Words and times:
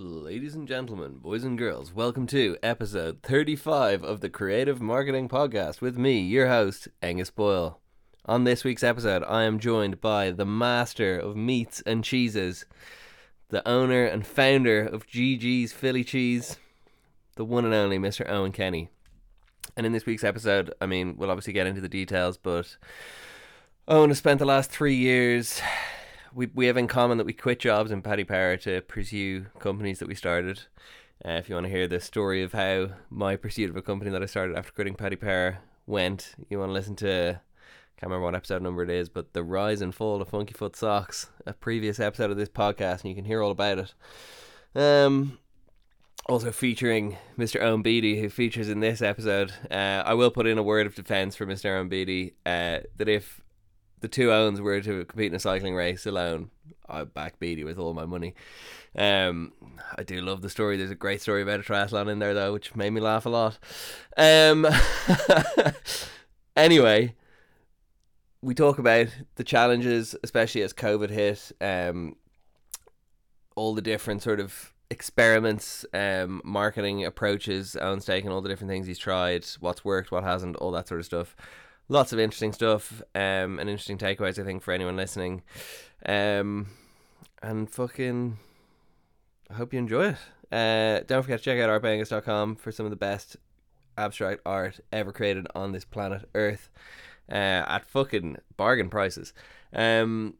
Ladies 0.00 0.54
and 0.54 0.68
gentlemen, 0.68 1.18
boys 1.18 1.42
and 1.42 1.58
girls, 1.58 1.92
welcome 1.92 2.28
to 2.28 2.56
episode 2.62 3.20
35 3.24 4.04
of 4.04 4.20
the 4.20 4.30
Creative 4.30 4.80
Marketing 4.80 5.28
Podcast 5.28 5.80
with 5.80 5.98
me, 5.98 6.20
your 6.20 6.46
host, 6.46 6.86
Angus 7.02 7.32
Boyle. 7.32 7.80
On 8.24 8.44
this 8.44 8.62
week's 8.62 8.84
episode, 8.84 9.24
I 9.26 9.42
am 9.42 9.58
joined 9.58 10.00
by 10.00 10.30
the 10.30 10.46
master 10.46 11.18
of 11.18 11.36
meats 11.36 11.82
and 11.84 12.04
cheeses, 12.04 12.64
the 13.48 13.66
owner 13.68 14.04
and 14.04 14.24
founder 14.24 14.82
of 14.82 15.08
GG's 15.08 15.72
Philly 15.72 16.04
Cheese, 16.04 16.58
the 17.34 17.44
one 17.44 17.64
and 17.64 17.74
only 17.74 17.98
Mr. 17.98 18.24
Eoin 18.30 18.54
Kenny. 18.54 18.90
And 19.76 19.84
in 19.84 19.90
this 19.90 20.06
week's 20.06 20.22
episode, 20.22 20.72
I 20.80 20.86
mean, 20.86 21.16
we'll 21.16 21.32
obviously 21.32 21.54
get 21.54 21.66
into 21.66 21.80
the 21.80 21.88
details, 21.88 22.36
but 22.36 22.76
Eoin 23.88 24.10
has 24.10 24.18
spent 24.18 24.38
the 24.38 24.44
last 24.44 24.70
three 24.70 24.94
years 24.94 25.60
we 26.32 26.46
we 26.54 26.66
have 26.66 26.76
in 26.76 26.86
common 26.86 27.18
that 27.18 27.26
we 27.26 27.32
quit 27.32 27.60
jobs 27.60 27.90
in 27.90 28.02
Paddy 28.02 28.24
Power 28.24 28.56
to 28.58 28.80
pursue 28.82 29.46
companies 29.58 29.98
that 29.98 30.08
we 30.08 30.14
started. 30.14 30.62
Uh, 31.24 31.32
if 31.32 31.48
you 31.48 31.54
want 31.54 31.66
to 31.66 31.72
hear 31.72 31.88
the 31.88 32.00
story 32.00 32.42
of 32.42 32.52
how 32.52 32.90
my 33.10 33.36
pursuit 33.36 33.70
of 33.70 33.76
a 33.76 33.82
company 33.82 34.10
that 34.10 34.22
I 34.22 34.26
started 34.26 34.56
after 34.56 34.72
quitting 34.72 34.94
Paddy 34.94 35.16
Power 35.16 35.58
went, 35.86 36.34
you 36.48 36.58
want 36.58 36.68
to 36.68 36.74
listen 36.74 36.94
to 36.96 37.40
can't 37.98 38.10
remember 38.10 38.26
what 38.26 38.36
episode 38.36 38.62
number 38.62 38.84
it 38.84 38.90
is, 38.90 39.08
but 39.08 39.32
the 39.32 39.42
rise 39.42 39.80
and 39.80 39.92
fall 39.92 40.22
of 40.22 40.28
Funky 40.28 40.54
Foot 40.54 40.76
Socks, 40.76 41.30
a 41.46 41.52
previous 41.52 41.98
episode 41.98 42.30
of 42.30 42.36
this 42.36 42.48
podcast, 42.48 43.00
and 43.00 43.06
you 43.06 43.14
can 43.16 43.24
hear 43.24 43.42
all 43.42 43.50
about 43.50 43.78
it. 43.78 43.94
Um, 44.80 45.38
also 46.28 46.52
featuring 46.52 47.16
Mr. 47.36 47.60
Owen 47.60 47.82
Beatty, 47.82 48.20
who 48.20 48.28
features 48.28 48.68
in 48.68 48.78
this 48.78 49.02
episode. 49.02 49.52
Uh, 49.68 50.04
I 50.06 50.14
will 50.14 50.30
put 50.30 50.46
in 50.46 50.58
a 50.58 50.62
word 50.62 50.86
of 50.86 50.94
defense 50.94 51.34
for 51.34 51.44
Mr. 51.44 51.76
Owen 51.76 51.88
Beatty 51.88 52.34
uh, 52.46 52.80
that 52.98 53.08
if 53.08 53.40
the 54.00 54.08
two 54.08 54.32
Owens 54.32 54.60
were 54.60 54.80
to 54.80 55.04
compete 55.04 55.30
in 55.30 55.36
a 55.36 55.40
cycling 55.40 55.74
race 55.74 56.06
alone, 56.06 56.50
I 56.88 57.04
back 57.04 57.38
Beatty 57.38 57.64
with 57.64 57.78
all 57.78 57.94
my 57.94 58.06
money. 58.06 58.34
Um, 58.96 59.52
I 59.96 60.02
do 60.02 60.20
love 60.20 60.42
the 60.42 60.50
story. 60.50 60.76
There's 60.76 60.90
a 60.90 60.96
great 60.96 61.20
story 61.20 61.42
about 61.42 61.60
a 61.60 61.62
triathlon 61.62 62.10
in 62.10 62.18
there 62.18 62.34
though, 62.34 62.52
which 62.52 62.74
made 62.74 62.90
me 62.90 63.00
laugh 63.00 63.26
a 63.26 63.30
lot. 63.30 63.58
Um, 64.16 64.66
anyway, 66.56 67.14
we 68.42 68.54
talk 68.54 68.78
about 68.78 69.08
the 69.36 69.44
challenges, 69.44 70.14
especially 70.22 70.62
as 70.62 70.72
COVID 70.72 71.10
hit. 71.10 71.52
Um, 71.60 72.16
all 73.56 73.74
the 73.74 73.82
different 73.82 74.22
sort 74.22 74.40
of 74.40 74.72
experiments, 74.90 75.84
um, 75.92 76.40
marketing 76.44 77.04
approaches 77.04 77.76
Eoin's 77.80 78.04
taken, 78.04 78.30
all 78.30 78.40
the 78.40 78.48
different 78.48 78.70
things 78.70 78.86
he's 78.86 78.98
tried, 78.98 79.44
what's 79.60 79.84
worked, 79.84 80.12
what 80.12 80.24
hasn't, 80.24 80.56
all 80.56 80.70
that 80.70 80.88
sort 80.88 81.00
of 81.00 81.06
stuff 81.06 81.36
lots 81.88 82.12
of 82.12 82.18
interesting 82.18 82.52
stuff 82.52 83.02
um, 83.14 83.58
and 83.58 83.68
interesting 83.68 83.98
takeaways, 83.98 84.38
I 84.38 84.44
think, 84.44 84.62
for 84.62 84.72
anyone 84.72 84.96
listening. 84.96 85.42
Um, 86.04 86.68
and 87.42 87.70
fucking, 87.70 88.38
I 89.50 89.54
hope 89.54 89.72
you 89.72 89.78
enjoy 89.78 90.10
it. 90.10 90.16
Uh, 90.50 91.04
don't 91.06 91.22
forget 91.22 91.38
to 91.40 91.44
check 91.44 91.60
out 91.60 91.82
artbangus.com 91.82 92.56
for 92.56 92.72
some 92.72 92.86
of 92.86 92.90
the 92.90 92.96
best 92.96 93.36
abstract 93.96 94.40
art 94.46 94.80
ever 94.92 95.12
created 95.12 95.46
on 95.54 95.72
this 95.72 95.84
planet 95.84 96.28
Earth 96.34 96.70
uh, 97.30 97.64
at 97.66 97.84
fucking 97.86 98.36
bargain 98.56 98.88
prices. 98.88 99.32
Um, 99.72 100.34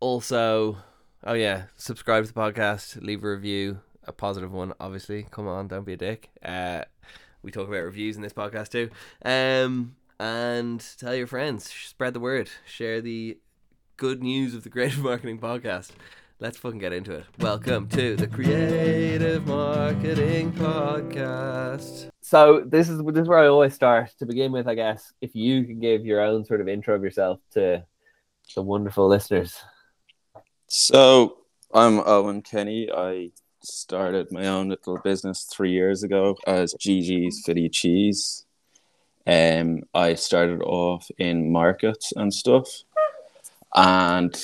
also, 0.00 0.78
oh 1.24 1.32
yeah, 1.34 1.64
subscribe 1.76 2.24
to 2.24 2.32
the 2.32 2.38
podcast, 2.38 3.02
leave 3.02 3.24
a 3.24 3.30
review, 3.30 3.80
a 4.04 4.12
positive 4.12 4.52
one, 4.52 4.74
obviously. 4.80 5.26
Come 5.30 5.48
on, 5.48 5.68
don't 5.68 5.84
be 5.84 5.94
a 5.94 5.96
dick. 5.96 6.30
Uh, 6.44 6.82
we 7.42 7.50
talk 7.50 7.68
about 7.68 7.84
reviews 7.84 8.16
in 8.16 8.22
this 8.22 8.32
podcast 8.32 8.70
too. 8.70 8.90
Um, 9.24 9.96
and 10.18 10.84
tell 10.98 11.14
your 11.14 11.26
friends, 11.26 11.70
spread 11.70 12.14
the 12.14 12.20
word, 12.20 12.50
share 12.66 13.00
the 13.00 13.38
good 13.96 14.22
news 14.22 14.54
of 14.54 14.64
the 14.64 14.70
Creative 14.70 14.98
Marketing 15.02 15.38
Podcast. 15.38 15.90
Let's 16.40 16.56
fucking 16.56 16.78
get 16.78 16.92
into 16.92 17.12
it. 17.12 17.24
Welcome 17.40 17.88
to 17.88 18.16
the 18.16 18.26
Creative 18.26 19.46
Marketing 19.46 20.52
Podcast. 20.52 22.08
So 22.20 22.64
this 22.64 22.88
is 22.88 23.02
this 23.02 23.22
is 23.22 23.28
where 23.28 23.38
I 23.38 23.48
always 23.48 23.74
start 23.74 24.10
to 24.18 24.26
begin 24.26 24.52
with. 24.52 24.68
I 24.68 24.74
guess 24.74 25.12
if 25.20 25.34
you 25.34 25.64
can 25.64 25.80
give 25.80 26.04
your 26.04 26.20
own 26.20 26.44
sort 26.44 26.60
of 26.60 26.68
intro 26.68 26.94
of 26.94 27.02
yourself 27.02 27.40
to 27.52 27.84
the 28.54 28.62
wonderful 28.62 29.08
listeners. 29.08 29.58
So 30.68 31.38
I'm 31.72 31.98
Eoin 32.00 32.44
Kenny. 32.44 32.88
I 32.92 33.30
started 33.62 34.30
my 34.30 34.46
own 34.46 34.68
little 34.68 34.98
business 34.98 35.44
three 35.52 35.72
years 35.72 36.02
ago 36.02 36.36
as 36.46 36.74
GG's 36.74 37.42
Philly 37.44 37.68
Cheese. 37.68 38.46
Um, 39.28 39.82
I 39.92 40.14
started 40.14 40.62
off 40.62 41.10
in 41.18 41.52
markets 41.52 42.12
and 42.16 42.32
stuff. 42.32 42.82
And 43.74 44.34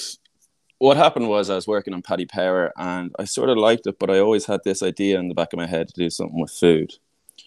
what 0.79 0.99
happened 0.99 1.29
was 1.31 1.49
I 1.49 1.55
was 1.55 1.67
working 1.67 1.95
on 1.95 2.03
Paddy 2.03 2.27
Power 2.27 2.71
and 2.77 3.15
I 3.19 3.25
sort 3.25 3.49
of 3.49 3.57
liked 3.57 3.87
it, 3.87 3.99
but 3.99 4.11
I 4.11 4.19
always 4.19 4.45
had 4.45 4.61
this 4.63 4.83
idea 4.83 5.19
in 5.19 5.29
the 5.29 5.35
back 5.35 5.55
of 5.55 5.57
my 5.57 5.67
head 5.67 5.89
to 5.89 5.95
do 5.95 6.11
something 6.11 6.39
with 6.39 6.51
food. 6.51 6.93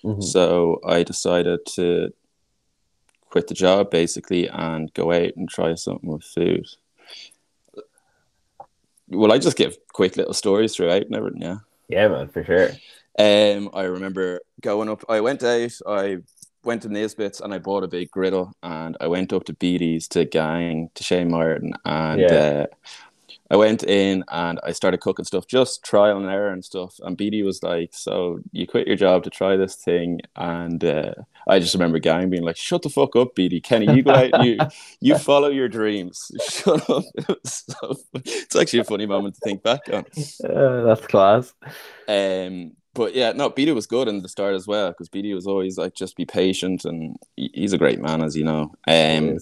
Mm-hmm. 0.03 0.21
So 0.21 0.81
I 0.83 1.03
decided 1.03 1.59
to 1.75 2.11
quit 3.29 3.47
the 3.47 3.53
job 3.53 3.91
basically 3.91 4.47
and 4.47 4.91
go 4.95 5.11
out 5.11 5.33
and 5.35 5.47
try 5.47 5.75
something 5.75 6.09
with 6.09 6.23
food. 6.23 6.65
Well, 9.09 9.31
I 9.31 9.37
just 9.37 9.57
give 9.57 9.77
quick 9.93 10.17
little 10.17 10.33
stories 10.33 10.75
throughout 10.75 11.03
and 11.03 11.15
everything, 11.15 11.41
yeah. 11.41 11.57
Yeah, 11.87 12.07
man, 12.07 12.29
for 12.29 12.43
sure. 12.43 12.71
Um, 13.19 13.69
I 13.73 13.83
remember 13.83 14.41
going 14.61 14.89
up. 14.89 15.05
I 15.07 15.21
went 15.21 15.43
out. 15.43 15.71
I 15.87 16.17
went 16.67 16.83
to 16.83 16.89
Nisbets 16.89 17.39
and 17.39 17.53
I 17.53 17.57
bought 17.57 17.83
a 17.83 17.87
big 17.87 18.11
griddle 18.11 18.53
and 18.61 18.95
I 19.01 19.07
went 19.07 19.33
up 19.33 19.45
to 19.45 19.53
Beatty's 19.53 20.07
to 20.09 20.25
Gang 20.25 20.89
to 20.93 21.03
Shane 21.03 21.31
Martin 21.31 21.73
and 21.85 22.21
yeah. 22.21 22.27
uh, 22.27 22.65
I 23.49 23.55
went 23.55 23.83
in 23.83 24.25
and 24.29 24.59
I 24.63 24.73
started 24.73 24.99
cooking 24.99 25.23
stuff, 25.23 25.47
just 25.47 25.83
trial 25.83 26.17
and 26.17 26.29
error 26.29 26.51
and 26.51 26.65
stuff. 26.65 26.99
And 27.01 27.15
Beatty 27.15 27.43
was 27.43 27.63
like, 27.63 27.91
"So 27.93 28.39
you 28.51 28.67
quit 28.67 28.87
your 28.87 28.97
job 28.97 29.23
to 29.23 29.29
try 29.29 29.55
this 29.55 29.75
thing?" 29.75 30.19
And 30.35 30.83
uh, 30.83 31.13
I 31.47 31.59
just 31.59 31.73
remember 31.73 31.99
Gang 31.99 32.29
being 32.29 32.43
like, 32.43 32.57
"Shut 32.57 32.81
the 32.81 32.89
fuck 32.89 33.15
up, 33.15 33.35
Beatty. 33.35 33.61
Kenny, 33.61 33.93
you 33.95 34.03
go 34.03 34.11
out, 34.11 34.43
you 34.43 34.57
you 34.99 35.17
follow 35.29 35.49
your 35.49 35.69
dreams. 35.69 36.29
Shut 36.49 36.89
up." 36.89 37.03
It 37.29 37.47
so, 37.47 37.95
it's 38.15 38.55
actually 38.55 38.79
a 38.79 38.83
funny 38.83 39.05
moment 39.05 39.35
to 39.35 39.41
think 39.43 39.63
back 39.63 39.81
on. 39.93 40.05
Uh, 40.43 40.83
that's 40.83 41.07
class. 41.07 41.53
Um, 42.07 42.73
but 42.97 43.13
yeah, 43.13 43.31
no, 43.31 43.47
Beatty 43.47 43.73
was 43.73 43.85
good 43.85 44.07
in 44.07 44.23
the 44.23 44.27
start 44.27 44.55
as 44.55 44.65
well 44.65 44.89
because 44.89 45.07
Beatty 45.07 45.35
was 45.35 45.45
always 45.45 45.77
like 45.77 45.93
just 45.93 46.17
be 46.17 46.25
patient 46.25 46.83
and 46.83 47.15
he's 47.35 47.71
a 47.71 47.77
great 47.77 47.99
man, 48.01 48.23
as 48.23 48.35
you 48.35 48.43
know. 48.43 48.73
Um, 48.87 49.37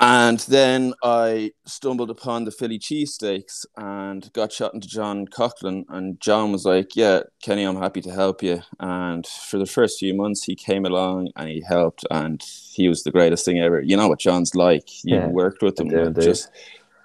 and 0.00 0.40
then 0.40 0.92
I 1.04 1.52
stumbled 1.66 2.10
upon 2.10 2.44
the 2.44 2.50
Philly 2.50 2.80
cheesesteaks 2.80 3.64
and 3.76 4.30
got 4.32 4.50
chatting 4.50 4.80
to 4.80 4.88
John 4.88 5.28
Coughlin. 5.28 5.84
And 5.88 6.20
John 6.20 6.50
was 6.50 6.64
like, 6.64 6.96
Yeah, 6.96 7.20
Kenny, 7.44 7.62
I'm 7.62 7.76
happy 7.76 8.00
to 8.02 8.10
help 8.10 8.42
you. 8.42 8.60
And 8.80 9.24
for 9.24 9.58
the 9.58 9.64
first 9.64 10.00
few 10.00 10.12
months, 10.12 10.42
he 10.42 10.56
came 10.56 10.84
along 10.84 11.30
and 11.36 11.48
he 11.48 11.60
helped, 11.60 12.04
and 12.10 12.42
he 12.42 12.88
was 12.88 13.04
the 13.04 13.12
greatest 13.12 13.44
thing 13.44 13.60
ever. 13.60 13.80
You 13.80 13.96
know 13.96 14.08
what 14.08 14.18
John's 14.18 14.56
like. 14.56 15.04
You 15.04 15.14
yeah, 15.14 15.26
worked 15.28 15.62
with 15.62 15.78
him, 15.78 15.88
do, 15.88 16.10
just 16.10 16.50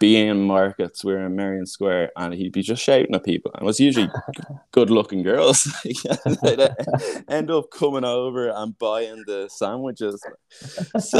being 0.01 0.29
in 0.29 0.41
markets, 0.41 1.06
we 1.06 1.13
are 1.13 1.28
in 1.28 1.35
Merrion 1.35 1.67
Square, 1.67 2.12
and 2.17 2.34
he'd 2.34 2.53
be 2.53 2.63
just 2.63 2.81
shouting 2.81 3.13
at 3.13 3.23
people. 3.23 3.51
And 3.53 3.62
it 3.62 3.66
was 3.66 3.79
usually 3.79 4.09
good 4.72 4.89
looking 4.89 5.22
girls. 5.22 5.63
They'd 5.84 6.69
end 7.29 7.51
up 7.51 7.69
coming 7.69 8.03
over 8.03 8.50
and 8.50 8.78
buying 8.79 9.23
the 9.28 9.47
sandwiches. 9.53 10.19
So, 10.97 11.19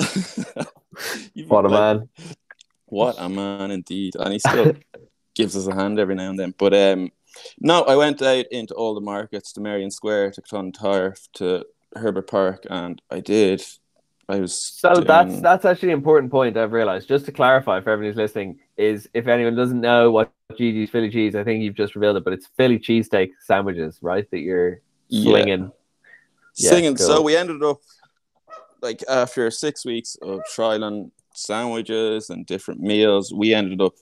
what 1.48 1.66
a 1.66 1.68
like, 1.68 1.98
man. 2.00 2.10
What 2.88 3.16
a 3.20 3.30
man 3.30 3.70
indeed. 3.70 4.16
And 4.16 4.34
he 4.34 4.40
still 4.40 4.74
gives 5.36 5.56
us 5.56 5.68
a 5.68 5.76
hand 5.76 6.00
every 6.00 6.16
now 6.16 6.32
and 6.32 6.40
then. 6.40 6.56
But 6.58 6.74
um, 6.74 7.12
no, 7.60 7.84
I 7.84 7.96
went 7.96 8.20
out 8.24 8.48
into 8.50 8.74
all 8.74 8.96
the 8.96 9.02
markets 9.02 9.54
to 9.54 9.62
Merrion 9.62 9.92
Square, 9.92 10.32
to 10.32 10.42
Clontarf, 10.42 11.28
to 11.34 11.66
Herbert 11.96 12.28
Park, 12.28 12.66
and 12.68 13.00
I 13.12 13.20
did 13.20 13.64
I 14.32 14.40
was 14.40 14.56
so 14.56 14.94
doing... 14.94 15.08
that's 15.08 15.42
that's 15.42 15.66
actually 15.66 15.90
an 15.90 15.98
important 15.98 16.32
point 16.32 16.56
I've 16.58 16.72
realized. 16.72 17.08
Just 17.08 17.26
to 17.26 17.32
clarify 17.32 17.82
for 17.82 17.90
everyone 17.90 18.12
who's 18.12 18.18
listening, 18.18 18.60
is 18.78 19.10
if 19.14 19.28
anyone 19.28 19.56
doesn't 19.56 19.82
know 19.82 20.12
what 20.12 20.32
GG's 20.54 20.90
Philly 20.90 21.10
cheese, 21.10 21.36
I 21.36 21.44
think 21.44 21.64
you've 21.64 21.76
just 21.76 21.96
revealed 21.96 22.18
it, 22.18 22.24
but 22.24 22.34
it's 22.34 22.48
Philly 22.58 22.80
cheesesteak 22.80 23.32
sandwiches, 23.42 24.00
right? 24.02 24.30
That 24.32 24.40
you're 24.40 24.82
slinging. 25.10 25.72
Yeah. 26.56 26.70
Singing. 26.70 26.96
Cool. 26.96 27.08
So 27.08 27.22
we 27.22 27.36
ended 27.36 27.62
up 27.64 27.82
like 28.82 29.04
after 29.10 29.52
six 29.52 29.86
weeks 29.86 30.16
of 30.22 30.42
trialing 30.56 31.12
sandwiches 31.34 32.30
and 32.30 32.46
different 32.46 32.82
meals, 32.82 33.34
we 33.34 33.54
ended 33.54 33.82
up 33.82 33.94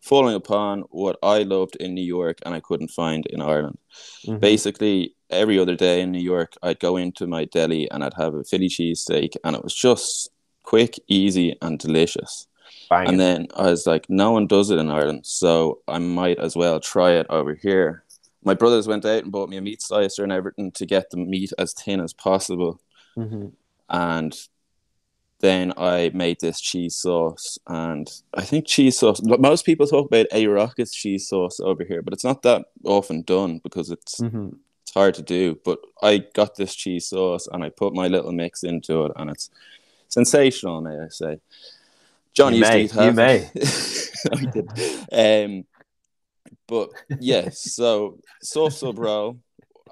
falling 0.00 0.34
upon 0.34 0.80
what 0.90 1.16
I 1.22 1.42
loved 1.42 1.76
in 1.76 1.94
New 1.94 2.04
York 2.04 2.38
and 2.44 2.54
I 2.54 2.60
couldn't 2.60 2.90
find 2.90 3.26
in 3.26 3.42
Ireland. 3.42 3.78
Mm-hmm. 4.26 4.38
Basically, 4.38 5.14
every 5.30 5.58
other 5.58 5.74
day 5.74 6.00
in 6.00 6.12
New 6.12 6.20
York, 6.20 6.54
I'd 6.62 6.80
go 6.80 6.96
into 6.96 7.26
my 7.26 7.44
deli 7.44 7.90
and 7.90 8.04
I'd 8.04 8.14
have 8.14 8.34
a 8.34 8.44
Philly 8.44 8.68
cheesesteak, 8.68 9.36
and 9.44 9.56
it 9.56 9.64
was 9.64 9.74
just 9.74 10.30
quick, 10.62 10.98
easy, 11.08 11.56
and 11.62 11.78
delicious. 11.78 12.46
Banging. 12.88 13.08
And 13.08 13.20
then 13.20 13.48
I 13.56 13.70
was 13.70 13.86
like, 13.86 14.08
no 14.08 14.32
one 14.32 14.46
does 14.46 14.70
it 14.70 14.78
in 14.78 14.90
Ireland, 14.90 15.26
so 15.26 15.80
I 15.88 15.98
might 15.98 16.38
as 16.38 16.56
well 16.56 16.80
try 16.80 17.12
it 17.12 17.26
over 17.30 17.54
here. 17.54 18.04
My 18.44 18.54
brothers 18.54 18.88
went 18.88 19.04
out 19.04 19.22
and 19.22 19.32
bought 19.32 19.48
me 19.48 19.56
a 19.56 19.60
meat 19.60 19.82
slicer 19.82 20.22
and 20.22 20.32
everything 20.32 20.72
to 20.72 20.86
get 20.86 21.10
the 21.10 21.16
meat 21.16 21.52
as 21.58 21.72
thin 21.72 22.00
as 22.00 22.12
possible. 22.12 22.80
Mm-hmm. 23.16 23.48
And 23.90 24.36
then 25.40 25.72
I 25.76 26.10
made 26.14 26.40
this 26.40 26.60
cheese 26.60 26.96
sauce, 26.96 27.58
and 27.66 28.10
I 28.34 28.42
think 28.42 28.66
cheese 28.66 28.98
sauce. 28.98 29.20
Most 29.22 29.64
people 29.64 29.86
talk 29.86 30.06
about 30.06 30.26
a 30.32 30.46
rockets 30.46 30.94
cheese 30.94 31.28
sauce 31.28 31.60
over 31.60 31.84
here, 31.84 32.02
but 32.02 32.12
it's 32.12 32.24
not 32.24 32.42
that 32.42 32.66
often 32.84 33.22
done 33.22 33.60
because 33.62 33.90
it's 33.90 34.20
Mm-hmm. 34.20 34.50
It's 34.90 34.94
hard 34.96 35.14
to 35.14 35.22
do. 35.22 35.56
But 35.64 35.78
I 36.02 36.18
got 36.34 36.56
this 36.56 36.74
cheese 36.74 37.06
sauce 37.08 37.46
and 37.46 37.62
I 37.62 37.68
put 37.68 37.94
my 37.94 38.08
little 38.08 38.32
mix 38.32 38.64
into 38.64 39.04
it, 39.04 39.12
and 39.14 39.30
it's 39.30 39.48
sensational, 40.08 40.80
may 40.80 40.98
I 40.98 41.08
say. 41.08 41.38
John 42.34 42.52
You 42.54 42.58
used 42.58 42.70
may, 42.72 42.78
to 42.78 42.84
eat 42.84 42.90
half. 42.90 43.04
you 43.04 43.12
may. 43.12 43.50
I 44.32 44.44
did. 45.06 45.46
Um, 45.46 45.64
but 46.66 46.90
yes, 47.20 47.72
so 47.72 48.18
soft 48.42 48.76
sub 48.76 48.98
roll. 48.98 49.38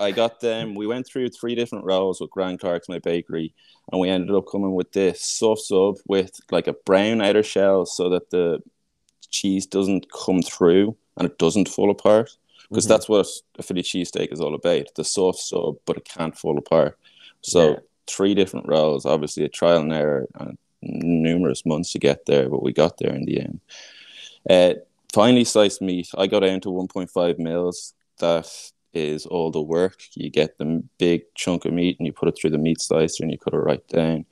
I 0.01 0.11
got 0.11 0.41
them. 0.41 0.75
We 0.75 0.87
went 0.87 1.07
through 1.07 1.31
three 1.31 1.55
different 1.55 1.85
rolls 1.85 2.21
with 2.21 2.31
Grand 2.31 2.61
Clark's, 2.61 2.89
my 2.89 2.99
bakery, 2.99 3.55
and 3.93 4.01
we 4.01 4.09
ended 4.09 4.35
up 4.35 4.47
coming 4.51 4.75
with 4.75 4.91
this 4.93 5.21
soft 5.21 5.63
sub 5.63 5.97
with 6.09 6.33
like 6.51 6.67
a 6.67 6.73
brown 6.73 7.21
outer 7.21 7.43
shell 7.45 7.87
so 7.87 8.09
that 8.11 8.31
the 8.31 8.61
cheese 9.31 9.67
doesn't 9.67 10.07
come 10.11 10.43
through 10.43 10.97
and 11.17 11.29
it 11.29 11.39
doesn't 11.39 11.69
fall 11.69 11.91
apart. 11.91 12.37
Because 12.69 12.85
Mhm. 12.85 12.89
that's 12.89 13.09
what 13.09 13.27
a 13.59 13.63
Philly 13.63 13.83
cheesesteak 13.83 14.33
is 14.33 14.41
all 14.41 14.55
about 14.55 14.95
the 14.95 15.05
soft 15.05 15.39
sub, 15.39 15.77
but 15.87 15.97
it 15.97 16.05
can't 16.05 16.37
fall 16.37 16.59
apart. 16.59 16.99
So, 17.41 17.71
Yeah. 17.71 17.79
three 18.07 18.35
different 18.35 18.67
rolls, 18.69 19.07
obviously, 19.07 19.45
a 19.45 19.49
trial 19.49 19.81
and 19.81 19.93
error, 19.93 20.29
and 20.35 20.59
numerous 20.83 21.65
months 21.67 21.93
to 21.93 21.99
get 21.99 22.27
there, 22.27 22.49
but 22.49 22.63
we 22.63 22.73
got 22.73 22.99
there 22.99 23.15
in 23.15 23.25
the 23.25 23.41
end. 23.41 23.61
Uh, 24.49 24.75
finely 25.13 25.45
sliced 25.45 25.81
meat, 25.83 26.09
I 26.17 26.27
got 26.27 26.41
down 26.41 26.61
to 26.61 26.71
1.5 26.71 27.39
mils. 27.39 27.95
That 28.19 28.73
is 28.95 29.27
all 29.27 29.51
the 29.51 29.61
work. 29.61 30.01
You 30.15 30.31
get 30.31 30.59
the 30.59 30.83
big 30.99 31.23
chunk 31.35 31.65
of 31.65 31.73
meat 31.73 31.99
and 31.99 32.07
you 32.07 32.13
put 32.13 32.29
it 32.29 32.37
through 32.39 32.51
the 32.51 32.59
meat 32.59 32.81
slicer 32.81 33.23
and 33.23 33.31
you 33.33 33.39
cut 33.39 33.55
it 33.55 33.59
right 33.59 33.87
down. 33.89 34.25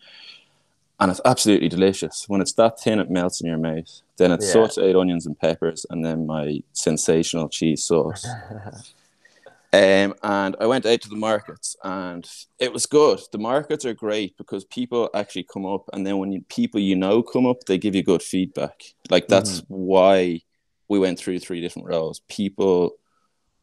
And 0.99 1.11
it's 1.11 1.21
absolutely 1.25 1.69
delicious. 1.69 2.25
When 2.27 2.41
it's 2.41 2.55
that 2.55 2.81
thin, 2.81 2.99
it 2.99 3.11
melts 3.11 3.41
in 3.41 3.49
your 3.49 3.59
mouth. 3.59 4.01
Then 4.17 4.33
it's 4.33 4.47
Yeah. 4.47 4.63
sauteed 4.63 4.99
onions 4.99 5.27
and 5.27 5.39
peppers, 5.39 5.85
and 5.91 6.05
then 6.05 6.27
my 6.27 6.61
sensational 6.73 7.49
cheese 7.49 7.85
sauce. 7.85 8.27
Um, 9.73 10.15
and 10.23 10.57
I 10.59 10.67
went 10.67 10.87
out 10.87 11.03
to 11.03 11.09
the 11.09 11.17
markets, 11.17 11.77
and 11.85 12.27
it 12.59 12.73
was 12.73 12.87
good. 12.87 13.21
The 13.31 13.37
markets 13.39 13.85
are 13.85 13.93
great 13.93 14.35
because 14.39 14.65
people 14.65 15.11
actually 15.13 15.43
come 15.43 15.67
up, 15.67 15.91
and 15.93 16.07
then 16.07 16.17
when 16.17 16.33
you, 16.33 16.43
people 16.49 16.81
you 16.81 16.97
know 16.97 17.23
come 17.23 17.47
up, 17.47 17.65
they 17.67 17.77
give 17.77 17.95
you 17.95 18.03
good 18.03 18.23
feedback. 18.23 18.81
Like 19.11 19.29
that's 19.29 19.65
why 19.69 20.41
we 20.89 20.99
went 20.99 21.19
through 21.19 21.41
three 21.41 21.61
different 21.61 21.89
roles. 21.89 22.21
People 22.29 22.93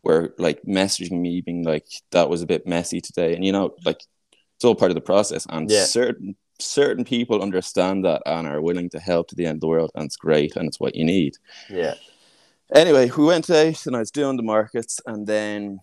were 0.03 0.35
like 0.37 0.61
messaging 0.63 1.19
me, 1.19 1.41
being 1.41 1.63
like, 1.63 1.87
"That 2.11 2.29
was 2.29 2.43
a 2.43 2.47
bit 2.47 2.67
messy 2.67 3.01
today," 3.01 3.33
and 3.33 3.43
you 3.43 3.51
know, 3.51 3.73
like 3.83 4.01
it's 4.55 4.65
all 4.65 4.75
part 4.75 4.91
of 4.91 4.95
the 4.95 5.01
process. 5.01 5.47
And 5.49 5.71
Yeah. 5.71 5.85
certain 5.85 6.35
certain 6.63 7.03
people 7.03 7.41
understand 7.41 8.03
that 8.05 8.21
and 8.25 8.47
are 8.47 8.61
willing 8.61 8.89
to 8.89 8.99
help 8.99 9.27
to 9.27 9.35
the 9.35 9.45
end 9.45 9.55
of 9.57 9.61
the 9.61 9.67
world, 9.67 9.91
and 9.95 10.05
it's 10.05 10.17
great, 10.17 10.55
and 10.55 10.67
it's 10.67 10.79
what 10.79 10.95
you 10.95 11.03
need 11.05 11.33
yeah. 11.69 11.95
anyway, 12.73 13.09
we 13.17 13.25
went 13.25 13.49
out 13.49 13.85
and 13.85 13.95
I 13.95 13.99
was 13.99 14.11
doing 14.11 14.37
the 14.37 14.43
markets, 14.43 14.99
and 15.05 15.27
then 15.27 15.79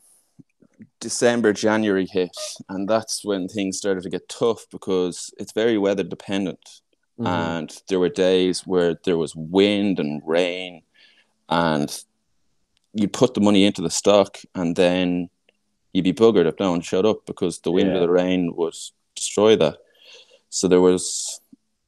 December, 0.99 1.53
January 1.53 2.07
hit, 2.07 2.37
and 2.69 2.89
that's 2.89 3.25
when 3.25 3.49
things 3.49 3.79
started 3.79 4.03
to 4.03 4.11
get 4.11 4.29
tough 4.29 4.67
because 4.71 5.33
it's 5.39 5.53
very 5.53 5.79
weather 5.79 6.03
dependent. 6.03 6.81
Mhm. 7.19 7.27
And 7.27 7.83
there 7.89 8.01
were 8.01 8.09
days 8.09 8.67
where 8.67 8.95
there 9.05 9.19
was 9.19 9.35
wind 9.37 10.01
and 10.01 10.23
rain, 10.25 10.83
and 11.49 12.05
you 12.95 13.09
put 13.09 13.35
the 13.35 13.41
money 13.41 13.65
into 13.65 13.83
the 13.83 13.91
stock, 13.91 14.39
and 14.55 14.75
then 14.75 15.29
you'd 15.93 16.05
be 16.05 16.13
buggered 16.13 16.47
if 16.47 16.59
no 16.59 16.71
one 16.71 16.81
showed 16.81 17.07
up 17.07 17.27
because 17.27 17.59
the 17.61 17.73
wind 17.73 17.91
Yeah. 17.91 17.97
or 17.97 18.01
the 18.01 18.11
rain 18.11 18.55
would 18.57 18.75
destroy 19.15 19.57
that. 19.57 19.79
So 20.51 20.69
there 20.69 20.81
was 20.81 21.41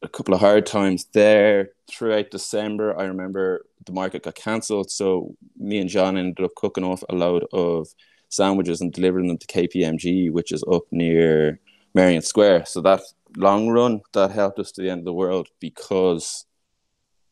a 0.03 0.09
couple 0.09 0.35
of 0.35 0.41
hard 0.41 0.67
times 0.67 1.07
there 1.13 1.71
throughout 1.91 2.31
December. 2.31 2.99
I 2.99 3.05
remember 3.05 3.67
the 3.85 3.93
market 3.93 4.23
got 4.23 4.35
cancelled, 4.35 4.91
so 4.91 5.35
me 5.57 5.79
and 5.79 5.91
John 5.91 6.17
ended 6.17 6.45
up 6.45 6.55
cooking 6.57 6.85
off 6.85 7.05
a 7.09 7.15
load 7.15 7.45
of 7.53 7.89
sandwiches 8.29 8.81
and 8.81 8.93
delivering 8.93 9.29
them 9.29 9.39
to 9.39 9.47
KPMG, 9.47 10.33
which 10.33 10.53
is 10.53 10.65
up 10.73 10.85
near 10.91 11.61
Merrion 11.95 12.23
Square. 12.23 12.67
So 12.67 12.81
that 12.83 13.03
long 13.37 13.69
run 13.69 14.01
that 14.13 14.31
helped 14.31 14.59
us 14.59 14.73
to 14.73 14.83
the 14.83 14.91
end 14.91 15.01
of 15.01 15.05
the 15.05 15.13
world 15.13 15.49
because 15.61 16.47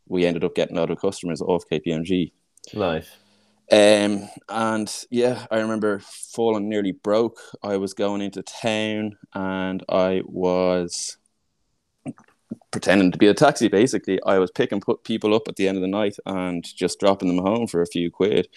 we 0.07 0.27
ended 0.27 0.45
up 0.45 0.55
getting 0.55 0.79
other 0.79 0.97
customers 0.97 1.41
off 1.41 1.65
KPMG. 1.71 2.33
Nice. 2.75 3.09
Um, 3.73 4.29
and 4.49 5.05
yeah, 5.11 5.47
I 5.51 5.61
remember 5.61 6.01
falling 6.01 6.69
nearly 6.69 6.93
broke. 6.93 7.39
I 7.63 7.77
was 7.77 7.95
going 7.95 8.21
into 8.21 8.43
town 8.43 9.17
and 9.33 9.85
I 9.89 10.23
was 10.27 11.19
pretending 12.71 13.13
to 13.13 13.19
be 13.19 13.27
a 13.27 13.35
taxi. 13.35 13.69
Basically, 13.69 14.21
I 14.25 14.39
was 14.39 14.51
picking 14.51 14.81
put 14.81 15.05
people 15.05 15.35
up 15.35 15.49
at 15.49 15.57
the 15.57 15.69
end 15.69 15.77
of 15.77 15.83
the 15.83 15.89
night 15.89 16.17
and 16.27 16.65
just 16.65 17.01
dropping 17.01 17.29
them 17.29 17.45
home 17.45 17.67
for 17.67 17.83
a 17.83 17.87
few 17.87 18.11
quid. 18.11 18.49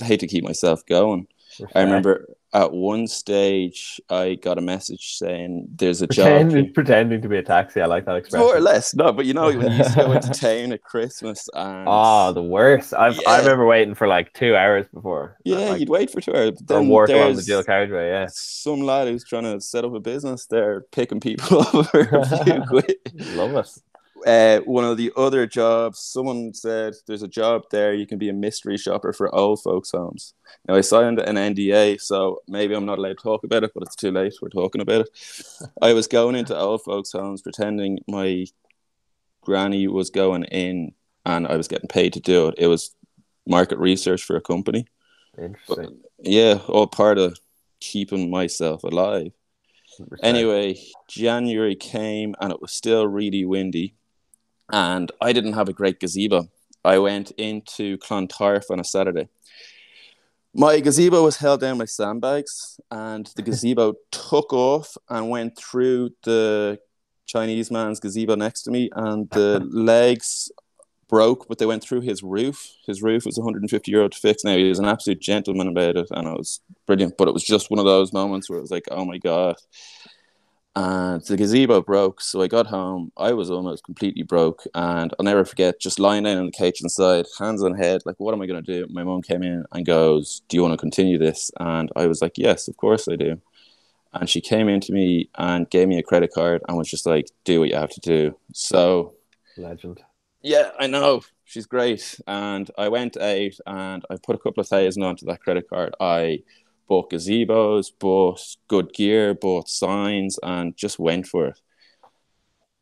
I 0.00 0.04
hate 0.04 0.20
to 0.20 0.26
keep 0.26 0.44
myself 0.44 0.84
going. 0.86 1.26
I 1.74 1.82
remember 1.82 2.26
at 2.54 2.72
one 2.72 3.06
stage 3.06 4.00
I 4.08 4.36
got 4.36 4.56
a 4.58 4.60
message 4.62 5.16
saying 5.18 5.68
there's 5.76 6.00
a 6.02 6.06
job. 6.06 6.26
pretending, 6.26 6.72
pretending 6.72 7.22
to 7.22 7.28
be 7.28 7.36
a 7.36 7.42
taxi. 7.42 7.80
I 7.80 7.86
like 7.86 8.06
that 8.06 8.16
expression. 8.16 8.46
More 8.46 8.56
or 8.56 8.60
less, 8.60 8.94
no, 8.94 9.12
but 9.12 9.26
you 9.26 9.34
know 9.34 9.46
when 9.46 9.70
you 9.70 9.78
used 9.78 9.90
to 9.94 9.96
go 10.04 10.12
into 10.12 10.30
town 10.30 10.72
at 10.72 10.82
Christmas 10.82 11.48
and 11.54 11.84
Oh, 11.86 12.32
the 12.32 12.42
worst. 12.42 12.94
I've, 12.94 13.18
I 13.26 13.36
Yeah. 13.36 13.38
remember 13.40 13.66
waiting 13.66 13.94
for 13.94 14.06
like 14.08 14.32
two 14.32 14.56
hours 14.56 14.86
before. 14.92 15.36
yeah, 15.44 15.58
like, 15.58 15.80
you'd 15.80 15.88
wait 15.90 16.10
for 16.10 16.20
two 16.20 16.34
hours. 16.34 16.52
But 16.62 16.74
or 16.76 16.80
then 16.80 16.88
work 16.88 17.10
along 17.10 17.36
the 17.36 17.42
dual 17.42 17.62
carriageway. 17.64 18.08
Yeah, 18.08 18.26
some 18.32 18.80
lad 18.80 19.08
who's 19.08 19.24
trying 19.24 19.44
to 19.44 19.60
set 19.60 19.84
up 19.84 19.92
a 19.94 20.00
business 20.00 20.46
there, 20.46 20.82
picking 20.92 21.20
people 21.20 21.60
up 21.60 21.86
for 21.90 22.00
a 22.00 22.44
few 22.44 22.62
quid. 22.68 22.96
love 23.34 23.54
it. 23.56 23.68
Uh, 24.28 24.60
one 24.66 24.84
of 24.84 24.98
the 24.98 25.10
other 25.16 25.46
jobs, 25.46 26.00
someone 26.00 26.52
said 26.52 26.92
there's 27.06 27.22
a 27.22 27.28
job 27.28 27.62
there. 27.70 27.94
You 27.94 28.06
can 28.06 28.18
be 28.18 28.28
a 28.28 28.34
mystery 28.34 28.76
shopper 28.76 29.14
for 29.14 29.34
old 29.34 29.62
folks' 29.62 29.90
homes. 29.90 30.34
Now 30.68 30.74
I 30.74 30.82
signed 30.82 31.18
an 31.18 31.36
NDA, 31.36 31.98
so 31.98 32.42
maybe 32.46 32.74
I'm 32.74 32.84
not 32.84 32.98
allowed 32.98 33.16
to 33.16 33.22
talk 33.22 33.42
about 33.42 33.64
it, 33.64 33.70
but 33.72 33.84
it's 33.84 33.96
too 33.96 34.10
late. 34.10 34.34
We're 34.42 34.50
talking 34.50 34.82
about 34.82 35.06
it. 35.06 35.08
I 35.80 35.94
was 35.94 36.06
going 36.06 36.36
into 36.36 36.54
old 36.54 36.82
folks' 36.82 37.12
homes, 37.12 37.40
pretending 37.40 38.00
my 38.06 38.44
granny 39.40 39.88
was 39.88 40.10
going 40.10 40.44
in, 40.44 40.92
and 41.24 41.46
I 41.46 41.56
was 41.56 41.66
getting 41.66 41.88
paid 41.88 42.12
to 42.12 42.20
do 42.20 42.48
it. 42.48 42.56
It 42.58 42.66
was 42.66 42.94
market 43.46 43.78
research 43.78 44.22
for 44.22 44.36
a 44.36 44.42
company. 44.42 44.88
Interesting. 45.38 46.00
Yeah, 46.18 46.58
all 46.68 46.86
part 46.86 47.16
of 47.16 47.38
keeping 47.80 48.30
myself 48.30 48.84
alive. 48.84 49.32
Anyway, 50.22 50.78
January 51.08 51.74
came 51.74 52.34
and 52.40 52.52
it 52.52 52.60
was 52.60 52.72
still 52.72 53.06
really 53.06 53.44
windy, 53.44 53.94
and 54.70 55.10
I 55.20 55.32
didn't 55.32 55.54
have 55.54 55.68
a 55.68 55.72
great 55.72 56.00
gazebo. 56.00 56.48
I 56.84 56.98
went 56.98 57.32
into 57.32 57.98
Clontarf 57.98 58.70
on 58.70 58.80
a 58.80 58.84
Saturday. 58.84 59.28
My 60.54 60.80
gazebo 60.80 61.22
was 61.22 61.36
held 61.36 61.60
down 61.60 61.78
by 61.78 61.84
sandbags, 61.84 62.80
and 62.90 63.30
the 63.36 63.42
gazebo 63.48 63.94
took 64.10 64.52
off 64.52 64.96
and 65.08 65.30
went 65.30 65.58
through 65.58 66.10
the 66.24 66.78
Chinese 67.26 67.70
man's 67.70 68.00
gazebo 68.00 68.34
next 68.34 68.62
to 68.62 68.70
me, 68.70 68.90
and 68.94 69.28
the 69.30 69.60
legs 69.70 70.50
broke, 71.08 71.48
but 71.48 71.58
they 71.58 71.66
went 71.66 71.82
through 71.82 72.02
his 72.02 72.22
roof. 72.22 72.74
His 72.86 73.02
roof 73.02 73.24
was 73.24 73.38
150 73.38 73.90
euro 73.90 74.08
to 74.08 74.18
fix. 74.18 74.44
Now 74.44 74.56
he 74.56 74.68
was 74.68 74.78
an 74.78 74.84
absolute 74.84 75.20
gentleman 75.20 75.68
about 75.68 75.96
it, 75.96 76.08
and 76.10 76.28
it 76.28 76.36
was 76.36 76.60
brilliant. 76.86 77.16
But 77.16 77.28
it 77.28 77.34
was 77.34 77.44
just 77.44 77.70
one 77.70 77.78
of 77.78 77.84
those 77.84 78.12
moments 78.12 78.48
where 78.48 78.58
it 78.58 78.62
was 78.62 78.70
like, 78.70 78.86
oh 78.90 79.04
my 79.04 79.18
god. 79.18 79.56
And 80.78 81.20
the 81.22 81.36
gazebo 81.36 81.82
broke, 81.82 82.20
so 82.20 82.40
I 82.40 82.46
got 82.46 82.68
home. 82.68 83.10
I 83.16 83.32
was 83.32 83.50
almost 83.50 83.82
completely 83.82 84.22
broke, 84.22 84.62
and 84.76 85.12
I'll 85.18 85.24
never 85.24 85.44
forget 85.44 85.80
just 85.80 85.98
lying 85.98 86.22
down 86.22 86.38
on 86.38 86.46
the 86.46 86.52
couch 86.52 86.80
inside, 86.80 87.26
hands 87.36 87.64
on 87.64 87.74
head, 87.74 88.02
like, 88.04 88.20
what 88.20 88.32
am 88.32 88.40
I 88.40 88.46
going 88.46 88.62
to 88.64 88.72
do? 88.80 88.86
My 88.92 89.02
mom 89.02 89.22
came 89.22 89.42
in 89.42 89.64
and 89.72 89.84
goes, 89.84 90.42
Do 90.48 90.56
you 90.56 90.62
want 90.62 90.74
to 90.74 90.78
continue 90.78 91.18
this? 91.18 91.50
And 91.58 91.90
I 91.96 92.06
was 92.06 92.22
like, 92.22 92.38
Yes, 92.38 92.68
of 92.68 92.76
course 92.76 93.08
I 93.08 93.16
do. 93.16 93.40
And 94.12 94.30
she 94.30 94.40
came 94.40 94.68
into 94.68 94.92
me 94.92 95.30
and 95.36 95.68
gave 95.68 95.88
me 95.88 95.98
a 95.98 96.02
credit 96.04 96.30
card 96.32 96.62
and 96.68 96.78
was 96.78 96.88
just 96.88 97.06
like, 97.06 97.26
Do 97.44 97.58
what 97.58 97.70
you 97.70 97.76
have 97.76 97.90
to 97.90 98.00
do. 98.00 98.38
So 98.52 99.14
Legend. 99.56 100.00
yeah, 100.42 100.70
I 100.78 100.86
know. 100.86 101.22
She's 101.44 101.66
great. 101.66 102.20
And 102.28 102.70
I 102.78 102.88
went 102.88 103.16
out 103.16 103.52
and 103.66 104.04
I 104.08 104.16
put 104.22 104.36
a 104.36 104.38
couple 104.38 104.60
of 104.60 104.68
thousand 104.68 105.02
onto 105.02 105.26
that 105.26 105.40
credit 105.40 105.68
card. 105.68 105.96
I 105.98 106.42
bought 106.88 107.10
gazebos, 107.10 107.92
bought 107.98 108.56
good 108.66 108.92
gear, 108.92 109.34
bought 109.34 109.68
signs, 109.68 110.38
and 110.42 110.76
just 110.76 110.98
went 110.98 111.26
for 111.26 111.48
it. 111.48 111.60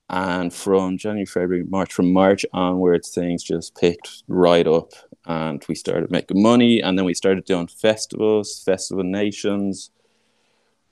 And 0.08 0.54
from 0.54 0.96
January, 0.98 1.26
February, 1.26 1.64
March, 1.64 1.92
from 1.92 2.12
March 2.12 2.46
onwards, 2.52 3.12
things 3.12 3.42
just 3.42 3.74
picked 3.76 4.22
right 4.28 4.66
up. 4.66 4.92
And 5.26 5.64
we 5.68 5.74
started 5.74 6.12
making 6.12 6.40
money. 6.40 6.80
And 6.80 6.96
then 6.96 7.04
we 7.04 7.14
started 7.14 7.44
doing 7.44 7.66
festivals, 7.66 8.62
Festival 8.64 9.02
Nations. 9.02 9.90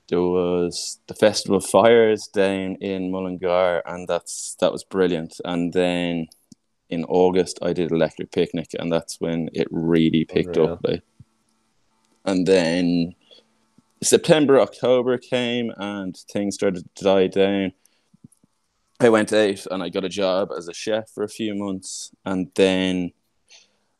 There 0.09 0.21
was 0.21 0.99
the 1.07 1.15
Festival 1.15 1.57
of 1.57 1.65
Fires 1.65 2.27
down 2.27 2.75
in 2.75 3.09
Mullingar, 3.09 3.81
and 3.85 4.07
that's 4.07 4.55
that 4.59 4.71
was 4.71 4.83
brilliant. 4.83 5.39
And 5.43 5.73
then 5.73 6.27
in 6.89 7.05
August 7.05 7.57
I 7.61 7.73
did 7.73 7.91
Electric 7.91 8.31
Picnic, 8.31 8.75
and 8.77 8.91
that's 8.91 9.19
when 9.19 9.49
it 9.53 9.67
really 9.71 10.25
picked 10.25 10.57
Unreal. 10.57 10.73
up. 10.73 10.81
Like. 10.83 11.03
And 12.25 12.45
then 12.47 13.15
September, 14.03 14.59
October 14.59 15.17
came, 15.17 15.71
and 15.77 16.17
things 16.31 16.55
started 16.55 16.83
to 16.95 17.03
die 17.03 17.27
down. 17.27 17.71
I 18.99 19.09
went 19.09 19.33
out 19.33 19.65
and 19.67 19.83
I 19.83 19.89
got 19.89 20.05
a 20.05 20.09
job 20.09 20.49
as 20.57 20.67
a 20.67 20.73
chef 20.73 21.09
for 21.09 21.23
a 21.23 21.29
few 21.29 21.53
months, 21.53 22.11
and 22.25 22.49
then 22.55 23.11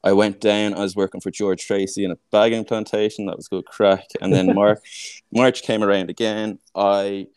I 0.04 0.14
went 0.14 0.40
down. 0.40 0.74
I 0.74 0.82
was 0.82 0.96
working 0.96 1.20
for 1.20 1.32
George 1.32 1.66
Tracy 1.66 2.06
in 2.06 2.12
a 2.12 2.18
bagging 2.32 2.64
plantation. 2.64 3.26
That 3.26 3.38
was 3.38 3.48
good 3.48 3.66
crack. 3.66 4.08
And 4.22 4.32
then 4.34 4.54
March 4.56 5.24
March 5.32 5.64
came 5.64 5.84
around 5.84 6.10
again. 6.10 6.60
I 6.76 7.28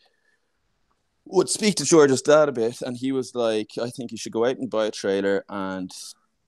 would 1.25 1.49
speak 1.49 1.75
to 1.75 1.85
George's 1.85 2.21
dad 2.21 2.49
a 2.49 2.51
bit, 2.51 2.81
and 2.81 2.95
he 2.95 3.11
was 3.11 3.35
like, 3.35 3.71
"I 3.81 3.89
think 3.89 4.11
you 4.11 4.17
should 4.17 4.31
go 4.31 4.45
out 4.45 4.57
and 4.57 4.69
buy 4.69 4.85
a 4.85 4.91
trailer 4.91 5.43
and 5.49 5.91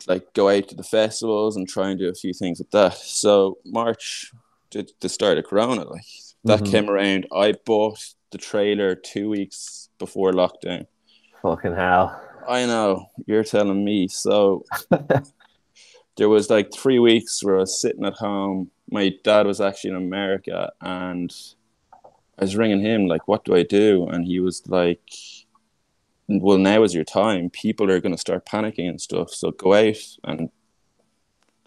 like 0.07 0.33
go 0.33 0.49
out 0.49 0.67
to 0.69 0.75
the 0.75 0.83
festivals 0.83 1.55
and 1.55 1.67
try 1.67 1.89
and 1.89 1.99
do 1.99 2.09
a 2.09 2.13
few 2.13 2.33
things 2.33 2.59
with 2.59 2.71
that." 2.71 2.95
So 2.97 3.57
March, 3.65 4.31
did 4.69 4.91
the 5.01 5.09
start 5.09 5.37
of 5.37 5.45
Corona, 5.45 5.83
like 5.83 6.05
that 6.45 6.61
Mhm. 6.61 6.71
came 6.71 6.89
around. 6.89 7.27
I 7.31 7.53
bought 7.65 8.13
the 8.31 8.37
trailer 8.37 8.95
two 8.95 9.29
weeks 9.29 9.89
before 9.99 10.31
lockdown. 10.31 10.87
Fucking 11.41 11.75
hell. 11.75 12.19
I 12.47 12.65
know 12.65 13.09
you're 13.27 13.43
telling 13.43 13.83
me. 13.83 14.07
So 14.07 14.63
there 16.17 16.29
was 16.29 16.49
like 16.49 16.73
three 16.73 16.99
weeks 16.99 17.43
where 17.43 17.57
I 17.57 17.61
was 17.61 17.79
sitting 17.81 18.05
at 18.05 18.13
home. 18.13 18.71
My 18.89 19.13
dad 19.23 19.45
was 19.45 19.61
actually 19.61 19.91
in 19.91 19.97
America, 19.97 20.71
and 20.81 21.33
I 22.37 22.43
was 22.43 22.55
ringing 22.55 22.81
him 22.81 23.07
like, 23.07 23.27
"What 23.27 23.45
do 23.45 23.55
I 23.55 23.63
do?" 23.63 24.07
And 24.07 24.25
he 24.25 24.39
was 24.39 24.67
like, 24.67 25.01
"Well, 26.39 26.57
now 26.57 26.83
is 26.83 26.93
your 26.93 27.03
time. 27.03 27.49
People 27.49 27.89
are 27.91 27.99
going 27.99 28.13
to 28.13 28.21
start 28.21 28.45
panicking 28.45 28.87
and 28.87 29.01
stuff. 29.01 29.31
So 29.31 29.51
go 29.51 29.73
out 29.73 29.97
and 30.23 30.49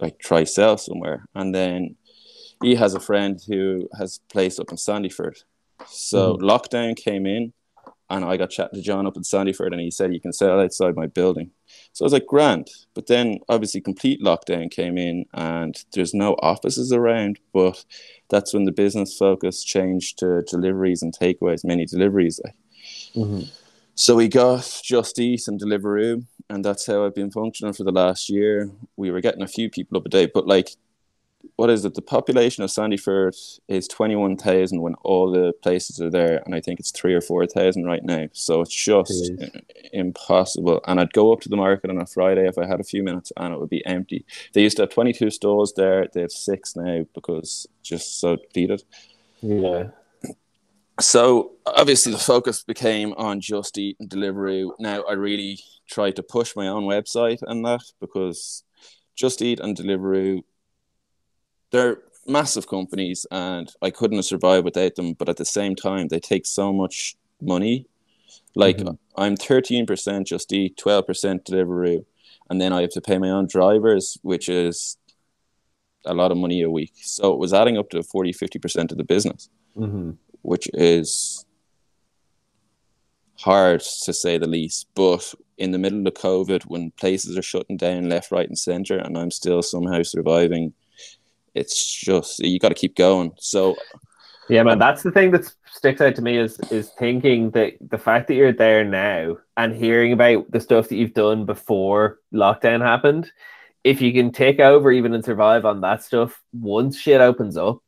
like 0.01 0.19
try 0.19 0.45
sell 0.45 0.79
somewhere." 0.79 1.27
And 1.35 1.55
then 1.55 1.97
he 2.63 2.77
has 2.77 2.95
a 2.95 3.01
friend 3.01 3.41
who 3.47 3.89
has 3.99 4.19
a 4.19 4.33
place 4.33 4.59
up 4.59 4.71
in 4.71 4.77
Sandyford. 4.77 5.43
So 5.87 6.37
hmm. 6.37 6.45
lockdown 6.45 6.97
came 6.97 7.27
in, 7.27 7.53
and 8.11 8.25
I 8.25 8.37
got 8.37 8.51
chatting 8.51 8.79
to 8.79 8.83
John 8.83 9.07
up 9.07 9.17
in 9.17 9.23
Sandyford, 9.23 9.73
and 9.73 9.81
he 9.81 9.91
said 9.91 10.13
you 10.13 10.21
can 10.21 10.33
sell 10.33 10.61
outside 10.61 10.95
my 10.95 11.07
building. 11.07 11.51
So 11.93 12.05
I 12.05 12.07
was 12.07 12.13
like, 12.13 12.27
grand. 12.27 12.69
But 12.95 13.07
then 13.07 13.39
obviously 13.49 13.81
complete 13.81 14.23
lockdown 14.23 14.71
came 14.71 14.99
in 14.99 15.25
and 15.33 15.77
there's 15.93 16.15
no 16.15 16.35
offices 16.35 16.93
around. 16.93 17.39
But 17.53 17.85
that's 18.31 18.53
when 18.53 18.65
the 18.65 18.73
business 18.73 19.17
focus 19.17 19.65
changed 19.65 20.19
to 20.19 20.43
deliveries 20.43 21.03
and 21.03 21.17
takeaways, 21.17 21.65
many 21.65 21.87
deliveries. 21.87 22.41
Like. 22.45 22.55
Mm-hmm. 23.15 23.64
So 23.97 24.17
we 24.17 24.27
got 24.27 24.81
Just 24.83 25.21
Eat 25.21 25.47
and 25.47 25.61
Deliveroo, 25.61 26.27
and 26.51 26.65
that's 26.65 26.85
how 26.87 27.05
I've 27.05 27.15
been 27.15 27.31
functioning 27.31 27.75
for 27.75 27.85
the 27.85 27.93
last 27.93 28.29
year. 28.29 28.69
We 28.97 29.13
were 29.13 29.21
getting 29.21 29.43
a 29.43 29.49
few 29.49 29.71
people 29.71 29.97
up 29.97 30.07
a 30.07 30.09
day, 30.09 30.27
but 30.27 30.49
like, 30.49 30.71
what 31.55 31.71
is 31.71 31.85
it? 31.85 31.95
The 31.95 32.03
population 32.03 32.65
of 32.65 32.71
Sandyford 32.71 33.61
is 33.69 33.87
21,000 33.87 34.81
when 34.81 34.95
all 35.05 35.31
the 35.31 35.53
places 35.63 36.01
are 36.01 36.11
there, 36.11 36.43
and 36.45 36.57
I 36.57 36.61
think 36.61 36.81
it's 36.81 36.91
three 36.91 37.15
or 37.15 37.21
4,000 37.21 37.85
right 37.85 38.03
now. 38.03 38.27
So 38.33 38.63
it's 38.63 38.75
just 38.75 39.31
Jeez. 39.31 39.63
impossible. 39.93 40.81
And 40.89 40.99
I'd 40.99 41.13
go 41.13 41.33
up 41.33 41.41
to 41.43 41.49
the 41.49 41.57
market 41.57 41.91
on 41.91 42.01
a 42.01 42.07
Friday 42.07 42.49
if 42.49 42.59
I 42.59 42.67
had 42.67 42.81
a 42.81 42.85
few 42.85 43.05
minutes, 43.05 43.33
and 43.37 43.55
it 43.55 43.61
would 43.61 43.71
be 43.71 43.87
empty. 43.87 44.25
They 44.55 44.63
used 44.63 44.79
to 44.79 44.83
have 44.83 44.91
22 44.91 45.31
stores 45.31 45.73
there, 45.77 46.09
they 46.13 46.23
have 46.23 46.33
six 46.33 46.75
now 46.75 47.07
because 47.15 47.69
just 47.85 48.19
so 48.19 48.35
depleted. 48.35 48.83
Yeah. 49.41 49.91
So 51.01 51.53
obviously 51.67 52.13
the 52.13 52.19
focus 52.19 52.63
became 52.63 53.15
on 53.15 53.41
Just 53.41 53.79
Eat 53.79 53.97
and 53.99 54.09
Deliveroo. 54.09 54.71
Now 54.79 55.03
I 55.03 55.15
really 55.15 55.59
tried 55.91 56.17
to 56.17 56.23
push 56.23 56.55
my 56.55 56.69
own 56.69 56.85
website 56.85 57.39
and 57.43 57.65
that 57.65 57.83
because 58.01 58.63
Just 59.17 59.43
Eat 59.43 59.61
and 59.61 59.77
Deliveroo, 59.77 60.43
they're 61.71 62.03
massive 62.27 62.69
companies 62.69 63.27
and 63.31 63.73
I 63.83 63.91
couldn't 63.91 64.19
have 64.19 64.25
survived 64.25 64.65
without 64.65 64.95
them. 64.95 65.15
But 65.15 65.29
at 65.29 65.37
the 65.37 65.45
same 65.45 65.75
time, 65.75 66.09
they 66.09 66.21
take 66.21 66.47
so 66.47 66.73
much 66.73 67.17
money. 67.41 67.87
Like 68.55 68.79
Mhm. 68.79 68.99
I'm 69.17 69.37
13% 69.37 70.29
Just 70.29 70.53
Eat, 70.53 70.77
12% 70.77 71.45
Deliveroo, 71.45 72.05
and 72.49 72.61
then 72.61 72.73
I 72.73 72.83
have 72.83 72.91
to 72.91 73.01
pay 73.01 73.19
my 73.19 73.31
own 73.31 73.47
drivers, 73.47 74.17
which 74.23 74.49
is 74.49 74.97
a 76.05 76.15
lot 76.15 76.31
of 76.31 76.39
money 76.39 76.63
a 76.63 76.71
week. 76.71 76.93
So 77.03 77.33
it 77.33 77.39
was 77.39 77.53
adding 77.53 77.79
up 77.79 77.91
to 77.91 78.03
40, 78.03 78.33
50% 78.33 78.93
of 78.93 78.99
the 78.99 79.05
business 79.05 79.49
hmm 79.75 80.13
which 80.45 80.69
is 80.75 81.45
hard 83.39 83.81
to 83.81 84.13
say 84.13 84.39
the 84.39 84.47
least. 84.47 84.87
But 84.95 85.35
in 85.59 85.71
the 85.71 85.79
middle 85.79 86.07
of 86.07 86.15
COVID, 86.15 86.65
when 86.65 86.91
places 86.93 87.37
are 87.37 87.43
shutting 87.43 87.77
down 87.77 88.09
left, 88.09 88.31
right, 88.31 88.49
and 88.49 88.59
center, 88.59 88.99
and 88.99 89.17
I'm 89.17 89.31
still 89.31 89.63
somehow 89.63 90.03
surviving, 90.03 90.75
it's 91.55 91.85
just 91.85 92.41
you 92.41 92.59
got 92.59 92.71
to 92.71 92.75
keep 92.75 92.97
going. 92.97 93.33
So 93.39 93.77
Yeah, 94.49 94.63
man, 94.63 94.79
that's 94.79 95.03
the 95.03 95.11
thing 95.11 95.31
that 95.31 95.53
sticks 95.71 96.01
out 96.01 96.15
to 96.17 96.23
me 96.23 96.37
is 96.37 96.59
is 96.71 96.91
thinking 96.99 97.51
that 97.51 97.75
the 97.91 97.99
fact 97.99 98.29
that 98.29 98.35
you're 98.35 98.53
there 98.53 98.85
now 98.85 99.39
and 99.57 99.75
hearing 99.75 100.13
about 100.13 100.51
the 100.51 100.61
stuff 100.61 100.89
that 100.89 100.97
you've 100.97 101.15
done 101.15 101.47
before 101.47 102.19
lockdown 102.33 102.81
happened. 102.81 103.31
If 103.83 104.01
you 104.01 104.15
can 104.15 104.33
take 104.33 104.61
over 104.61 104.91
even 104.91 105.13
and 105.13 105.25
survive 105.25 105.67
on 105.67 105.83
that 105.83 106.03
stuff, 106.03 106.43
once 106.55 106.99
shit 106.99 107.21
opens 107.21 107.59
up, 107.59 107.83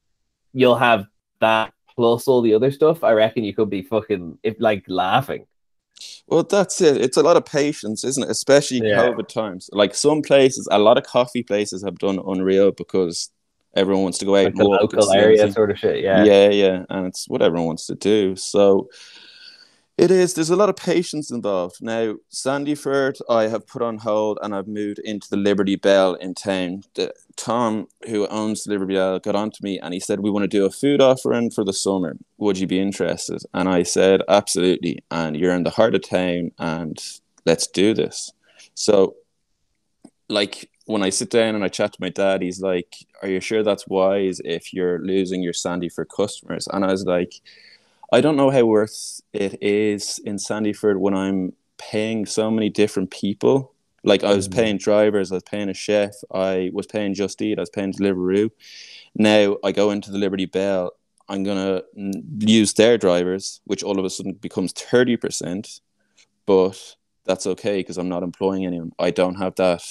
you'll 0.53 0.77
have 0.77 1.07
that 1.41 1.73
plus 1.97 2.29
all 2.29 2.43
the 2.43 2.55
other 2.55 2.71
stuff. 2.71 3.03
I 3.03 3.13
reckon 3.13 3.45
you 3.45 3.55
could 3.55 3.71
be 3.71 3.83
fucking 3.83 4.39
if 4.43 4.57
like 4.59 4.85
laughing. 4.87 5.47
Well, 6.27 6.43
that's 6.43 6.81
it. 6.81 6.99
It's 6.99 7.17
a 7.17 7.23
lot 7.23 7.37
of 7.37 7.45
patience, 7.47 8.05
isn't 8.05 8.23
it? 8.23 8.31
Especially 8.31 8.79
Yeah. 8.79 9.07
COVID 9.07 9.29
times. 9.29 9.71
Like 9.73 9.95
some 9.95 10.23
places, 10.23 10.69
a 10.71 10.79
lot 10.79 10.99
of 10.99 11.05
coffee 11.05 11.43
places 11.43 11.83
have 11.85 11.99
done 11.99 12.21
unreal 12.25 12.73
because 12.73 13.31
everyone 13.75 14.03
wants 14.03 14.19
to 14.19 14.25
go 14.25 14.37
out 14.37 14.47
Like 14.47 14.55
the 14.57 14.65
local 14.65 15.13
area 15.13 15.51
sort 15.53 15.71
of 15.71 15.79
shit. 15.79 16.03
Yeah. 16.03 16.25
yeah, 16.25 16.49
yeah, 16.49 16.85
and 16.91 17.07
it's 17.07 17.29
what 17.29 17.43
everyone 17.43 17.67
wants 17.67 17.87
to 17.87 17.95
do. 17.95 18.35
So 18.37 18.89
it 19.99 20.11
is. 20.11 20.35
There's 20.35 20.51
a 20.51 20.57
lot 20.57 20.69
of 20.69 20.77
patience 20.77 21.31
involved. 21.31 21.77
Now, 21.81 22.17
Sandyford, 22.31 23.19
I 23.31 23.45
have 23.49 23.67
put 23.67 23.81
on 23.81 23.99
hold, 23.99 24.39
and 24.43 24.55
I've 24.55 24.69
moved 24.69 24.99
into 24.99 25.29
the 25.31 25.39
Liberty 25.39 25.77
Bell 25.77 26.15
in 26.15 26.35
town. 26.35 26.83
The, 26.95 27.15
Tom, 27.37 27.89
who 28.07 28.27
owns 28.29 28.65
the 28.65 28.73
Liberty 28.73 28.95
Bell, 28.95 29.19
got 29.19 29.35
onto 29.35 29.63
me 29.63 29.79
and 29.79 29.95
he 29.95 30.01
said, 30.01 30.21
"We 30.21 30.31
want 30.31 30.45
to 30.45 30.49
do 30.49 30.67
a 30.67 30.71
food 30.71 31.01
offering 31.01 31.51
for 31.51 31.65
the 31.65 31.73
summer. 31.73 32.17
Would 32.37 32.59
you 32.59 32.67
be 32.67 32.79
interested?" 32.79 33.43
And 33.55 33.71
I 33.71 33.85
said, 33.85 34.21
"Absolutely." 34.29 35.03
And 35.11 35.35
you're 35.35 35.55
in 35.55 35.65
the 35.65 35.71
heart 35.71 35.95
of 35.95 36.07
town, 36.07 36.51
and 36.59 36.99
let's 37.47 37.67
do 37.67 37.95
this. 37.95 38.33
So, 38.75 39.17
like 40.29 40.69
when 40.85 41.03
I 41.03 41.09
sit 41.11 41.31
down 41.31 41.55
and 41.55 41.65
I 41.65 41.69
chat 41.69 41.95
to 41.95 42.03
my 42.03 42.11
dad, 42.11 42.43
he's 42.43 42.61
like, 42.61 42.97
"Are 43.23 43.29
you 43.29 43.41
sure 43.41 43.63
that's 43.63 43.89
wise 43.89 44.43
if 44.45 44.75
you're 44.75 44.99
losing 44.99 45.43
your 45.43 45.55
Sandyford 45.55 46.09
customers?" 46.15 46.69
And 46.71 46.85
I 46.85 46.89
was 46.89 47.07
like, 47.07 47.41
"I 48.13 48.21
don't 48.21 48.37
know 48.37 48.51
how 48.51 48.65
worth 48.65 49.21
it 49.33 49.59
is 49.63 50.19
in 50.25 50.37
Sandyford 50.37 50.99
when 50.99 51.15
I'm 51.15 51.53
paying 51.79 52.27
so 52.27 52.51
many 52.51 52.69
different 52.71 53.11
people. 53.11 53.73
Like 54.05 54.23
I 54.23 54.35
was 54.35 54.49
Mhm. 54.49 54.55
paying 54.55 54.79
drivers, 54.79 55.33
I 55.33 55.37
was 55.37 55.43
paying 55.43 55.69
a 55.69 55.75
chef, 55.75 56.15
I 56.33 56.71
was 56.73 56.87
paying 56.87 57.15
Just 57.15 57.43
Eat, 57.43 57.59
I 57.59 57.63
was 57.63 57.71
paying 57.71 57.93
Deliveroo. 57.93 58.51
Now 59.17 59.57
I 59.65 59.73
go 59.73 59.91
into 59.91 60.11
the 60.13 60.19
Liberty 60.19 60.47
Bell, 60.47 60.93
I'm 61.29 61.43
gonna 61.43 61.83
mm, 61.99 62.49
use 62.49 62.75
their 62.75 62.97
drivers, 62.99 63.61
which 63.65 63.83
all 63.83 63.99
of 63.99 64.05
a 64.05 64.11
sudden 64.11 64.35
becomes 64.35 64.73
thirty 64.73 65.17
percent, 65.17 65.81
but 66.47 66.97
that's 67.25 67.47
okay 67.47 67.79
because 67.81 67.99
I'm 67.99 68.09
not 68.09 68.23
employing 68.23 68.65
anyone. 68.65 68.93
I 68.99 69.11
don't 69.11 69.35
have 69.37 69.57
that 69.57 69.83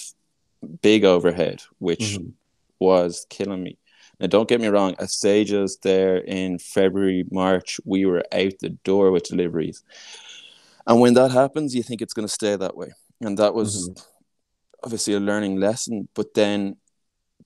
big 0.81 1.03
overhead, 1.03 1.63
which 1.79 2.17
Mhm. 2.17 2.33
was 2.79 3.25
killing 3.29 3.63
me. 3.63 3.77
Now, 4.19 4.27
don't 4.27 4.47
get 4.47 4.61
me 4.61 4.67
wrong, 4.67 4.95
at 4.99 5.09
stages 5.09 5.77
there 5.83 6.17
in 6.17 6.59
February, 6.59 7.25
March, 7.31 7.79
we 7.85 8.05
were 8.05 8.23
out 8.31 8.53
the 8.59 8.69
door 8.83 9.11
with 9.11 9.23
deliveries. 9.23 9.83
And 10.87 10.99
when 10.99 11.15
that 11.15 11.31
happens, 11.31 11.75
you 11.75 11.83
think 11.83 12.01
it's 12.01 12.13
going 12.13 12.27
to 12.27 12.33
stay 12.33 12.55
that 12.55 12.77
way. 12.77 12.91
And 13.21 13.37
that 13.39 13.53
was 13.53 13.89
obviously 14.83 15.15
a 15.15 15.19
learning 15.19 15.59
lesson. 15.59 16.07
But 16.13 16.33
then 16.33 16.77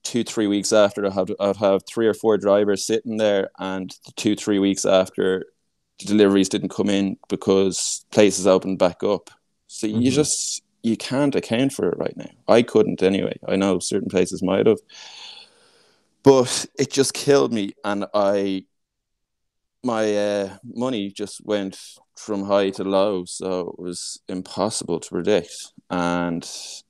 two, 0.03 0.23
three 0.23 0.47
weeks 0.47 0.73
after, 0.73 1.05
I'd 1.05 1.13
have, 1.13 1.31
I'd 1.39 1.55
have 1.57 1.81
three 1.87 2.07
or 2.07 2.13
four 2.13 2.37
drivers 2.37 2.85
sitting 2.85 3.17
there. 3.17 3.49
And 3.57 3.95
two, 4.15 4.35
three 4.35 4.59
weeks 4.59 4.85
after, 4.85 5.45
the 5.99 6.05
deliveries 6.05 6.49
didn't 6.49 6.69
come 6.69 6.89
in 6.89 7.17
because 7.29 8.05
places 8.11 8.45
opened 8.45 8.79
back 8.79 9.03
up. 9.03 9.29
So 9.67 9.87
you 9.87 10.11
Mhm. 10.11 10.15
just, 10.15 10.61
you 10.83 10.97
can't 10.97 11.35
account 11.35 11.73
for 11.73 11.89
it 11.89 11.97
right 11.97 12.15
now. 12.15 12.29
I 12.47 12.61
couldn't 12.61 13.03
anyway. 13.03 13.37
I 13.47 13.55
know 13.55 13.79
certain 13.79 14.09
places 14.09 14.41
might 14.41 14.65
have. 14.65 14.79
But 16.29 16.67
it 16.77 16.91
just 16.91 17.15
killed 17.15 17.51
me. 17.51 17.73
And 17.83 18.05
I, 18.13 18.65
my 19.83 20.15
uh, 20.15 20.57
money 20.63 21.09
just 21.09 21.43
went 21.43 21.79
from 22.15 22.43
high 22.43 22.69
to 22.69 22.83
low, 22.83 23.25
so 23.25 23.73
it 23.75 23.81
was 23.81 24.21
impossible 24.27 24.99
to 24.99 25.09
predict. 25.09 25.73
And 25.89 26.47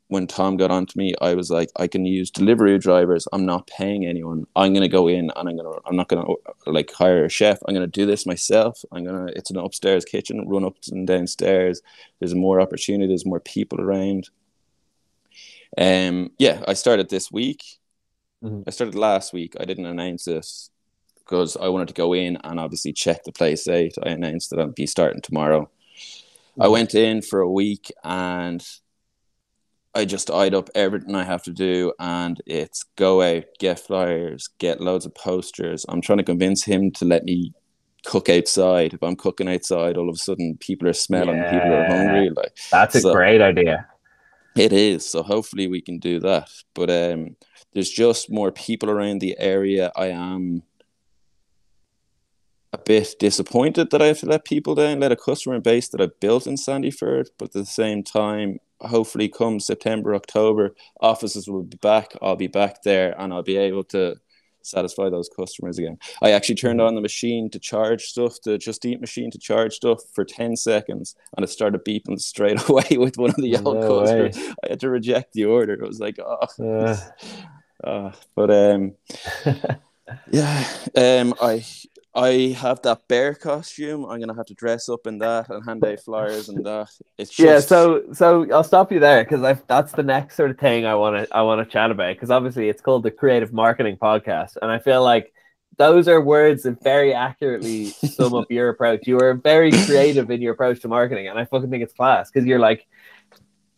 when 0.09 0.27
Tom 0.27 0.57
got 0.57 0.71
onto 0.71 0.99
me, 0.99 1.13
I 1.21 1.35
was 1.35 1.49
like, 1.49 1.69
I 1.77 1.87
can 1.87 2.05
use 2.05 2.29
delivery 2.29 2.77
drivers. 2.79 3.29
I'm 3.31 3.45
not 3.45 3.65
paying 3.67 4.05
anyone. 4.05 4.45
I'm 4.57 4.73
gonna 4.73 4.89
go 4.89 5.07
in 5.07 5.31
and 5.33 5.47
I'm 5.49 5.55
gonna. 5.55 5.77
I'm 5.85 5.95
not 5.95 6.09
gonna 6.09 6.27
like 6.65 6.91
hire 6.91 7.23
a 7.23 7.29
chef. 7.29 7.59
I'm 7.65 7.73
gonna 7.73 7.87
do 7.87 8.05
this 8.05 8.25
myself. 8.25 8.81
I'm 8.91 9.05
gonna. 9.05 9.27
It's 9.37 9.51
an 9.51 9.57
upstairs 9.57 10.03
kitchen. 10.03 10.49
Run 10.49 10.65
up 10.65 10.75
and 10.91 11.07
downstairs. 11.07 11.81
There's 12.19 12.35
more 12.35 12.59
opportunity. 12.59 13.07
There's 13.07 13.25
more 13.25 13.39
people 13.39 13.79
around. 13.79 14.29
Um. 15.77 16.31
Yeah, 16.37 16.61
I 16.67 16.73
started 16.73 17.09
this 17.09 17.31
week. 17.31 17.78
Mhm. 18.43 18.63
I 18.67 18.71
started 18.71 18.95
last 18.95 19.33
week. 19.33 19.55
I 19.59 19.65
didn't 19.65 19.85
announce 19.85 20.27
it 20.27 20.47
because 21.15 21.57
I 21.57 21.67
wanted 21.67 21.89
to 21.89 21.93
go 21.93 22.13
in 22.13 22.37
and 22.43 22.59
obviously 22.59 22.93
check 22.93 23.23
the 23.23 23.31
place 23.31 23.67
out. 23.67 23.91
I 24.03 24.09
announced 24.09 24.49
that 24.49 24.59
I'd 24.59 24.75
be 24.75 24.87
starting 24.87 25.21
tomorrow. 25.21 25.69
I 26.59 26.67
went 26.67 26.95
in 26.95 27.21
for 27.21 27.39
a 27.39 27.51
week 27.51 27.91
and 28.03 28.65
I 29.95 30.05
just 30.05 30.29
eyed 30.29 30.53
up 30.53 30.69
everything 30.75 31.15
I 31.15 31.23
have 31.23 31.43
to 31.43 31.51
do, 31.51 31.93
and 31.99 32.39
it's 32.45 32.83
go 32.95 33.21
out, 33.21 33.45
get 33.57 33.79
flyers, 33.79 34.47
get 34.59 34.79
loads 34.79 35.05
of 35.05 35.15
posters. 35.15 35.85
I'm 35.89 36.01
trying 36.01 36.19
to 36.19 36.23
convince 36.23 36.63
him 36.63 36.91
to 36.91 37.05
let 37.05 37.25
me 37.25 37.53
cook 38.05 38.29
outside. 38.29 38.93
If 38.93 39.01
I'm 39.01 39.15
cooking 39.15 39.49
outside, 39.49 39.97
all 39.97 40.07
of 40.07 40.15
a 40.15 40.19
sudden 40.19 40.57
people 40.59 40.87
are 40.87 40.93
smelling, 40.93 41.37
yeah. 41.37 41.51
people 41.51 41.73
are 41.73 41.85
hungry. 41.87 42.29
Like 42.29 42.55
that's 42.71 43.01
so, 43.01 43.09
a 43.09 43.13
great 43.13 43.41
idea. 43.41 43.87
It 44.59 44.73
is. 44.73 45.09
So 45.09 45.23
hopefully 45.23 45.67
we 45.67 45.79
can 45.79 45.99
do 45.99 46.19
that. 46.19 46.49
But 46.73 46.89
um, 46.89 47.37
there's 47.73 47.89
just 47.89 48.29
more 48.29 48.51
people 48.51 48.89
around 48.89 49.19
the 49.21 49.39
area. 49.39 49.89
I 49.95 50.07
am 50.07 50.63
a 52.73 52.77
bit 52.77 53.15
disappointed 53.19 53.89
that 53.89 54.01
I 54.01 54.07
have 54.07 54.19
to 54.19 54.25
let 54.25 54.43
people 54.43 54.75
down, 54.75 54.99
let 54.99 55.13
a 55.13 55.15
customer 55.15 55.61
base 55.61 55.87
that 55.87 56.01
I've 56.01 56.19
built 56.19 56.45
in 56.45 56.55
Sandyford, 56.55 57.27
but 57.37 57.45
at 57.45 57.51
the 57.53 57.65
same 57.65 58.03
time, 58.03 58.59
hopefully 58.81 59.29
come 59.29 59.61
September, 59.61 60.13
October, 60.13 60.75
offices 60.99 61.47
will 61.47 61.63
be 61.63 61.77
back. 61.77 62.11
I'll 62.21 62.35
be 62.35 62.47
back 62.47 62.83
there 62.83 63.15
and 63.17 63.33
I'll 63.33 63.43
be 63.43 63.55
able 63.55 63.85
to 63.85 64.17
satisfy 64.69 65.09
those 65.09 65.29
customers 65.29 65.77
again. 65.77 65.97
I 66.21 66.31
actually 66.31 66.55
turned 66.55 66.81
on 66.81 66.95
the 66.95 67.01
machine 67.01 67.49
to 67.51 67.59
charge 67.59 68.03
stuff, 68.05 68.37
the 68.43 68.57
Just 68.57 68.85
Eat 68.85 69.01
machine 69.01 69.31
to 69.31 69.39
charge 69.39 69.73
stuff 69.73 70.01
for 70.13 70.23
10 70.23 70.55
seconds 70.55 71.15
and 71.35 71.43
it 71.43 71.47
started 71.47 71.83
beeping 71.85 72.19
straight 72.19 72.59
away 72.69 72.97
with 72.97 73.17
one 73.17 73.29
of 73.31 73.35
the 73.37 73.49
young 73.49 73.63
no 73.63 74.01
customers. 74.01 74.37
Way. 74.37 74.53
I 74.65 74.69
had 74.69 74.79
to 74.81 74.89
reject 74.89 75.33
the 75.33 75.45
order. 75.45 75.73
It 75.73 75.87
was 75.87 75.99
like, 75.99 76.17
oh, 76.19 76.47
uh. 76.59 76.97
uh 77.83 78.11
but 78.35 78.51
um, 78.51 78.95
yeah, 80.31 80.67
um, 80.95 81.33
I 81.41 81.65
I 82.19 82.55
have 82.57 82.81
that 82.81 83.07
bear 83.07 83.33
costume. 83.33 84.05
I'm 84.05 84.19
gonna 84.19 84.35
have 84.35 84.47
to 84.47 84.53
dress 84.53 84.89
up 84.89 85.07
in 85.07 85.19
that 85.19 85.49
and 85.49 85.63
hand 85.65 85.85
out 85.85 85.99
flyers 86.01 86.49
and 86.49 86.65
that. 86.65 86.89
It's 87.17 87.31
just... 87.31 87.39
yeah. 87.39 87.59
So 87.59 88.03
so 88.13 88.51
I'll 88.51 88.63
stop 88.63 88.91
you 88.91 88.99
there 88.99 89.23
because 89.23 89.57
that's 89.67 89.93
the 89.93 90.03
next 90.03 90.35
sort 90.35 90.51
of 90.51 90.57
thing 90.57 90.85
I 90.85 90.95
want 90.95 91.15
to 91.15 91.35
I 91.35 91.41
want 91.43 91.65
to 91.65 91.71
chat 91.71 91.91
about 91.91 92.15
because 92.15 92.29
obviously 92.29 92.67
it's 92.67 92.81
called 92.81 93.03
the 93.03 93.11
Creative 93.11 93.53
Marketing 93.53 93.95
Podcast, 93.95 94.57
and 94.61 94.69
I 94.69 94.79
feel 94.79 95.01
like 95.01 95.33
those 95.77 96.09
are 96.09 96.19
words 96.19 96.63
that 96.63 96.83
very 96.83 97.13
accurately 97.13 97.85
sum 97.85 98.33
up 98.33 98.47
your 98.51 98.67
approach. 98.67 99.07
You 99.07 99.17
are 99.21 99.35
very 99.35 99.71
creative 99.71 100.29
in 100.29 100.41
your 100.41 100.53
approach 100.53 100.81
to 100.81 100.89
marketing, 100.89 101.29
and 101.29 101.39
I 101.39 101.45
fucking 101.45 101.69
think 101.69 101.83
it's 101.83 101.93
class 101.93 102.29
because 102.29 102.45
you're 102.45 102.59
like 102.59 102.85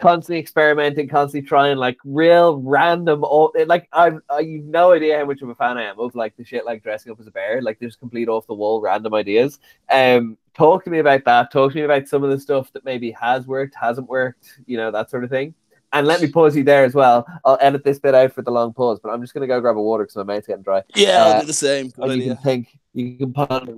constantly 0.01 0.39
experimenting, 0.39 1.07
constantly 1.07 1.47
trying 1.47 1.77
like 1.77 1.97
real 2.03 2.57
random. 2.57 3.21
Like 3.67 3.87
I've 3.93 4.19
I, 4.29 4.39
you've 4.39 4.65
no 4.65 4.91
idea 4.91 5.19
how 5.19 5.25
much 5.25 5.41
of 5.41 5.49
a 5.49 5.55
fan 5.55 5.77
I 5.77 5.83
am 5.83 5.99
of 5.99 6.15
like 6.15 6.35
the 6.35 6.43
shit 6.43 6.65
like 6.65 6.83
dressing 6.83 7.11
up 7.11 7.19
as 7.19 7.27
a 7.27 7.31
bear, 7.31 7.61
like 7.61 7.79
just 7.79 7.99
complete 7.99 8.27
off 8.27 8.47
the 8.47 8.53
wall 8.53 8.81
random 8.81 9.13
ideas. 9.13 9.59
Um, 9.89 10.37
talk 10.53 10.83
to 10.83 10.89
me 10.89 10.99
about 10.99 11.23
that. 11.25 11.51
Talk 11.51 11.71
to 11.71 11.77
me 11.77 11.83
about 11.83 12.07
some 12.07 12.23
of 12.23 12.31
the 12.31 12.39
stuff 12.39 12.73
that 12.73 12.83
maybe 12.83 13.11
has 13.11 13.47
worked, 13.47 13.75
hasn't 13.75 14.09
worked, 14.09 14.59
you 14.65 14.75
know 14.75 14.91
that 14.91 15.09
sort 15.09 15.23
of 15.23 15.29
thing. 15.29 15.53
And 15.93 16.07
let 16.07 16.21
me 16.21 16.31
pause 16.31 16.55
you 16.55 16.63
there 16.63 16.85
as 16.85 16.95
well. 16.95 17.27
I'll 17.43 17.57
edit 17.59 17.83
this 17.83 17.99
bit 17.99 18.15
out 18.15 18.33
for 18.33 18.41
the 18.41 18.51
long 18.51 18.73
pause, 18.73 18.99
but 19.01 19.09
I'm 19.09 19.21
just 19.21 19.33
gonna 19.33 19.47
go 19.47 19.61
grab 19.61 19.77
a 19.77 19.81
water 19.81 20.03
because 20.03 20.15
my 20.15 20.23
mouth's 20.23 20.47
getting 20.47 20.63
dry. 20.63 20.83
Yeah, 20.95 21.23
uh, 21.23 21.25
I'll 21.25 21.41
do 21.41 21.47
the 21.47 21.53
same. 21.53 21.85
You 21.85 22.35
can 22.35 22.37
think, 22.37 22.79
you 22.93 23.17
can 23.17 23.33
ponder. 23.33 23.75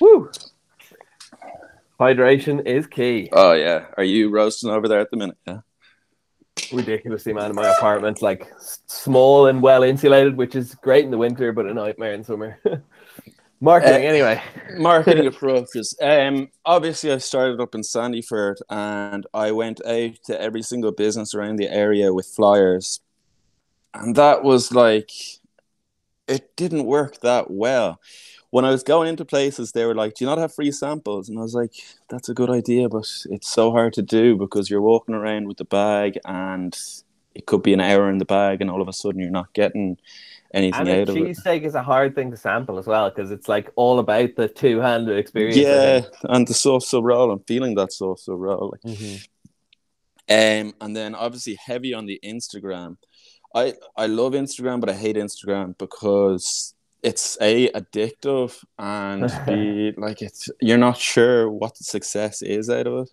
Woo! 0.00 0.30
Hydration 1.98 2.66
is 2.66 2.86
key. 2.86 3.28
Oh 3.32 3.52
yeah. 3.52 3.86
Are 3.96 4.04
you 4.04 4.30
roasting 4.30 4.70
over 4.70 4.88
there 4.88 5.00
at 5.00 5.10
the 5.10 5.16
minute? 5.16 5.36
Yeah. 5.46 5.60
Ridiculously, 6.72 7.32
man. 7.32 7.54
My 7.54 7.68
apartment's 7.68 8.22
like 8.22 8.48
small 8.86 9.46
and 9.46 9.62
well 9.62 9.82
insulated, 9.82 10.36
which 10.36 10.54
is 10.54 10.74
great 10.76 11.04
in 11.04 11.10
the 11.10 11.18
winter, 11.18 11.52
but 11.52 11.66
a 11.66 11.74
nightmare 11.74 12.12
in 12.12 12.24
summer. 12.24 12.58
marketing, 13.60 14.06
uh, 14.06 14.08
anyway. 14.08 14.42
marketing 14.76 15.26
approaches. 15.28 15.96
Um, 16.02 16.48
obviously, 16.64 17.12
I 17.12 17.18
started 17.18 17.60
up 17.60 17.74
in 17.74 17.82
Sandyford, 17.82 18.56
and 18.68 19.26
I 19.32 19.52
went 19.52 19.84
out 19.86 20.14
to 20.26 20.40
every 20.40 20.62
single 20.62 20.92
business 20.92 21.34
around 21.34 21.56
the 21.56 21.68
area 21.68 22.12
with 22.12 22.26
flyers, 22.26 23.00
and 23.92 24.14
that 24.16 24.42
was 24.42 24.72
like, 24.72 25.10
it 26.26 26.56
didn't 26.56 26.86
work 26.86 27.20
that 27.20 27.50
well 27.50 28.00
when 28.54 28.64
I 28.64 28.70
was 28.70 28.84
going 28.84 29.08
into 29.08 29.24
places, 29.24 29.72
they 29.72 29.84
were 29.84 29.96
like, 29.96 30.14
"Do 30.14 30.24
you 30.24 30.30
not 30.30 30.38
have 30.38 30.54
free 30.54 30.70
samples?" 30.70 31.28
And 31.28 31.36
I 31.36 31.42
was 31.42 31.56
like, 31.56 31.72
"That's 32.08 32.28
a 32.28 32.34
good 32.34 32.50
idea, 32.50 32.88
but 32.88 33.04
it's 33.28 33.50
so 33.50 33.72
hard 33.72 33.94
to 33.94 34.02
do 34.02 34.36
because 34.36 34.70
you're 34.70 34.80
walking 34.80 35.16
around 35.16 35.48
with 35.48 35.56
the 35.56 35.64
bag, 35.64 36.20
and 36.24 36.72
it 37.34 37.46
could 37.46 37.64
be 37.64 37.72
an 37.72 37.80
hour 37.80 38.08
in 38.08 38.18
the 38.18 38.24
bag, 38.24 38.60
and 38.60 38.70
all 38.70 38.80
of 38.80 38.86
a 38.86 38.92
sudden 38.92 39.20
you're 39.20 39.28
not 39.28 39.52
getting 39.54 39.98
anything 40.52 40.82
and 40.82 40.88
out 40.88 41.08
of 41.08 41.16
it." 41.16 41.36
Cheesesteak 41.36 41.62
is 41.64 41.74
a 41.74 41.82
hard 41.82 42.14
thing 42.14 42.30
to 42.30 42.36
sample 42.36 42.78
as 42.78 42.86
well 42.86 43.10
because 43.10 43.32
it's 43.32 43.48
like 43.48 43.72
all 43.74 43.98
about 43.98 44.36
the 44.36 44.46
two-handed 44.46 45.18
experience. 45.18 45.56
Yeah, 45.56 46.02
and 46.22 46.46
the 46.46 46.54
sauce 46.54 46.86
so 46.86 47.02
raw. 47.02 47.24
I'm 47.24 47.40
feeling 47.48 47.74
that 47.74 47.92
sauce 47.92 48.22
so 48.26 48.34
raw. 48.34 48.70
Mm-hmm. 48.86 49.16
Um, 50.28 50.74
and 50.80 50.94
then 50.94 51.16
obviously 51.16 51.56
heavy 51.56 51.92
on 51.92 52.06
the 52.06 52.20
Instagram. 52.22 52.98
I 53.52 53.74
I 53.96 54.06
love 54.06 54.34
Instagram, 54.34 54.78
but 54.78 54.90
I 54.90 54.94
hate 54.94 55.16
Instagram 55.16 55.76
because 55.76 56.74
it's 57.04 57.36
a 57.40 57.68
addictive 57.72 58.64
and 58.78 59.30
b 59.46 59.92
like 59.98 60.22
it's 60.22 60.48
you're 60.60 60.78
not 60.78 60.96
sure 60.96 61.50
what 61.50 61.76
success 61.76 62.40
is 62.42 62.70
out 62.70 62.86
of 62.86 63.06
it. 63.06 63.10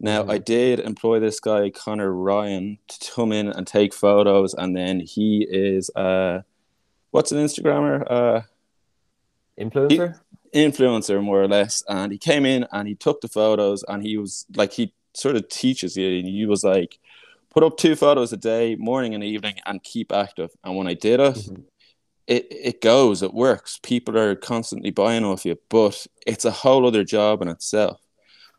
Now 0.00 0.24
mm. 0.24 0.32
I 0.32 0.38
did 0.38 0.80
employ 0.80 1.20
this 1.20 1.38
guy 1.38 1.70
Connor 1.70 2.12
Ryan 2.12 2.78
to 2.88 3.12
come 3.12 3.32
in 3.32 3.48
and 3.48 3.66
take 3.66 3.92
photos, 3.92 4.54
and 4.54 4.74
then 4.74 5.00
he 5.00 5.46
is 5.48 5.90
uh, 5.94 6.42
what's 7.10 7.30
an 7.30 7.38
Instagrammer? 7.38 8.04
Uh, 8.10 8.40
influencer. 9.60 10.18
He, 10.52 10.58
influencer, 10.58 11.22
more 11.22 11.42
or 11.42 11.48
less, 11.48 11.84
and 11.88 12.10
he 12.12 12.18
came 12.18 12.46
in 12.46 12.66
and 12.72 12.88
he 12.88 12.94
took 12.94 13.20
the 13.20 13.28
photos, 13.28 13.84
and 13.86 14.02
he 14.02 14.16
was 14.16 14.46
like 14.56 14.72
he 14.72 14.94
sort 15.12 15.36
of 15.36 15.48
teaches 15.48 15.96
you. 15.96 16.18
and 16.18 16.26
He 16.26 16.46
was 16.46 16.64
like, 16.64 16.98
put 17.50 17.62
up 17.62 17.76
two 17.76 17.96
photos 17.96 18.32
a 18.32 18.38
day, 18.38 18.76
morning 18.76 19.14
and 19.14 19.22
evening, 19.22 19.56
and 19.66 19.82
keep 19.82 20.10
active. 20.10 20.50
And 20.64 20.74
when 20.74 20.86
I 20.86 20.94
did 20.94 21.20
it. 21.20 21.34
Mm-hmm 21.34 21.62
it 22.26 22.46
it 22.50 22.80
goes, 22.80 23.22
it 23.22 23.34
works. 23.34 23.78
People 23.82 24.18
are 24.18 24.34
constantly 24.34 24.90
buying 24.90 25.24
off 25.24 25.44
you, 25.44 25.58
but 25.68 26.06
it's 26.26 26.44
a 26.44 26.50
whole 26.50 26.86
other 26.86 27.04
job 27.04 27.42
in 27.42 27.48
itself. 27.48 28.00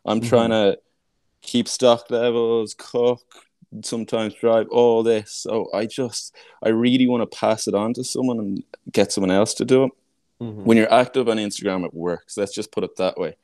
I'm 0.04 0.20
mm-hmm. 0.20 0.28
trying 0.28 0.50
to 0.50 0.78
keep 1.42 1.68
stock 1.68 2.10
levels, 2.10 2.74
cook, 2.76 3.22
sometimes 3.82 4.34
drive 4.34 4.68
all 4.70 5.02
this. 5.02 5.32
So 5.32 5.68
I 5.74 5.86
just 5.86 6.34
I 6.62 6.70
really 6.70 7.06
want 7.06 7.30
to 7.30 7.36
pass 7.36 7.68
it 7.68 7.74
on 7.74 7.94
to 7.94 8.04
someone 8.04 8.38
and 8.38 8.64
get 8.92 9.12
someone 9.12 9.30
else 9.30 9.54
to 9.54 9.64
do 9.64 9.84
it. 9.84 9.92
Mm-hmm. 10.40 10.64
When 10.64 10.76
you're 10.76 10.92
active 10.92 11.28
on 11.28 11.36
Instagram, 11.36 11.84
it 11.84 11.94
works. 11.94 12.36
Let's 12.36 12.54
just 12.54 12.72
put 12.72 12.84
it 12.84 12.96
that 12.96 13.18
way. 13.18 13.36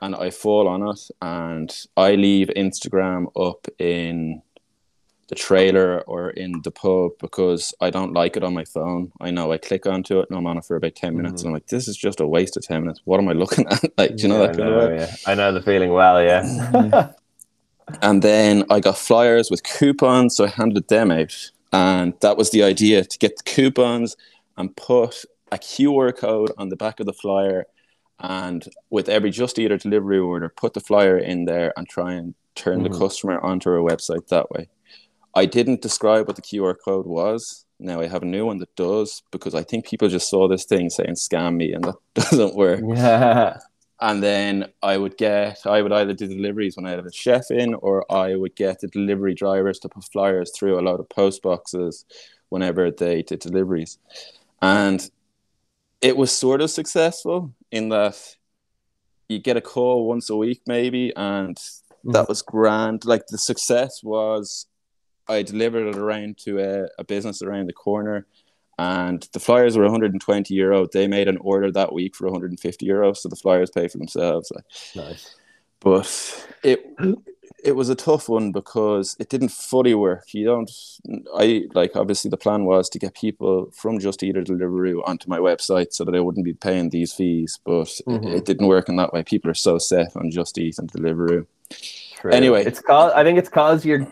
And 0.00 0.14
I 0.14 0.30
fall 0.30 0.68
on 0.68 0.86
it, 0.88 1.10
and 1.20 1.74
I 1.96 2.14
leave 2.14 2.50
Instagram 2.56 3.26
up 3.36 3.66
in 3.78 4.42
the 5.28 5.34
trailer 5.34 6.00
or 6.02 6.30
in 6.30 6.62
the 6.62 6.70
pub 6.70 7.12
because 7.20 7.74
I 7.80 7.90
don't 7.90 8.14
like 8.14 8.36
it 8.36 8.42
on 8.42 8.54
my 8.54 8.64
phone. 8.64 9.12
I 9.20 9.30
know 9.30 9.52
I 9.52 9.58
click 9.58 9.86
onto 9.86 10.20
it 10.20 10.28
and 10.30 10.38
I'm 10.38 10.46
on 10.46 10.56
it 10.56 10.64
for 10.64 10.76
about 10.76 10.94
10 10.94 11.16
minutes 11.16 11.42
mm-hmm. 11.42 11.48
and 11.48 11.48
I'm 11.48 11.52
like, 11.54 11.66
this 11.66 11.86
is 11.86 11.96
just 11.96 12.20
a 12.20 12.26
waste 12.26 12.56
of 12.56 12.64
10 12.64 12.80
minutes. 12.80 13.02
What 13.04 13.20
am 13.20 13.28
I 13.28 13.32
looking 13.32 13.66
at? 13.66 13.84
like, 13.98 14.16
do 14.16 14.22
you 14.22 14.28
know 14.28 14.40
yeah, 14.40 14.46
that 14.46 14.56
kind 14.56 14.70
know, 14.70 14.80
of 14.80 14.90
way? 14.90 14.96
Yeah. 14.98 15.16
I 15.26 15.34
know 15.34 15.52
the 15.52 15.62
feeling 15.62 15.92
well, 15.92 16.22
yeah. 16.22 17.12
and 18.02 18.22
then 18.22 18.64
I 18.70 18.80
got 18.80 18.96
flyers 18.96 19.50
with 19.50 19.62
coupons, 19.64 20.34
so 20.36 20.46
I 20.46 20.48
handed 20.48 20.88
them 20.88 21.10
out. 21.10 21.50
And 21.72 22.14
that 22.20 22.38
was 22.38 22.50
the 22.50 22.62
idea 22.62 23.04
to 23.04 23.18
get 23.18 23.36
the 23.36 23.42
coupons 23.42 24.16
and 24.56 24.74
put 24.76 25.24
a 25.52 25.58
QR 25.58 26.16
code 26.16 26.52
on 26.56 26.70
the 26.70 26.76
back 26.76 27.00
of 27.00 27.06
the 27.06 27.12
flyer. 27.12 27.66
And 28.18 28.66
with 28.88 29.10
every 29.10 29.30
Just 29.30 29.58
Eat 29.58 29.70
or 29.70 29.76
delivery 29.76 30.18
order, 30.18 30.48
put 30.48 30.72
the 30.72 30.80
flyer 30.80 31.18
in 31.18 31.44
there 31.44 31.74
and 31.76 31.86
try 31.86 32.14
and 32.14 32.34
turn 32.54 32.82
mm-hmm. 32.82 32.92
the 32.92 32.98
customer 32.98 33.38
onto 33.40 33.68
our 33.70 33.76
website 33.76 34.28
that 34.28 34.50
way. 34.50 34.68
I 35.38 35.46
didn't 35.46 35.82
describe 35.82 36.26
what 36.26 36.34
the 36.34 36.42
QR 36.42 36.74
code 36.84 37.06
was. 37.06 37.64
Now 37.78 38.00
I 38.00 38.08
have 38.08 38.22
a 38.22 38.26
new 38.26 38.44
one 38.44 38.58
that 38.58 38.74
does 38.74 39.22
because 39.30 39.54
I 39.54 39.62
think 39.62 39.86
people 39.86 40.08
just 40.08 40.28
saw 40.28 40.48
this 40.48 40.64
thing 40.64 40.90
saying 40.90 41.14
scam 41.14 41.54
me 41.54 41.72
and 41.72 41.84
that 41.84 41.94
doesn't 42.14 42.56
work. 42.56 42.80
Yeah. 42.84 43.58
And 44.00 44.20
then 44.20 44.72
I 44.82 44.96
would 44.96 45.16
get, 45.16 45.64
I 45.64 45.82
would 45.82 45.92
either 45.92 46.12
do 46.12 46.26
deliveries 46.26 46.76
when 46.76 46.86
I 46.86 46.90
had 46.90 47.06
a 47.06 47.12
chef 47.12 47.52
in, 47.52 47.74
or 47.74 48.10
I 48.12 48.34
would 48.34 48.56
get 48.56 48.80
the 48.80 48.88
delivery 48.88 49.34
drivers 49.34 49.78
to 49.80 49.88
put 49.88 50.04
flyers 50.04 50.50
through 50.56 50.78
a 50.78 50.82
lot 50.82 50.98
of 50.98 51.08
post 51.08 51.42
boxes 51.42 52.04
whenever 52.48 52.90
they 52.90 53.22
did 53.22 53.38
deliveries. 53.38 53.98
And 54.60 55.08
it 56.00 56.16
was 56.16 56.32
sort 56.32 56.60
of 56.60 56.70
successful 56.70 57.52
in 57.70 57.90
that 57.90 58.36
you 59.28 59.38
get 59.38 59.56
a 59.56 59.60
call 59.60 60.08
once 60.08 60.30
a 60.30 60.36
week, 60.36 60.62
maybe, 60.66 61.12
and 61.14 61.56
that 62.04 62.22
mm-hmm. 62.22 62.24
was 62.28 62.42
grand. 62.42 63.04
Like 63.04 63.26
the 63.28 63.38
success 63.38 64.02
was 64.02 64.66
I 65.28 65.42
delivered 65.42 65.86
it 65.88 65.96
around 65.96 66.38
to 66.38 66.58
a, 66.58 66.88
a 66.98 67.04
business 67.04 67.42
around 67.42 67.66
the 67.66 67.72
corner 67.72 68.26
and 68.78 69.28
the 69.32 69.40
flyers 69.40 69.76
were 69.76 69.82
120 69.82 70.54
euro. 70.54 70.86
They 70.86 71.08
made 71.08 71.28
an 71.28 71.38
order 71.38 71.70
that 71.72 71.92
week 71.92 72.14
for 72.14 72.26
150 72.26 72.86
euro, 72.86 73.12
so 73.12 73.28
the 73.28 73.36
flyers 73.36 73.70
pay 73.70 73.88
for 73.88 73.98
themselves. 73.98 74.52
Nice. 74.94 75.34
But 75.80 76.46
it 76.62 76.86
it 77.64 77.72
was 77.72 77.88
a 77.88 77.96
tough 77.96 78.28
one 78.28 78.52
because 78.52 79.16
it 79.18 79.28
didn't 79.30 79.48
fully 79.50 79.94
work. 79.94 80.32
You 80.32 80.44
don't, 80.44 80.70
I 81.34 81.64
like 81.74 81.96
obviously 81.96 82.30
the 82.30 82.36
plan 82.36 82.64
was 82.64 82.88
to 82.90 83.00
get 83.00 83.14
people 83.14 83.70
from 83.72 83.98
Just 83.98 84.22
Eat 84.22 84.36
or 84.36 84.42
Deliveroo 84.42 85.00
onto 85.04 85.28
my 85.28 85.38
website 85.38 85.92
so 85.92 86.04
that 86.04 86.14
I 86.14 86.20
wouldn't 86.20 86.44
be 86.44 86.54
paying 86.54 86.90
these 86.90 87.12
fees, 87.12 87.58
but 87.64 87.88
Mhm. 88.06 88.26
it, 88.28 88.34
it 88.38 88.44
didn't 88.44 88.68
work 88.68 88.88
in 88.88 88.94
that 88.96 89.12
way. 89.12 89.24
People 89.24 89.50
are 89.50 89.54
so 89.54 89.78
set 89.78 90.14
on 90.16 90.30
Just 90.30 90.56
Eat 90.56 90.78
and 90.78 90.90
Deliveroo. 90.90 91.46
True. 92.20 92.30
Anyway. 92.32 92.64
it's 92.64 92.80
called. 92.80 93.12
I 93.12 93.24
think 93.24 93.38
it's 93.38 93.48
cause 93.48 93.84
you're 93.84 94.06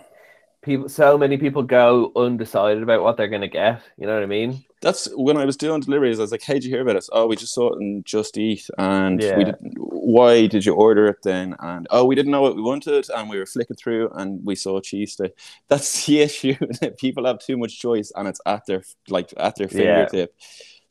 people. 0.66 0.88
So 0.90 1.16
many 1.16 1.38
people 1.38 1.62
go 1.62 2.12
undecided 2.14 2.82
about 2.82 3.02
what 3.02 3.16
they're 3.16 3.28
gonna 3.28 3.48
get. 3.48 3.80
You 3.96 4.06
know 4.06 4.14
what 4.14 4.22
I 4.22 4.26
mean? 4.26 4.64
That's 4.82 5.08
when 5.16 5.38
I 5.38 5.46
was 5.46 5.56
doing 5.56 5.80
deliveries. 5.80 6.18
I 6.18 6.22
was 6.22 6.32
like, 6.32 6.42
"Hey, 6.42 6.54
did 6.54 6.64
you 6.64 6.70
hear 6.70 6.82
about 6.82 6.96
us? 6.96 7.08
Oh, 7.10 7.26
we 7.26 7.36
just 7.36 7.54
saw 7.54 7.72
it 7.72 7.80
in 7.80 8.04
Just 8.04 8.36
Eat, 8.36 8.68
and 8.76 9.22
Yeah. 9.22 9.36
we 9.38 9.44
didn't. 9.44 9.74
Why 9.78 10.46
did 10.46 10.66
you 10.66 10.74
order 10.74 11.06
it 11.06 11.22
then? 11.22 11.56
And 11.60 11.86
oh, 11.90 12.04
we 12.04 12.14
didn't 12.14 12.32
know 12.32 12.42
what 12.42 12.56
we 12.56 12.62
wanted, 12.62 13.08
and 13.10 13.30
we 13.30 13.38
were 13.38 13.46
flicking 13.46 13.76
through, 13.76 14.10
and 14.14 14.44
we 14.44 14.54
saw 14.54 14.80
cheese 14.80 15.12
steak. 15.14 15.32
That's 15.68 16.04
the 16.04 16.20
issue. 16.20 16.56
that 16.82 16.98
people 16.98 17.24
have 17.24 17.38
too 17.38 17.56
much 17.56 17.80
choice, 17.80 18.12
and 18.14 18.28
it's 18.28 18.40
at 18.44 18.66
their 18.66 18.82
like 19.08 19.32
at 19.38 19.56
their 19.56 19.68
Yeah. 19.68 19.78
fingertip. 19.78 20.34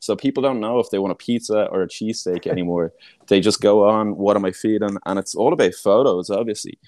So 0.00 0.16
people 0.16 0.42
don't 0.42 0.60
know 0.60 0.78
if 0.80 0.90
they 0.90 0.98
want 0.98 1.12
a 1.12 1.16
pizza 1.16 1.66
or 1.66 1.82
a 1.82 1.88
cheesesteak 1.88 2.46
anymore. 2.54 2.92
they 3.28 3.40
just 3.40 3.60
go 3.60 3.88
on, 3.88 4.16
"What 4.16 4.36
am 4.36 4.44
I 4.44 4.50
feeding?" 4.52 4.98
And 5.06 5.18
it's 5.18 5.34
all 5.34 5.52
about 5.52 5.74
photos, 5.74 6.28
obviously. 6.30 6.78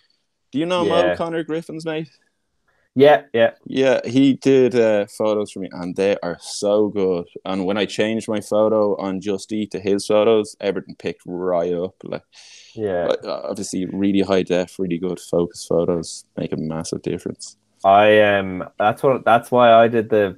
Do 0.52 0.58
you 0.58 0.66
know 0.66 0.84
Yeah. 0.84 1.10
Mo 1.10 1.16
Connor 1.16 1.42
Griffins, 1.44 1.84
mate? 1.84 2.10
Yeah, 2.98 3.22
yeah. 3.32 3.52
Yeah, 3.64 4.00
he 4.04 4.34
did 4.34 4.74
uh, 4.74 5.06
photos 5.06 5.52
for 5.52 5.60
me, 5.60 5.68
and 5.70 5.94
they 5.94 6.16
are 6.20 6.36
so 6.40 6.88
good. 6.88 7.26
And 7.44 7.64
when 7.64 7.78
I 7.78 7.86
changed 7.86 8.28
my 8.28 8.40
photo 8.40 8.96
on 8.96 9.20
Just 9.20 9.52
Eat 9.52 9.70
to 9.70 9.78
his 9.78 10.06
photos, 10.06 10.56
everything 10.60 10.96
picked 10.96 11.22
right 11.24 11.72
up. 11.72 11.94
Like, 12.02 12.24
Yeah, 12.74 13.06
uh, 13.22 13.42
obviously, 13.50 13.86
really 13.86 14.22
high 14.22 14.42
def, 14.42 14.80
really 14.80 14.98
good 14.98 15.20
focus 15.20 15.64
photos 15.64 16.24
make 16.36 16.52
a 16.52 16.56
massive 16.56 17.02
difference. 17.02 17.56
I 17.84 18.20
um 18.22 18.68
that's 18.78 19.04
what 19.04 19.24
that's 19.24 19.52
why 19.52 19.72
I 19.72 19.86
did 19.86 20.10
the 20.10 20.36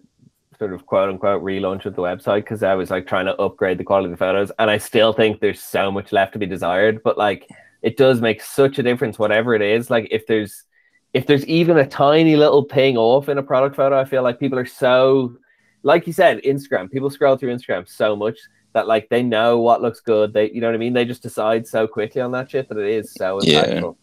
sort 0.58 0.74
of 0.74 0.84
quote 0.84 1.08
unquote 1.08 1.42
relaunch 1.42 1.86
of 1.86 1.96
the 1.96 2.02
website 2.02 2.42
because 2.44 2.62
I 2.62 2.74
was 2.74 2.90
like 2.90 3.06
trying 3.06 3.24
to 3.26 3.36
upgrade 3.40 3.78
the 3.78 3.84
quality 3.84 4.06
of 4.06 4.10
the 4.10 4.18
photos 4.18 4.52
and 4.58 4.70
I 4.70 4.76
still 4.76 5.14
think 5.14 5.40
there's 5.40 5.62
so 5.62 5.90
much 5.90 6.12
left 6.12 6.34
to 6.34 6.38
be 6.38 6.44
desired 6.44 7.02
but 7.02 7.16
like 7.16 7.48
it 7.80 7.96
does 7.96 8.20
make 8.20 8.42
such 8.42 8.78
a 8.78 8.82
difference 8.82 9.18
whatever 9.18 9.54
it 9.54 9.62
is 9.62 9.88
like 9.88 10.08
if 10.10 10.26
there's 10.26 10.64
if 11.12 11.26
there's 11.26 11.44
even 11.46 11.78
a 11.78 11.86
tiny 11.86 12.36
little 12.36 12.64
ping 12.64 12.96
off 12.96 13.28
in 13.28 13.38
a 13.38 13.42
product 13.42 13.76
photo 13.76 13.98
I 13.98 14.04
feel 14.04 14.22
like 14.22 14.38
people 14.38 14.58
are 14.58 14.66
so 14.66 15.36
like 15.82 16.06
you 16.06 16.12
said 16.12 16.40
Instagram 16.42 16.90
people 16.90 17.10
scroll 17.10 17.36
through 17.36 17.54
Instagram 17.54 17.88
so 17.88 18.14
much 18.16 18.38
that 18.72 18.86
like 18.86 19.08
they 19.08 19.22
know 19.22 19.58
what 19.58 19.82
looks 19.82 20.00
good 20.00 20.32
they 20.32 20.50
you 20.50 20.60
know 20.60 20.68
what 20.68 20.74
I 20.74 20.78
mean 20.78 20.92
they 20.92 21.04
just 21.04 21.22
decide 21.22 21.66
so 21.66 21.86
quickly 21.88 22.20
on 22.20 22.32
that 22.32 22.50
shit 22.50 22.68
that 22.68 22.78
it 22.78 22.88
is 22.88 23.12
so 23.12 23.40
Yeah. 23.42 23.64
impactful 23.64 23.96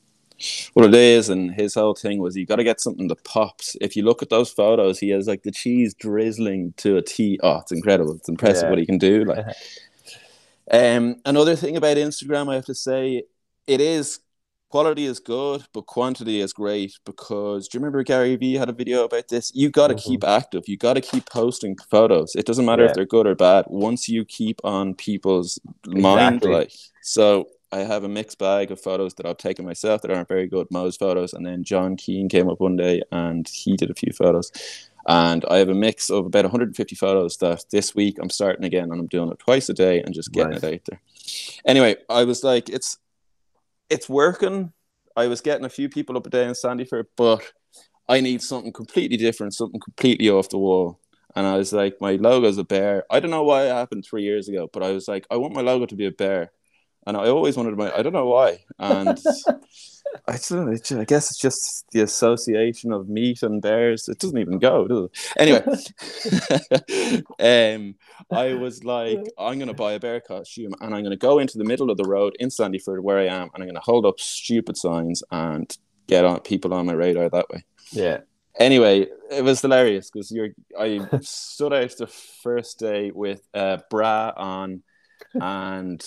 What 0.73 0.85
it 0.85 0.93
is, 0.93 1.29
and 1.29 1.51
his 1.55 1.73
whole 1.73 1.95
thing 1.95 2.19
was 2.19 2.35
you 2.35 2.45
got 2.45 2.57
to 2.57 2.63
get 2.63 2.79
something 2.79 3.07
that 3.07 3.23
pops. 3.23 3.75
If 3.81 3.95
you 3.95 4.03
look 4.03 4.21
at 4.21 4.29
those 4.29 4.51
photos, 4.51 4.99
he 4.99 5.09
has 5.09 5.27
like 5.27 5.41
the 5.41 5.51
cheese 5.51 5.95
drizzling 5.95 6.73
to 6.77 6.97
a 6.97 7.01
T. 7.01 7.39
Oh, 7.41 7.57
it's 7.57 7.71
incredible! 7.71 8.13
It's 8.13 8.29
impressive 8.29 8.65
Yeah. 8.65 8.69
what 8.69 8.77
he 8.77 8.85
can 8.85 8.99
do. 8.99 9.23
Like, 9.25 9.43
um, 10.71 11.15
another 11.25 11.55
thing 11.55 11.75
about 11.75 11.97
Instagram, 11.97 12.51
I 12.51 12.55
have 12.55 12.65
to 12.65 12.75
say, 12.75 13.23
it 13.65 13.81
is 13.81 14.19
quality 14.69 15.05
is 15.05 15.19
good, 15.19 15.63
but 15.73 15.85
quantity 15.85 16.41
is 16.41 16.53
great 16.53 16.93
because 17.05 17.67
do 17.67 17.77
you 17.77 17.79
remember 17.79 18.03
Gary 18.03 18.35
Vee 18.35 18.55
had 18.55 18.69
a 18.69 18.73
video 18.73 19.05
about 19.05 19.27
this? 19.29 19.51
You 19.55 19.69
got 19.69 19.87
to 19.87 19.95
Mhm. 19.95 20.03
keep 20.03 20.23
active. 20.23 20.67
You 20.67 20.77
got 20.77 20.93
to 20.93 21.01
keep 21.01 21.25
posting 21.29 21.75
photos. 21.89 22.35
It 22.35 22.45
doesn't 22.45 22.65
matter 22.65 22.83
Yeah. 22.83 22.89
if 22.89 22.95
they're 22.95 23.05
good 23.05 23.27
or 23.27 23.35
bad. 23.35 23.65
Once 23.69 24.09
you 24.09 24.25
keep 24.25 24.59
on 24.63 24.93
people's 24.95 25.59
mind, 25.85 26.43
like 26.43 26.71
so. 27.01 27.47
I 27.69 27.79
have 27.79 28.05
a 28.05 28.07
mixed 28.07 28.37
bag 28.37 28.71
of 28.71 28.79
photos 28.79 29.15
that 29.15 29.25
I've 29.25 29.35
taken 29.37 29.65
myself 29.65 30.01
that 30.01 30.09
aren't 30.09 30.29
very 30.29 30.47
good, 30.47 30.67
Mo's 30.71 30.95
photos, 30.95 31.33
and 31.33 31.45
then 31.45 31.65
John 31.65 31.97
Keane 31.97 32.29
came 32.29 32.47
up 32.49 32.61
one 32.61 32.77
day 32.77 33.01
and 33.11 33.45
he 33.45 33.75
did 33.75 33.91
a 33.91 33.93
few 33.93 34.13
photos. 34.13 34.53
And 35.05 35.43
I 35.49 35.57
have 35.57 35.67
a 35.67 35.73
mix 35.73 36.09
of 36.09 36.25
about 36.27 36.45
150 36.45 36.95
photos 36.95 37.35
that 37.37 37.65
this 37.69 37.93
week 37.93 38.19
I'm 38.21 38.29
starting 38.29 38.63
again 38.63 38.83
and 38.89 38.93
I'm 39.01 39.07
doing 39.07 39.29
it 39.31 39.39
twice 39.39 39.67
a 39.67 39.73
day 39.73 40.01
and 40.01 40.15
just 40.15 40.31
getting 40.31 40.53
it 40.53 40.63
out 40.63 40.79
there. 40.85 41.01
Anyway, 41.65 41.97
I 42.09 42.23
was 42.23 42.41
like, 42.41 42.69
it's 42.69 42.99
it's 43.89 44.09
working. 44.09 44.73
I 45.15 45.27
was 45.27 45.41
getting 45.41 45.65
a 45.65 45.69
few 45.69 45.89
people 45.89 46.17
up 46.17 46.27
a 46.27 46.29
day 46.29 46.45
in 46.45 46.51
Sandyford, 46.51 47.05
but 47.15 47.41
I 48.07 48.21
need 48.21 48.41
something 48.41 48.71
completely 48.71 49.17
different, 49.17 49.53
something 49.53 49.79
completely 49.79 50.29
off 50.29 50.49
the 50.49 50.57
wall. 50.57 50.99
And 51.35 51.45
I 51.45 51.57
was 51.57 51.73
like, 51.73 51.97
my 52.01 52.15
logo's 52.15 52.57
a 52.57 52.63
bear. 52.63 53.05
I 53.11 53.19
don't 53.19 53.31
know 53.31 53.43
why 53.43 53.65
it 53.65 53.71
happened 53.71 54.05
three 54.05 54.23
years 54.23 54.47
ago, 54.47 54.69
but 54.71 54.83
I 54.83 54.91
was 54.91 55.07
like, 55.07 55.27
I 55.29 55.37
want 55.37 55.53
my 55.53 55.61
logo 55.61 55.85
to 55.85 55.95
be 55.95 56.05
a 56.05 56.11
bear. 56.11 56.51
And 57.07 57.15
I 57.15 57.29
always 57.29 57.55
wanted 57.55 57.77
my, 57.77 57.89
I 57.95 58.01
don't 58.01 58.11
know 58.11 58.27
why. 58.27 58.59
And 58.79 59.17
I, 60.27 60.37
don't 60.49 60.65
know, 60.65 60.71
it's- 60.73 60.91
I 60.91 61.05
guess 61.05 61.31
it's 61.31 61.39
just 61.39 61.85
the 61.91 62.01
association 62.01 62.91
of 62.91 63.07
meat 63.07 63.43
and 63.43 63.61
bears. 63.61 64.09
It 64.09 64.19
doesn't 64.19 64.37
even 64.37 64.59
go, 64.59 64.87
does 64.89 65.05
it? 65.05 65.33
Anyway, 65.37 65.63
um, 67.75 67.95
I 68.29 68.53
was 68.55 68.83
like, 68.83 69.19
I'm 69.39 69.57
going 69.57 69.69
to 69.69 69.73
buy 69.73 69.93
a 69.93 69.99
bear 70.01 70.19
costume 70.19 70.73
and 70.81 70.93
I'm 70.93 71.01
going 71.01 71.11
to 71.11 71.15
go 71.15 71.39
into 71.39 71.57
the 71.57 71.63
middle 71.63 71.89
of 71.89 71.95
the 71.95 72.03
road 72.03 72.35
in 72.41 72.49
Sandyford 72.49 72.99
where 73.01 73.19
I 73.19 73.27
am 73.27 73.49
and 73.53 73.63
I'm 73.63 73.67
going 73.67 73.75
to 73.75 73.81
hold 73.81 74.05
up 74.05 74.19
stupid 74.19 74.75
signs 74.75 75.23
and 75.31 75.75
get 76.07 76.25
on 76.25 76.41
people 76.41 76.73
on 76.73 76.85
my 76.85 76.93
radar 76.93 77.29
that 77.29 77.49
way. 77.49 77.63
yeah 77.91 78.19
Anyway, 78.59 79.05
it 79.29 79.43
was 79.43 79.61
hilarious 79.61 80.09
because 80.09 80.31
you're 80.31 80.49
I 80.77 81.07
stood 81.21 81.73
out 81.73 81.95
the 81.95 82.07
first 82.07 82.79
day 82.79 83.11
with 83.11 83.47
a 83.53 83.81
bra 83.89 84.33
on 84.35 84.81
and 85.35 86.03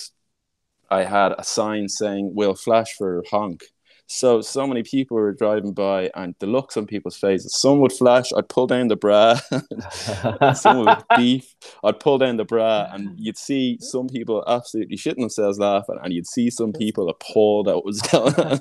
I 0.90 1.04
had 1.04 1.32
a 1.38 1.44
sign 1.44 1.88
saying 1.88 2.34
"Will 2.34 2.54
flash 2.54 2.94
for 2.96 3.22
honk." 3.30 3.62
So 4.12 4.40
so 4.40 4.66
many 4.66 4.82
people 4.82 5.16
were 5.16 5.32
driving 5.32 5.72
by, 5.72 6.10
and 6.16 6.34
the 6.40 6.48
looks 6.48 6.76
on 6.76 6.86
people's 6.86 7.16
faces. 7.16 7.54
Some 7.54 7.78
would 7.78 7.92
flash. 7.92 8.32
I'd 8.36 8.48
pull 8.48 8.66
down 8.66 8.88
the 8.88 8.96
bra. 8.96 9.38
Some 10.54 10.78
would 10.80 10.98
beef. 11.16 11.54
I'd 11.84 12.00
pull 12.00 12.18
down 12.18 12.36
the 12.36 12.44
bra, 12.44 12.88
and 12.92 13.14
you'd 13.16 13.38
see 13.38 13.78
some 13.80 14.08
people 14.08 14.42
absolutely 14.48 14.96
shitting 14.96 15.20
themselves 15.20 15.60
laughing, 15.60 15.98
and 16.02 16.12
you'd 16.12 16.26
see 16.26 16.50
some 16.50 16.72
people 16.72 17.08
appalled 17.08 17.68
at 17.68 17.76
what 17.76 17.84
was 17.84 18.02
going 18.10 18.34
on. 18.34 18.58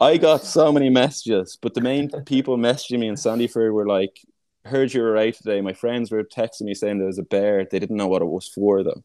I 0.00 0.16
got 0.16 0.42
so 0.42 0.72
many 0.72 0.90
messages, 0.90 1.56
but 1.62 1.74
the 1.74 1.80
main 1.80 2.10
people 2.24 2.56
messaging 2.56 2.98
me 2.98 3.06
in 3.06 3.14
Sandyford 3.14 3.72
were 3.72 3.86
like, 3.86 4.18
"Heard 4.64 4.92
you 4.92 5.02
were 5.02 5.16
out 5.16 5.34
today." 5.34 5.60
My 5.60 5.74
friends 5.74 6.10
were 6.10 6.24
texting 6.24 6.62
me 6.62 6.74
saying 6.74 6.98
there 6.98 7.06
was 7.06 7.18
a 7.20 7.22
bear. 7.22 7.64
They 7.70 7.78
didn't 7.78 7.96
know 7.96 8.08
what 8.08 8.22
it 8.22 8.26
was 8.26 8.48
for 8.48 8.82
them, 8.82 9.04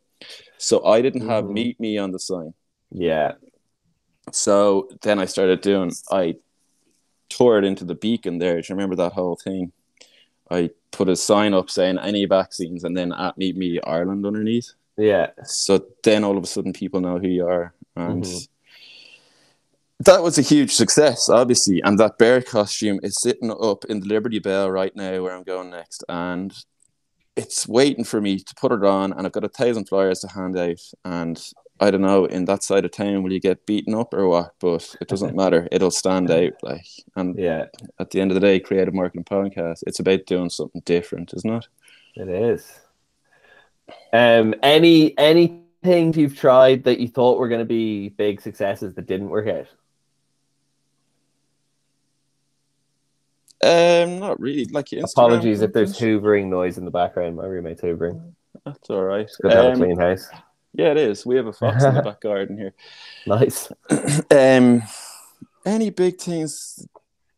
so 0.58 0.84
I 0.86 1.02
didn't 1.02 1.28
have 1.28 1.46
Mhm. 1.46 1.54
"Meet 1.54 1.80
Me" 1.80 1.98
on 1.98 2.12
the 2.12 2.20
sign. 2.20 2.54
yeah 2.92 3.34
So 4.32 4.90
then 5.02 5.18
I 5.20 5.26
started 5.26 5.62
doing. 5.62 5.92
I 6.12 6.36
tore 7.30 7.58
it 7.58 7.64
into 7.64 7.86
the 7.86 7.96
beacon 7.96 8.38
there. 8.40 8.62
Do 8.62 8.68
you 8.68 8.76
remember 8.76 8.96
that 8.98 9.14
whole 9.14 9.36
thing? 9.36 9.72
I 10.52 10.70
put 10.92 11.10
a 11.10 11.16
sign 11.16 11.54
up 11.54 11.70
saying 11.70 11.98
any 12.00 12.26
vaccines, 12.26 12.84
and 12.84 12.96
then 12.98 13.12
at 13.14 13.38
Meet 13.38 13.56
Me 13.58 13.80
Ireland 13.82 14.26
underneath. 14.26 14.74
yeah 14.98 15.28
So 15.46 15.86
then 16.04 16.24
all 16.24 16.38
of 16.38 16.44
a 16.44 16.48
sudden 16.48 16.74
people 16.74 17.00
know 17.02 17.18
who 17.20 17.28
you 17.28 17.46
are. 17.48 17.74
And 17.96 18.24
Mhm. 18.24 18.48
that 20.00 20.22
was 20.24 20.38
a 20.38 20.42
huge 20.42 20.74
success, 20.74 21.30
obviously. 21.30 21.82
And 21.82 21.98
that 22.00 22.18
bear 22.18 22.42
costume 22.42 23.00
is 23.04 23.20
sitting 23.22 23.52
up 23.52 23.86
in 23.86 24.00
the 24.02 24.08
Liberty 24.08 24.40
Bell 24.40 24.70
right 24.72 24.96
now 24.96 25.22
where 25.24 25.34
I'm 25.36 25.44
going 25.44 25.70
next. 25.72 26.04
And 26.10 26.54
it's 27.44 27.68
waiting 27.68 28.04
for 28.04 28.22
me 28.22 28.40
to 28.40 28.56
put 28.56 28.72
it 28.72 28.84
on. 28.84 29.14
And 29.14 29.26
I've 29.26 29.32
got 29.32 29.44
a 29.44 29.50
thousand 29.50 29.88
flyers 29.88 30.20
to 30.20 30.28
hand 30.28 30.58
out. 30.58 30.82
And 31.06 31.42
I 31.80 31.92
don't 31.92 32.02
know, 32.02 32.26
in 32.26 32.46
that 32.46 32.64
side 32.64 32.86
of 32.86 32.92
town, 32.92 33.24
will 33.24 33.34
you 33.34 33.40
get 33.40 33.66
beaten 33.66 33.96
up 33.96 34.14
or 34.14 34.28
what? 34.28 34.54
But 34.60 34.96
it 35.02 35.08
doesn't 35.08 35.36
matter. 35.44 35.68
It'll 35.72 35.92
stand 35.92 36.30
out. 36.30 36.54
Like, 36.62 36.86
and 37.16 37.38
yeah 37.38 37.66
at 38.00 38.12
the 38.12 38.22
end 38.22 38.32
of 38.32 38.36
the 38.36 38.42
day, 38.42 38.60
creative 38.60 38.94
marketing 38.94 39.26
podcast, 39.26 39.84
it's 39.86 40.00
about 40.00 40.26
doing 40.26 40.50
something 40.50 40.82
different, 40.86 41.34
isn't 41.34 41.54
it? 41.54 41.68
It 42.16 42.30
is. 42.30 42.80
Um, 44.14 44.56
any 44.64 45.18
any 45.18 45.64
things 45.84 46.18
you've 46.18 46.38
tried 46.38 46.84
that 46.84 47.00
you 47.00 47.08
thought 47.08 47.40
were 47.40 47.48
going 47.48 47.60
to 47.60 47.66
be 47.66 48.10
big 48.10 48.42
successes 48.42 48.94
that 48.96 49.08
didn't 49.08 49.30
work 49.30 49.48
out? 49.48 49.68
Um, 53.64 54.20
not 54.20 54.40
really. 54.40 54.66
Like 54.66 54.88
Instagram, 54.88 55.12
Apologies 55.12 55.62
if 55.62 55.74
there's 55.74 56.00
hoovering 56.00 56.48
noise 56.48 56.78
in 56.78 56.86
the 56.86 56.92
background. 56.92 57.36
My 57.36 57.46
roommate's 57.46 57.82
hoovering. 57.82 58.34
That's 58.66 58.90
all 58.90 59.04
right. 59.04 59.30
Good 59.42 59.52
to 59.52 59.56
have 59.56 59.66
a 59.66 59.72
Um, 59.72 59.78
clean 59.80 60.00
house. 60.00 60.28
Yeah, 60.74 60.92
it 60.92 60.98
is. 60.98 61.26
We 61.26 61.36
have 61.36 61.48
a 61.48 61.54
fox 61.54 61.84
in 61.84 61.96
the 61.96 62.02
back 62.10 62.22
garden 62.22 62.58
here. 62.58 62.74
Nice. 63.26 63.72
Um, 64.32 64.84
any 65.66 65.90
big 65.90 66.20
things? 66.20 66.88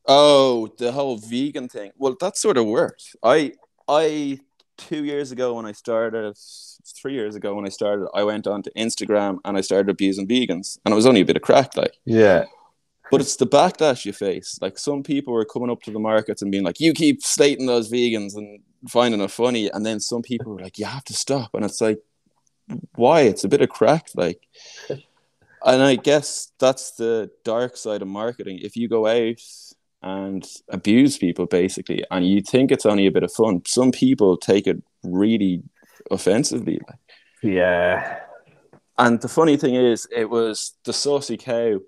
Oh, 0.06 0.68
the 0.78 0.92
whole 0.92 1.18
vegan 1.18 1.70
thing. 1.70 1.92
Well, 1.98 2.16
that 2.20 2.38
sort 2.38 2.58
of 2.58 2.66
worked. 2.66 3.16
I, 3.24 3.54
I, 3.88 4.40
two 4.78 5.04
years 5.04 5.32
ago 5.32 5.54
when 5.56 5.66
I 5.66 5.72
started, 5.72 6.36
three 6.86 7.14
years 7.14 7.36
ago 7.36 7.56
when 7.56 7.66
I 7.66 7.70
started, 7.70 8.08
I 8.14 8.24
went 8.24 8.48
onto 8.48 8.70
Instagram 8.78 9.40
and 9.46 9.58
I 9.58 9.62
started 9.62 9.90
abusing 9.90 10.28
vegans, 10.28 10.78
and 10.86 10.92
it 10.92 10.96
was 10.96 11.06
only 11.06 11.22
a 11.22 11.26
bit 11.26 11.36
of 11.38 11.42
crack, 11.42 11.76
like. 11.78 11.96
Yeah. 12.06 12.46
But 13.12 13.22
it's 13.22 13.36
the 13.36 13.46
backlash 13.46 14.06
you 14.06 14.14
face. 14.14 14.58
Like 14.62 14.80
some 14.80 15.04
people 15.04 15.36
are 15.36 15.46
coming 15.46 15.70
up 15.70 15.82
to 15.84 15.92
the 15.92 16.00
markets 16.00 16.42
and 16.42 16.52
being 16.52 16.64
like, 16.64 16.80
"You 16.80 16.94
keep 16.94 17.22
slating 17.22 17.66
those 17.68 17.92
vegans 17.92 18.36
and 18.36 18.62
finding 18.90 19.22
it 19.22 19.32
funny," 19.32 19.70
and 19.70 19.86
then 19.86 20.00
some 20.00 20.22
people 20.22 20.54
are 20.54 20.64
like, 20.64 20.80
"You 20.80 20.86
have 20.86 21.04
to 21.06 21.14
stop," 21.14 21.54
and 21.54 21.66
it's 21.66 21.82
like, 21.82 22.00
why? 22.96 23.22
It's 23.22 23.44
a 23.44 23.50
bit 23.50 23.62
of 23.62 23.70
crack, 23.70 24.10
like. 24.16 24.48
and 24.90 25.82
I 25.82 25.96
guess 25.96 26.52
that's 26.60 26.92
the 26.92 27.30
dark 27.44 27.78
side 27.78 28.02
of 28.02 28.08
marketing. 28.08 28.60
If 28.62 28.76
you 28.76 28.88
go 28.88 29.08
out 29.08 29.42
and 30.02 30.48
abuse 30.70 31.18
people, 31.18 31.46
basically, 31.46 32.04
and 32.10 32.28
you 32.28 32.42
think 32.42 32.72
it's 32.72 32.86
only 32.86 33.08
a 33.08 33.12
bit 33.12 33.24
of 33.24 33.32
fun, 33.32 33.62
some 33.66 33.92
people 33.92 34.38
take 34.38 34.68
it 34.68 34.82
really 35.04 35.64
offensively. 36.10 36.80
Like. 36.88 37.00
Yeah. 37.44 38.20
And 38.98 39.22
the 39.22 39.28
funny 39.28 39.58
thing 39.58 39.76
is, 39.76 40.08
it 40.12 40.30
was 40.30 40.74
the 40.84 40.94
saucy 40.94 41.38
cow. 41.38 41.80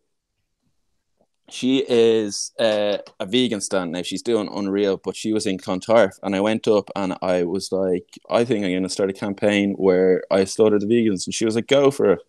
She 1.53 1.85
is 1.87 2.51
uh, 2.59 2.97
a 3.19 3.27
vegan 3.27 3.61
stand 3.61 3.91
now. 3.91 4.01
She's 4.01 4.23
doing 4.23 4.49
unreal, 4.51 4.97
but 4.97 5.15
she 5.15 5.33
was 5.33 5.45
in 5.45 5.59
Clontarf, 5.59 6.17
and 6.23 6.35
I 6.35 6.39
went 6.39 6.67
up 6.67 6.89
and 6.95 7.15
I 7.21 7.43
was 7.43 7.71
like, 7.71 8.07
I 8.27 8.43
think 8.43 8.65
I'm 8.65 8.71
going 8.71 8.81
to 8.81 8.89
start 8.89 9.11
a 9.11 9.13
campaign 9.13 9.75
where 9.77 10.23
I 10.31 10.45
slaughter 10.45 10.79
the 10.79 10.87
vegans, 10.87 11.27
and 11.27 11.33
she 11.33 11.45
was 11.45 11.53
like, 11.53 11.67
go 11.67 11.91
for 11.91 12.13
it. 12.13 12.21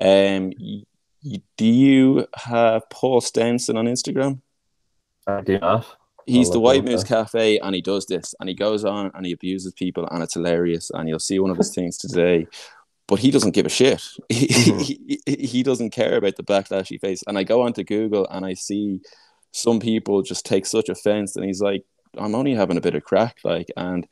Um, 0.00 0.52
y- 0.58 1.42
do 1.58 1.66
you 1.66 2.26
have 2.34 2.88
Paul 2.88 3.20
Stenson 3.20 3.76
on 3.76 3.84
Instagram? 3.84 4.40
I 5.26 5.42
do 5.42 5.58
not. 5.58 5.84
He's 6.24 6.50
the 6.50 6.58
White 6.58 6.82
Moose. 6.82 7.04
Cafe, 7.04 7.58
and 7.58 7.74
he 7.74 7.82
does 7.82 8.06
this, 8.06 8.34
and 8.40 8.48
he 8.48 8.54
goes 8.54 8.86
on 8.86 9.12
and 9.14 9.26
he 9.26 9.32
abuses 9.32 9.74
people, 9.74 10.08
and 10.10 10.22
it's 10.22 10.32
hilarious. 10.32 10.90
And 10.94 11.10
you'll 11.10 11.18
see 11.18 11.38
one 11.38 11.50
of 11.50 11.58
his 11.58 11.74
things 11.74 11.98
today, 11.98 12.46
but 13.08 13.18
he 13.18 13.30
doesn't 13.30 13.52
give 13.52 13.66
a 13.66 13.70
shit. 13.70 14.02
he, 14.28 15.20
he, 15.26 15.36
he 15.36 15.62
doesn't 15.62 15.90
care 15.90 16.16
about 16.16 16.36
the 16.36 16.42
backlash 16.42 16.88
he 16.88 16.98
faces. 16.98 17.24
And 17.26 17.38
I 17.38 17.44
go 17.44 17.62
onto 17.62 17.84
Google 17.84 18.26
and 18.30 18.44
I 18.44 18.54
see 18.54 19.00
some 19.52 19.80
people 19.80 20.22
just 20.22 20.44
take 20.44 20.66
such 20.66 20.88
offense, 20.88 21.36
and 21.36 21.44
he's 21.44 21.62
like, 21.62 21.84
"I'm 22.18 22.34
only 22.34 22.54
having 22.54 22.76
a 22.76 22.82
bit 22.82 22.94
of 22.94 23.04
crack," 23.04 23.38
like, 23.42 23.68
and 23.76 24.06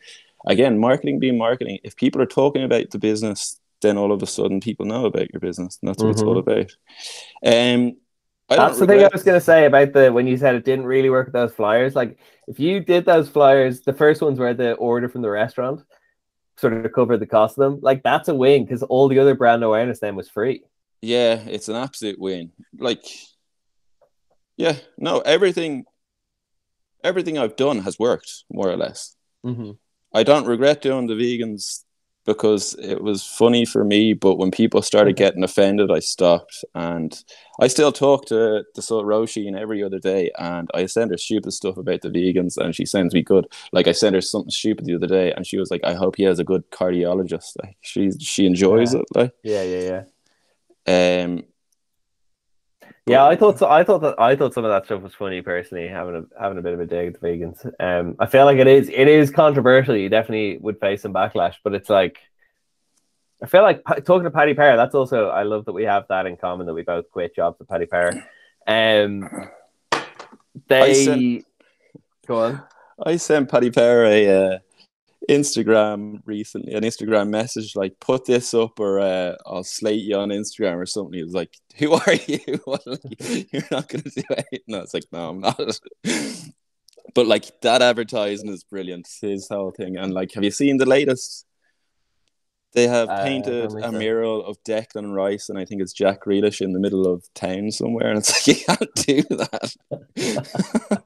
again, 0.46 0.78
marketing 0.78 1.18
being 1.18 1.38
marketing. 1.38 1.78
If 1.84 1.96
people 1.96 2.22
are 2.22 2.26
talking 2.26 2.64
about 2.64 2.90
the 2.90 2.98
business, 2.98 3.60
then 3.82 3.98
all 3.98 4.12
of 4.12 4.22
a 4.22 4.26
sudden 4.26 4.60
people 4.60 4.86
know 4.86 5.04
about 5.04 5.32
your 5.32 5.40
business, 5.40 5.78
and 5.80 5.88
that's 5.88 6.02
what 6.02 6.12
it's 6.12 6.22
all 6.22 6.38
about. 6.38 6.74
Um, 7.44 7.96
I 8.48 8.56
That's 8.56 8.78
the 8.78 8.86
thing 8.86 9.02
I 9.02 9.10
was 9.12 9.22
going 9.22 9.38
to 9.38 9.44
say 9.44 9.64
about 9.64 9.92
the 9.92 10.12
when 10.12 10.26
you 10.26 10.36
said 10.36 10.54
it 10.54 10.64
didn't 10.64 10.86
really 10.86 11.10
work 11.10 11.26
with 11.26 11.34
those 11.34 11.54
flyers. 11.54 11.94
Like, 11.94 12.18
if 12.46 12.58
you 12.58 12.80
did 12.80 13.04
those 13.04 13.28
flyers, 13.28 13.80
the 13.80 13.94
first 13.94 14.20
ones 14.22 14.38
were 14.38 14.54
the 14.54 14.72
order 14.74 15.08
from 15.08 15.22
the 15.22 15.30
restaurant, 15.30 15.82
sort 16.56 16.84
of 16.84 16.92
covered 16.92 17.18
the 17.18 17.26
cost 17.26 17.58
of 17.58 17.64
them. 17.64 17.80
Like, 17.80 18.02
that's 18.02 18.28
a 18.28 18.34
win 18.34 18.64
because 18.64 18.82
all 18.82 19.08
the 19.08 19.18
other 19.18 19.34
brand 19.34 19.62
awareness 19.62 20.00
then 20.00 20.16
was 20.16 20.28
free. 20.28 20.62
Yeah, 21.02 21.34
it's 21.34 21.68
an 21.68 21.76
absolute 21.76 22.18
win. 22.18 22.52
Like, 22.76 23.04
yeah, 24.56 24.76
no, 24.96 25.20
everything, 25.20 25.84
everything 27.02 27.38
I've 27.38 27.56
done 27.56 27.80
has 27.80 27.98
worked 27.98 28.44
more 28.50 28.68
or 28.68 28.76
less. 28.76 29.14
Mm-hmm. 29.44 29.72
I 30.12 30.22
don't 30.22 30.46
regret 30.46 30.80
doing 30.80 31.06
the 31.06 31.14
vegans 31.14 31.83
because 32.24 32.74
it 32.80 33.02
was 33.02 33.24
funny 33.24 33.64
for 33.64 33.84
me. 33.84 34.14
But 34.14 34.36
when 34.36 34.50
people 34.50 34.82
started 34.82 35.16
getting 35.16 35.42
offended, 35.44 35.90
I 35.90 35.98
stopped. 36.00 36.64
And 36.74 37.22
I 37.60 37.68
still 37.68 37.92
talk 37.92 38.26
to 38.26 38.64
the 38.74 38.82
so 38.82 39.02
Roisin 39.02 39.58
every 39.58 39.82
other 39.82 39.98
day, 39.98 40.30
and 40.38 40.70
I 40.74 40.86
send 40.86 41.10
her 41.10 41.18
stupid 41.18 41.52
stuff 41.52 41.76
about 41.76 42.02
the 42.02 42.08
vegans, 42.10 42.56
and 42.56 42.74
she 42.74 42.86
sends 42.86 43.14
me 43.14 43.22
good. 43.22 43.46
Like 43.72 43.88
I 43.88 43.92
sent 43.92 44.14
her 44.14 44.20
something 44.20 44.50
stupid 44.50 44.86
the 44.86 44.94
other 44.96 45.06
day, 45.06 45.32
and 45.32 45.46
she 45.46 45.58
was 45.58 45.70
like, 45.70 45.84
"I 45.84 45.94
hope 45.94 46.16
he 46.16 46.24
has 46.24 46.38
a 46.38 46.44
good 46.44 46.70
cardiologist." 46.70 47.56
Like 47.62 47.76
she 47.82 48.10
she 48.20 48.46
enjoys 48.46 48.94
Yeah. 48.94 49.00
it. 49.00 49.06
Like 49.14 49.32
Yeah, 49.42 49.62
yeah, 49.62 50.04
yeah. 50.86 51.24
um. 51.24 51.44
Yeah, 53.06 53.26
I 53.26 53.36
thought 53.36 53.58
so. 53.58 53.68
I 53.68 53.84
thought 53.84 53.98
that 54.00 54.18
I 54.18 54.34
thought 54.34 54.54
some 54.54 54.64
of 54.64 54.70
that 54.70 54.86
stuff 54.86 55.02
was 55.02 55.14
funny 55.14 55.42
personally, 55.42 55.88
having 55.88 56.16
a 56.16 56.40
having 56.40 56.56
a 56.56 56.62
bit 56.62 56.72
of 56.72 56.80
a 56.80 56.86
dig 56.86 57.08
at 57.08 57.20
the 57.20 57.26
vegans. 57.26 57.70
Um, 57.78 58.16
I 58.18 58.24
feel 58.26 58.46
like 58.46 58.56
it 58.56 58.66
is 58.66 58.88
it 58.88 59.08
is 59.08 59.30
controversial. 59.30 59.94
You 59.94 60.08
definitely 60.08 60.56
would 60.58 60.80
face 60.80 61.02
some 61.02 61.12
backlash, 61.12 61.56
but 61.62 61.74
it's 61.74 61.90
like 61.90 62.18
I 63.42 63.46
feel 63.46 63.60
like 63.60 63.84
talking 64.06 64.24
to 64.24 64.30
Paddy 64.30 64.54
Power. 64.54 64.76
That's 64.76 64.94
also 64.94 65.28
I 65.28 65.42
love 65.42 65.66
that 65.66 65.72
we 65.72 65.84
have 65.84 66.08
that 66.08 66.24
in 66.24 66.38
common 66.38 66.66
that 66.66 66.72
we 66.72 66.82
both 66.82 67.10
quit 67.10 67.36
jobs 67.36 67.60
at 67.60 67.68
Paddy 67.68 67.84
Power. 67.84 68.12
Um, 68.66 69.28
they 70.68 70.94
sent- 70.94 71.46
go 72.26 72.42
on. 72.42 72.62
I 73.04 73.16
sent 73.16 73.50
Paddy 73.50 73.70
Power 73.70 74.06
a 74.06 74.28
uh, 74.28 74.58
Instagram 75.28 76.20
recently, 76.26 76.74
an 76.74 76.82
Instagram 76.84 77.28
message 77.30 77.76
like, 77.76 77.98
"Put 78.00 78.26
this 78.26 78.52
up, 78.54 78.78
or 78.80 79.00
uh, 79.00 79.36
I'll 79.46 79.64
slate 79.64 80.02
you 80.02 80.16
on 80.16 80.28
Instagram 80.30 80.76
or 80.76 80.86
something." 80.86 81.14
He 81.14 81.22
was 81.24 81.34
like, 81.34 81.56
"Who 81.78 81.92
are 81.92 82.14
you? 82.26 82.40
Like, 82.66 83.52
you're 83.52 83.68
not 83.70 83.88
going 83.88 84.02
to 84.02 84.10
do 84.10 84.22
it?" 84.52 84.62
No, 84.66 84.80
it's 84.80 84.94
like, 84.94 85.04
"No, 85.12 85.30
I'm 85.30 85.40
not." 85.40 85.80
but 87.14 87.26
like 87.26 87.60
that 87.62 87.82
advertising 87.82 88.48
is 88.50 88.64
brilliant. 88.64 89.08
His 89.20 89.48
whole 89.48 89.70
thing, 89.72 89.96
and 89.96 90.12
like, 90.12 90.32
have 90.32 90.44
you 90.44 90.50
seen 90.50 90.76
the 90.78 90.86
latest? 90.86 91.46
They 92.72 92.88
have 92.88 93.08
Uh, 93.08 93.22
painted 93.22 93.70
think 93.70 93.84
a 93.84 93.92
so. 93.92 93.98
mural 93.98 94.44
of 94.44 94.58
Declan 94.64 95.14
Rice, 95.14 95.48
and 95.48 95.56
I 95.58 95.64
think 95.64 95.80
it's 95.80 95.92
Jack 95.92 96.24
Grealish 96.24 96.60
in 96.60 96.72
the 96.72 96.80
middle 96.80 97.06
of 97.06 97.22
town 97.34 97.70
somewhere, 97.70 98.08
and 98.08 98.18
it's 98.18 98.32
like 98.48 98.56
you 98.58 98.64
can't 98.64 98.94
do 98.96 99.22
that. 99.36 101.02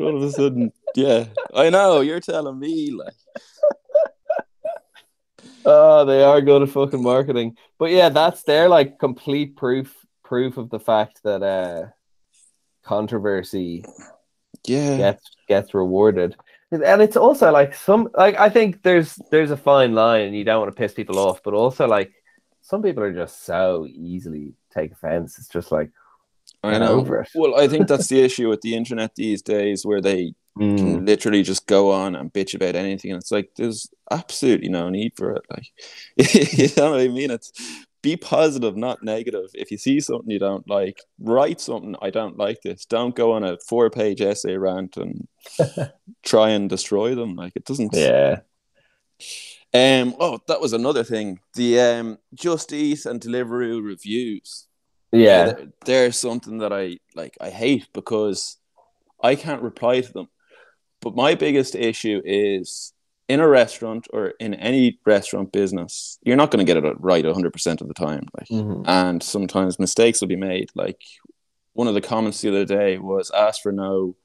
All 0.00 0.16
of 0.16 0.22
a 0.22 0.32
sudden, 0.32 0.72
yeah, 0.94 1.26
I 1.54 1.70
know 1.70 2.00
you're 2.00 2.20
telling 2.20 2.58
me 2.58 2.90
like, 2.90 3.14
Oh, 5.64 6.04
they 6.04 6.22
are 6.22 6.40
good 6.40 6.62
at 6.62 6.70
fucking 6.70 7.02
marketing. 7.02 7.56
But 7.78 7.90
yeah, 7.90 8.08
that's 8.08 8.42
their 8.42 8.68
like 8.68 8.98
complete 8.98 9.56
proof 9.56 9.94
proof 10.24 10.56
of 10.56 10.70
the 10.70 10.80
fact 10.80 11.20
that 11.24 11.42
uh 11.42 11.88
controversy 12.82 13.84
yeah, 14.66 14.96
gets 14.96 15.30
gets 15.48 15.74
rewarded. 15.74 16.36
And 16.72 17.02
it's 17.02 17.16
also 17.16 17.50
like 17.50 17.74
some 17.74 18.08
like 18.16 18.38
I 18.38 18.48
think 18.48 18.82
there's 18.82 19.16
there's 19.30 19.50
a 19.50 19.56
fine 19.56 19.94
line 19.94 20.26
and 20.26 20.36
you 20.36 20.44
don't 20.44 20.60
want 20.60 20.74
to 20.74 20.80
piss 20.80 20.94
people 20.94 21.18
off, 21.18 21.42
but 21.42 21.54
also 21.54 21.86
like 21.86 22.12
some 22.62 22.82
people 22.82 23.02
are 23.02 23.12
just 23.12 23.44
so 23.44 23.86
easily 23.90 24.54
take 24.72 24.92
offense. 24.92 25.38
It's 25.38 25.48
just 25.48 25.72
like 25.72 25.90
I 26.62 26.78
know. 26.78 27.24
Well, 27.34 27.58
I 27.58 27.68
think 27.68 27.88
that's 27.88 28.08
the 28.08 28.20
issue 28.20 28.48
with 28.48 28.60
the 28.60 28.74
internet 28.74 29.14
these 29.14 29.40
days, 29.42 29.84
where 29.84 30.00
they 30.00 30.34
mm, 30.58 30.76
can 30.76 31.06
literally 31.06 31.42
just 31.42 31.66
go 31.66 31.90
on 31.90 32.14
and 32.14 32.32
bitch 32.32 32.54
about 32.54 32.76
anything, 32.76 33.12
and 33.12 33.20
it's 33.20 33.30
like 33.30 33.50
there's 33.56 33.88
absolutely 34.10 34.68
no 34.68 34.90
need 34.90 35.12
for 35.16 35.32
it. 35.32 35.42
Like, 35.50 35.66
you 36.52 36.68
know 36.76 36.90
what 36.90 37.00
I 37.00 37.08
mean? 37.08 37.30
It's 37.30 37.52
be 38.02 38.16
positive, 38.16 38.76
not 38.76 39.02
negative. 39.02 39.50
If 39.54 39.70
you 39.70 39.78
see 39.78 40.00
something 40.00 40.30
you 40.30 40.38
don't 40.38 40.68
like, 40.68 41.02
write 41.18 41.60
something. 41.60 41.96
I 42.00 42.10
don't 42.10 42.38
like 42.38 42.62
this. 42.62 42.84
Don't 42.86 43.14
go 43.14 43.32
on 43.32 43.44
a 43.44 43.58
four-page 43.58 44.20
essay 44.20 44.56
rant 44.56 44.96
and 44.96 45.28
try 46.22 46.50
and 46.50 46.68
destroy 46.68 47.14
them. 47.14 47.36
Like 47.36 47.52
it 47.56 47.64
doesn't. 47.64 47.94
yeah. 47.94 48.40
Um. 49.72 50.16
Oh, 50.18 50.40
that 50.48 50.60
was 50.60 50.72
another 50.72 51.04
thing. 51.04 51.40
The 51.54 51.80
um 51.80 52.18
Just 52.34 52.72
Eat 52.72 53.06
and 53.06 53.20
Deliveroo 53.20 53.84
reviews. 53.84 54.66
Yeah. 55.12 55.54
they're 55.84 56.12
something 56.12 56.58
that 56.58 56.72
I 56.72 56.98
like. 57.14 57.36
I 57.40 57.50
hate 57.50 57.88
because 57.92 58.56
I 59.22 59.34
can't 59.34 59.62
reply 59.62 60.00
to 60.00 60.12
them. 60.12 60.28
But 61.00 61.16
my 61.16 61.34
biggest 61.34 61.74
issue 61.74 62.20
is 62.24 62.92
in 63.28 63.40
a 63.40 63.48
restaurant 63.48 64.06
or 64.12 64.28
in 64.40 64.54
any 64.54 64.98
restaurant 65.06 65.52
business, 65.52 66.18
you're 66.22 66.36
not 66.36 66.50
going 66.50 66.64
to 66.64 66.70
get 66.74 66.82
it 66.82 67.00
right 67.00 67.24
100% 67.24 67.80
of 67.80 67.88
the 67.88 67.94
time. 67.94 68.26
Like, 68.38 68.48
Mhm. 68.48 68.84
and 68.86 69.22
sometimes 69.22 69.78
mistakes 69.78 70.20
will 70.20 70.28
be 70.28 70.36
made. 70.36 70.70
Like 70.74 71.00
one 71.72 71.86
of 71.88 71.94
the 71.94 72.00
comments 72.00 72.40
the 72.40 72.48
other 72.50 72.64
day 72.64 72.98
was 72.98 73.30
asked 73.30 73.62
for 73.62 73.72
no 73.72 74.16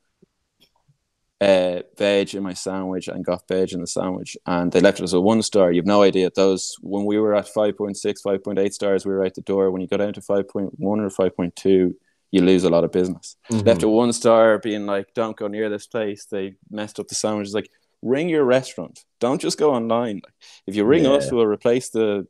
uh, 1.42 1.82
veg 1.98 2.34
in 2.34 2.44
my 2.44 2.54
sandwich 2.54 3.08
and 3.08 3.26
got 3.26 3.48
veg 3.48 3.74
in 3.74 3.82
the 3.82 3.88
sandwich, 3.88 4.38
and 4.46 4.72
they 4.72 4.80
left 4.80 5.00
it 5.00 5.04
as 5.04 5.14
a 5.14 5.20
one 5.22 5.42
star. 5.42 5.72
You've 5.72 5.86
no 5.86 6.02
idea 6.02 6.30
those 6.34 6.76
when 6.82 7.06
we 7.06 7.20
were 7.20 7.36
at 7.36 7.48
5.6, 7.54 7.96
5.8 8.26 8.74
stars, 8.74 9.06
we 9.06 9.12
were 9.14 9.26
out 9.26 9.34
the 9.36 9.42
door. 9.42 9.70
When 9.72 9.82
you 9.82 9.88
go 9.88 9.98
down 9.98 10.14
to 10.14 10.22
5.1 10.22 10.72
or 10.80 11.10
5.2, 11.10 11.94
you 12.32 12.42
lose 12.42 12.64
a 12.64 12.70
lot 12.70 12.84
of 12.84 12.92
business. 12.92 13.36
Mhm. 13.52 13.66
Left 13.66 13.84
a 13.84 13.90
one 13.90 14.14
star 14.14 14.60
being 14.60 14.86
like, 14.86 15.14
don't 15.14 15.38
go 15.38 15.48
near 15.48 15.70
this 15.70 15.88
place. 15.88 16.26
They 16.26 16.56
messed 16.70 17.00
up 17.00 17.08
the 17.08 17.16
sandwiches. 17.16 17.54
Like, 17.54 17.70
ring 18.02 18.30
your 18.30 18.44
restaurant. 18.44 19.04
Don't 19.20 19.42
just 19.42 19.58
go 19.58 19.74
online. 19.74 20.22
Like, 20.24 20.34
if 20.68 20.76
you 20.76 20.86
ring 20.86 21.06
us, 21.06 21.32
we'll 21.32 21.46
replace 21.46 21.90
the 21.90 22.28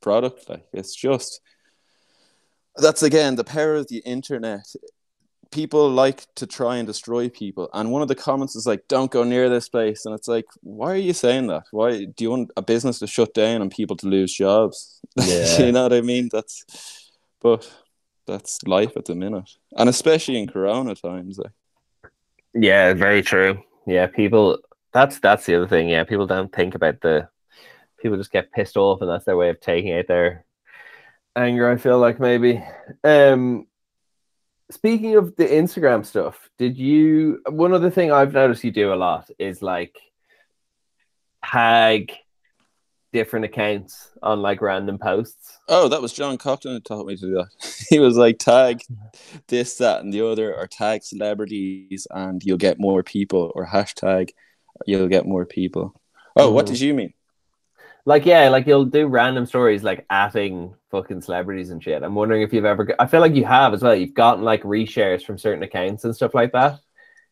product. 0.00 0.48
Like, 0.48 0.66
it's 0.72 0.94
just 0.94 1.40
that's 2.76 3.02
again 3.02 3.36
the 3.36 3.44
power 3.44 3.76
of 3.76 3.88
the 3.88 3.98
internet. 3.98 4.66
People 5.54 5.88
like 5.88 6.26
to 6.34 6.46
try 6.48 6.78
and 6.78 6.86
destroy 6.86 7.28
people, 7.28 7.70
and 7.72 7.92
one 7.92 8.02
of 8.02 8.08
the 8.08 8.16
comments 8.16 8.56
is 8.56 8.66
like, 8.66 8.88
"Don't 8.88 9.12
go 9.12 9.22
near 9.22 9.48
this 9.48 9.68
place," 9.68 10.04
and 10.04 10.12
it's 10.12 10.26
like, 10.26 10.46
why 10.62 10.90
are 10.90 10.96
you 10.96 11.12
saying 11.12 11.46
that? 11.46 11.64
Why 11.70 12.06
do 12.06 12.24
you 12.24 12.30
want 12.30 12.50
a 12.56 12.62
business 12.62 12.98
to 12.98 13.06
shut 13.06 13.32
down 13.34 13.62
and 13.62 13.70
people 13.70 13.96
to 13.98 14.08
lose 14.08 14.34
jobs? 14.34 15.00
Yeah. 15.16 15.58
you 15.66 15.70
know 15.70 15.84
what 15.84 15.92
I 15.92 16.00
mean? 16.00 16.28
That's, 16.32 16.64
but 17.40 17.70
that's 18.26 18.64
life 18.66 18.96
at 18.96 19.04
the 19.04 19.14
minute, 19.14 19.48
and 19.78 19.88
especially 19.88 20.38
in 20.40 20.48
Corona 20.48 20.96
times. 20.96 21.38
Like, 21.38 21.52
Yeah, 22.52 22.92
very 22.94 23.22
true. 23.22 23.62
Yeah, 23.86 24.08
people 24.08 24.58
that's 24.92 25.20
that's 25.20 25.46
the 25.46 25.54
other 25.54 25.68
thing. 25.68 25.88
Yeah, 25.88 26.02
people 26.02 26.26
don't 26.26 26.52
think 26.52 26.74
about 26.74 27.00
the 27.00 27.28
people 28.00 28.16
just 28.18 28.32
get 28.32 28.52
pissed 28.52 28.76
off 28.76 29.00
and 29.00 29.08
that's 29.10 29.24
their 29.24 29.36
way 29.36 29.50
of 29.50 29.60
taking 29.60 29.92
out 29.92 30.08
their 30.08 30.44
anger, 31.36 31.70
I 31.70 31.76
feel 31.76 31.98
like 31.98 32.18
maybe. 32.18 32.62
Um 33.04 33.66
speaking 34.70 35.16
of 35.16 35.36
the 35.36 35.46
Instagram 35.46 36.04
stuff, 36.04 36.48
did 36.58 36.76
you 36.76 37.40
one 37.48 37.72
other 37.72 37.90
thing 37.90 38.12
I've 38.12 38.32
noticed 38.32 38.64
you 38.64 38.70
do 38.70 38.92
a 38.92 38.96
lot 38.96 39.30
is 39.38 39.62
like 39.62 39.96
tag 41.44 42.12
different 43.12 43.44
accounts 43.44 44.10
on 44.24 44.42
like 44.42 44.60
random 44.60 44.98
posts. 44.98 45.58
Oh, 45.68 45.86
that 45.88 46.02
was 46.02 46.12
John 46.12 46.36
Cochran 46.36 46.74
who 46.74 46.80
taught 46.80 47.06
me 47.06 47.14
to 47.14 47.20
do 47.22 47.34
that. 47.34 47.84
he 47.88 48.00
was 48.00 48.16
like, 48.16 48.38
tag 48.38 48.82
this, 49.46 49.76
that, 49.76 50.00
and 50.00 50.12
the 50.12 50.26
other, 50.26 50.52
or 50.52 50.66
tag 50.66 51.04
celebrities, 51.04 52.08
and 52.10 52.42
you'll 52.42 52.56
get 52.56 52.80
more 52.80 53.04
people, 53.04 53.52
or 53.54 53.66
hashtag 53.66 54.30
you'll 54.84 55.06
get 55.06 55.26
more 55.26 55.46
people. 55.46 55.94
Oh, 56.36 56.50
what 56.50 56.64
Mhm. 56.64 56.70
did 56.70 56.80
you 56.80 56.94
mean? 56.94 57.14
Like 58.06 58.26
yeah, 58.26 58.48
like 58.50 58.66
you'll 58.66 58.84
do 58.84 59.06
random 59.06 59.46
stories 59.46 59.82
like 59.82 60.06
atting 60.08 60.74
fucking 60.90 61.22
celebrities 61.22 61.70
and 61.70 61.82
shit. 61.82 62.02
I'm 62.02 62.14
wondering 62.14 62.42
if 62.42 62.52
you've 62.52 62.66
ever. 62.66 62.94
I 62.98 63.06
feel 63.06 63.20
like 63.20 63.34
you 63.34 63.44
have 63.46 63.72
as 63.72 63.82
well. 63.82 63.94
You've 63.94 64.12
gotten 64.14 64.44
like 64.44 64.62
reshares 64.62 65.24
from 65.24 65.38
certain 65.38 65.62
accounts 65.62 66.04
and 66.04 66.14
stuff 66.14 66.34
like 66.34 66.52
that. 66.52 66.80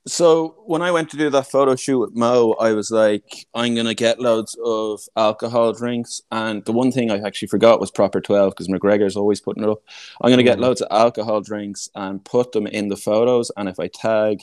So 0.06 0.56
when 0.66 0.82
I 0.82 0.90
went 0.90 1.10
to 1.10 1.16
do 1.16 1.30
that 1.30 1.46
photo 1.48 1.76
shoot 1.76 2.00
with 2.00 2.16
Mo, 2.16 2.56
I 2.58 2.72
was 2.72 2.90
like, 2.90 3.46
I'm 3.54 3.74
gonna 3.76 3.94
get 3.94 4.18
loads 4.18 4.56
of 4.64 5.00
alcohol 5.16 5.74
drinks, 5.74 6.22
and 6.32 6.64
the 6.64 6.72
one 6.72 6.90
thing 6.90 7.10
I 7.10 7.18
actually 7.18 7.48
forgot 7.48 7.78
was 7.78 7.90
proper 7.90 8.20
twelve 8.20 8.52
because 8.52 8.68
McGregor's 8.68 9.14
always 9.16 9.40
putting 9.40 9.62
it 9.62 9.68
up. 9.68 9.82
I'm 10.20 10.30
gonna 10.30 10.42
get 10.42 10.58
Mm. 10.58 10.62
loads 10.62 10.80
of 10.80 10.88
alcohol 10.90 11.40
drinks 11.42 11.88
and 11.94 12.24
put 12.24 12.50
them 12.52 12.66
in 12.66 12.88
the 12.88 12.96
photos, 12.96 13.52
and 13.56 13.68
if 13.68 13.78
I 13.78 13.88
tag 13.88 14.40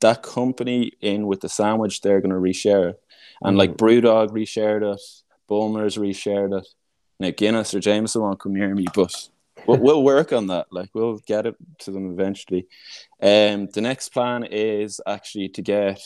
that 0.00 0.22
company 0.22 0.92
in 1.00 1.26
with 1.26 1.40
the 1.40 1.48
sandwich, 1.48 2.00
they're 2.00 2.20
gonna 2.20 2.34
reshare 2.34 2.90
it. 2.90 3.00
And 3.42 3.58
like 3.58 3.76
Brewdog 3.76 4.30
reshared 4.30 4.82
it, 4.94 5.00
Bulmers 5.48 5.96
reshared 5.96 6.58
it. 6.58 6.66
Now 7.20 7.30
Guinness 7.30 7.74
or 7.74 7.80
Jameson 7.80 8.22
won't 8.22 8.40
come 8.40 8.54
near 8.54 8.74
me, 8.74 8.86
but 8.94 9.28
we'll, 9.66 9.78
we'll 9.78 10.02
work 10.14 10.32
on 10.32 10.48
that. 10.48 10.66
Like 10.70 10.90
we'll 10.94 11.18
get 11.26 11.46
it 11.46 11.56
to 11.80 11.90
them 11.90 12.10
eventually. 12.12 12.66
Um, 13.22 13.68
the 13.72 13.80
next 13.80 14.10
plan 14.10 14.44
is 14.44 15.00
actually 15.06 15.48
to 15.50 15.62
get 15.62 16.00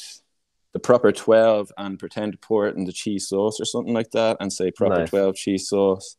the 0.72 0.78
proper 0.78 1.12
twelve 1.12 1.72
and 1.78 1.98
pretend 1.98 2.32
to 2.32 2.38
pour 2.38 2.68
it 2.68 2.76
in 2.76 2.84
the 2.84 2.92
cheese 2.92 3.28
sauce 3.28 3.58
or 3.60 3.64
something 3.64 3.94
like 3.94 4.10
that, 4.10 4.36
and 4.40 4.52
say 4.52 4.70
proper 4.70 5.00
Nice. 5.00 5.10
twelve 5.10 5.34
cheese 5.34 5.68
sauce. 5.68 6.16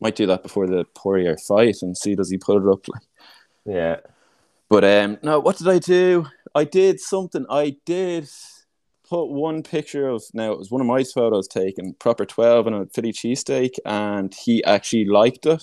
Might 0.00 0.16
do 0.16 0.26
that 0.26 0.42
before 0.42 0.66
the 0.66 0.84
Poirier 0.94 1.36
fight 1.38 1.76
and 1.80 1.96
see 1.96 2.14
does 2.14 2.30
he 2.30 2.36
put 2.36 2.62
it 2.62 2.68
up. 2.68 2.86
Like. 2.88 3.02
Yeah. 3.64 3.96
But 4.68 4.84
um, 4.84 5.18
no, 5.22 5.38
what 5.40 5.56
did 5.56 5.68
I 5.68 5.78
do? 5.78 6.26
I 6.54 6.64
did 6.64 7.00
something. 7.00 7.46
I 7.48 7.76
did 7.86 8.28
put 9.08 9.26
one 9.26 9.62
picture 9.62 10.08
of 10.08 10.22
now 10.34 10.52
it 10.52 10.58
was 10.58 10.70
one 10.70 10.80
of 10.80 10.86
my 10.86 11.04
photos 11.04 11.48
taken 11.48 11.94
proper 11.94 12.24
twelve 12.24 12.66
and 12.66 12.76
a 12.76 12.86
Philly 12.86 13.12
cheesesteak, 13.12 13.76
and 13.84 14.34
he 14.34 14.62
actually 14.64 15.04
liked 15.06 15.46
it. 15.46 15.62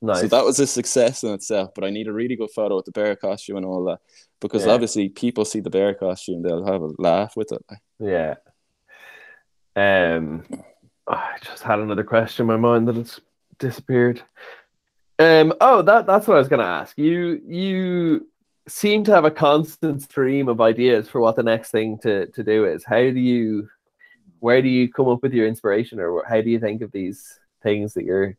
Nice. 0.00 0.20
So 0.20 0.28
that 0.28 0.44
was 0.44 0.60
a 0.60 0.66
success 0.66 1.24
in 1.24 1.32
itself. 1.32 1.70
But 1.74 1.84
I 1.84 1.90
need 1.90 2.06
a 2.06 2.12
really 2.12 2.36
good 2.36 2.50
photo 2.54 2.76
with 2.76 2.84
the 2.84 2.92
bear 2.92 3.16
costume 3.16 3.56
and 3.56 3.66
all 3.66 3.84
that 3.86 3.98
because 4.40 4.64
Yeah. 4.64 4.72
obviously 4.72 5.08
people 5.08 5.44
see 5.44 5.60
the 5.60 5.70
bear 5.70 5.92
costume, 5.94 6.42
they'll 6.42 6.64
have 6.64 6.82
a 6.82 6.90
laugh 6.98 7.36
with 7.36 7.50
it. 7.52 7.64
Yeah. 7.98 8.34
Um, 9.74 10.44
I 11.06 11.36
just 11.42 11.62
had 11.62 11.78
another 11.80 12.04
question 12.04 12.44
in 12.44 12.46
my 12.48 12.56
mind 12.56 12.88
that 12.88 12.96
it's 12.96 13.20
disappeared. 13.58 14.22
Um, 15.18 15.52
oh, 15.60 15.82
that 15.82 16.06
that's 16.06 16.28
what 16.28 16.36
I 16.36 16.38
was 16.38 16.48
going 16.48 16.60
to 16.60 16.66
ask. 16.66 16.96
You 16.96 17.40
you 17.46 18.28
seem 18.68 19.02
to 19.04 19.12
have 19.12 19.24
a 19.24 19.30
constant 19.30 20.02
stream 20.02 20.48
of 20.48 20.60
ideas 20.60 21.08
for 21.08 21.20
what 21.20 21.36
the 21.36 21.42
next 21.42 21.70
thing 21.70 21.98
to 22.02 22.26
to 22.26 22.42
do 22.44 22.64
is. 22.64 22.84
How 22.84 22.96
do 22.96 23.18
you, 23.18 23.68
where 24.40 24.62
do 24.62 24.68
you 24.68 24.92
come 24.92 25.08
up 25.08 25.22
with 25.22 25.32
your 25.32 25.46
inspiration, 25.46 25.98
or 25.98 26.24
how 26.28 26.40
do 26.40 26.50
you 26.50 26.60
think 26.60 26.82
of 26.82 26.92
these 26.92 27.38
things 27.62 27.94
that 27.94 28.04
you're 28.04 28.36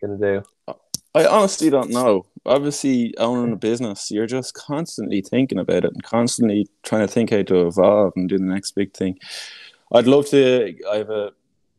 going 0.00 0.18
to 0.18 0.40
do? 0.40 0.74
I 1.16 1.26
honestly 1.26 1.70
don't 1.70 1.90
know. 1.90 2.26
Obviously, 2.44 3.16
owning 3.18 3.52
a 3.52 3.56
business, 3.56 4.10
you're 4.10 4.26
just 4.26 4.54
constantly 4.54 5.22
thinking 5.22 5.58
about 5.58 5.84
it 5.84 5.92
and 5.92 6.02
constantly 6.02 6.68
trying 6.82 7.06
to 7.06 7.12
think 7.12 7.30
how 7.30 7.42
to 7.42 7.66
evolve 7.66 8.12
and 8.16 8.28
do 8.28 8.36
the 8.36 8.44
next 8.44 8.72
big 8.72 8.92
thing. 8.92 9.18
I'd 9.92 10.08
love 10.08 10.26
to. 10.30 10.74
I 10.90 10.96
have 10.96 11.10
a 11.10 11.30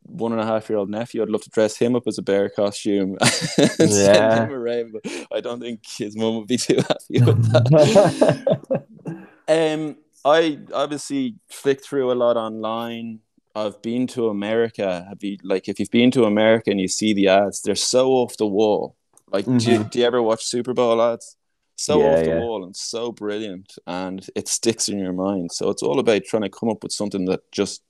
one 0.08 0.32
and 0.32 0.42
a 0.42 0.46
half 0.46 0.70
year 0.70 0.78
old 0.80 0.90
nephew. 0.90 1.22
I'd 1.22 1.30
love 1.30 1.42
to 1.44 1.50
dress 1.50 1.78
him 1.78 1.96
up 1.96 2.04
as 2.08 2.18
a 2.18 2.22
bear 2.22 2.50
costume 2.50 3.18
and 3.22 3.92
send 3.92 3.92
Yeah. 3.92 4.44
him 4.46 4.52
around. 4.52 4.94
But 4.94 5.28
I 5.34 5.42
don't 5.42 5.60
think 5.60 5.82
his 5.98 6.16
mum 6.16 6.38
would 6.38 6.48
be 6.48 6.58
too 6.68 6.78
happy 6.78 7.22
with 7.26 7.52
that. 7.52 8.46
Um, 9.48 9.98
I 10.24 10.58
obviously 10.74 11.36
flick 11.52 11.84
through 11.84 12.12
a 12.12 12.16
lot 12.16 12.36
online. 12.36 13.20
I've 13.56 13.80
been 13.84 14.08
to 14.08 14.30
America. 14.30 15.06
Have 15.08 15.24
you 15.24 15.38
like 15.44 15.70
if 15.70 15.80
you've 15.80 15.92
been 15.92 16.10
to 16.12 16.24
America 16.26 16.72
and 16.72 16.82
you 16.82 16.88
see 16.88 17.14
the 17.14 17.28
ads, 17.28 17.62
they're 17.62 17.76
so 17.76 18.10
off 18.12 18.36
the 18.38 18.48
wall. 18.48 18.96
Like, 19.32 19.46
do, 19.46 19.72
you, 19.72 19.84
do 19.84 20.00
you 20.00 20.06
ever 20.06 20.22
watch 20.22 20.44
Super 20.46 20.74
Bowl 20.74 21.00
ads? 21.02 21.38
So 21.76 22.00
Yeah, 22.00 22.06
off 22.08 22.24
the 22.24 22.30
yeah. 22.32 22.40
wall 22.40 22.64
and 22.66 22.76
so 22.76 23.12
brilliant, 23.12 23.74
and 23.86 24.26
it 24.36 24.48
sticks 24.48 24.88
in 24.90 24.98
your 24.98 25.14
mind. 25.14 25.52
So 25.52 25.70
it's 25.70 25.84
all 25.84 26.00
about 26.00 26.24
trying 26.26 26.44
to 26.44 26.50
come 26.50 26.70
up 26.70 26.82
with 26.84 26.92
something 26.92 27.26
that 27.26 27.52
just 27.52 27.84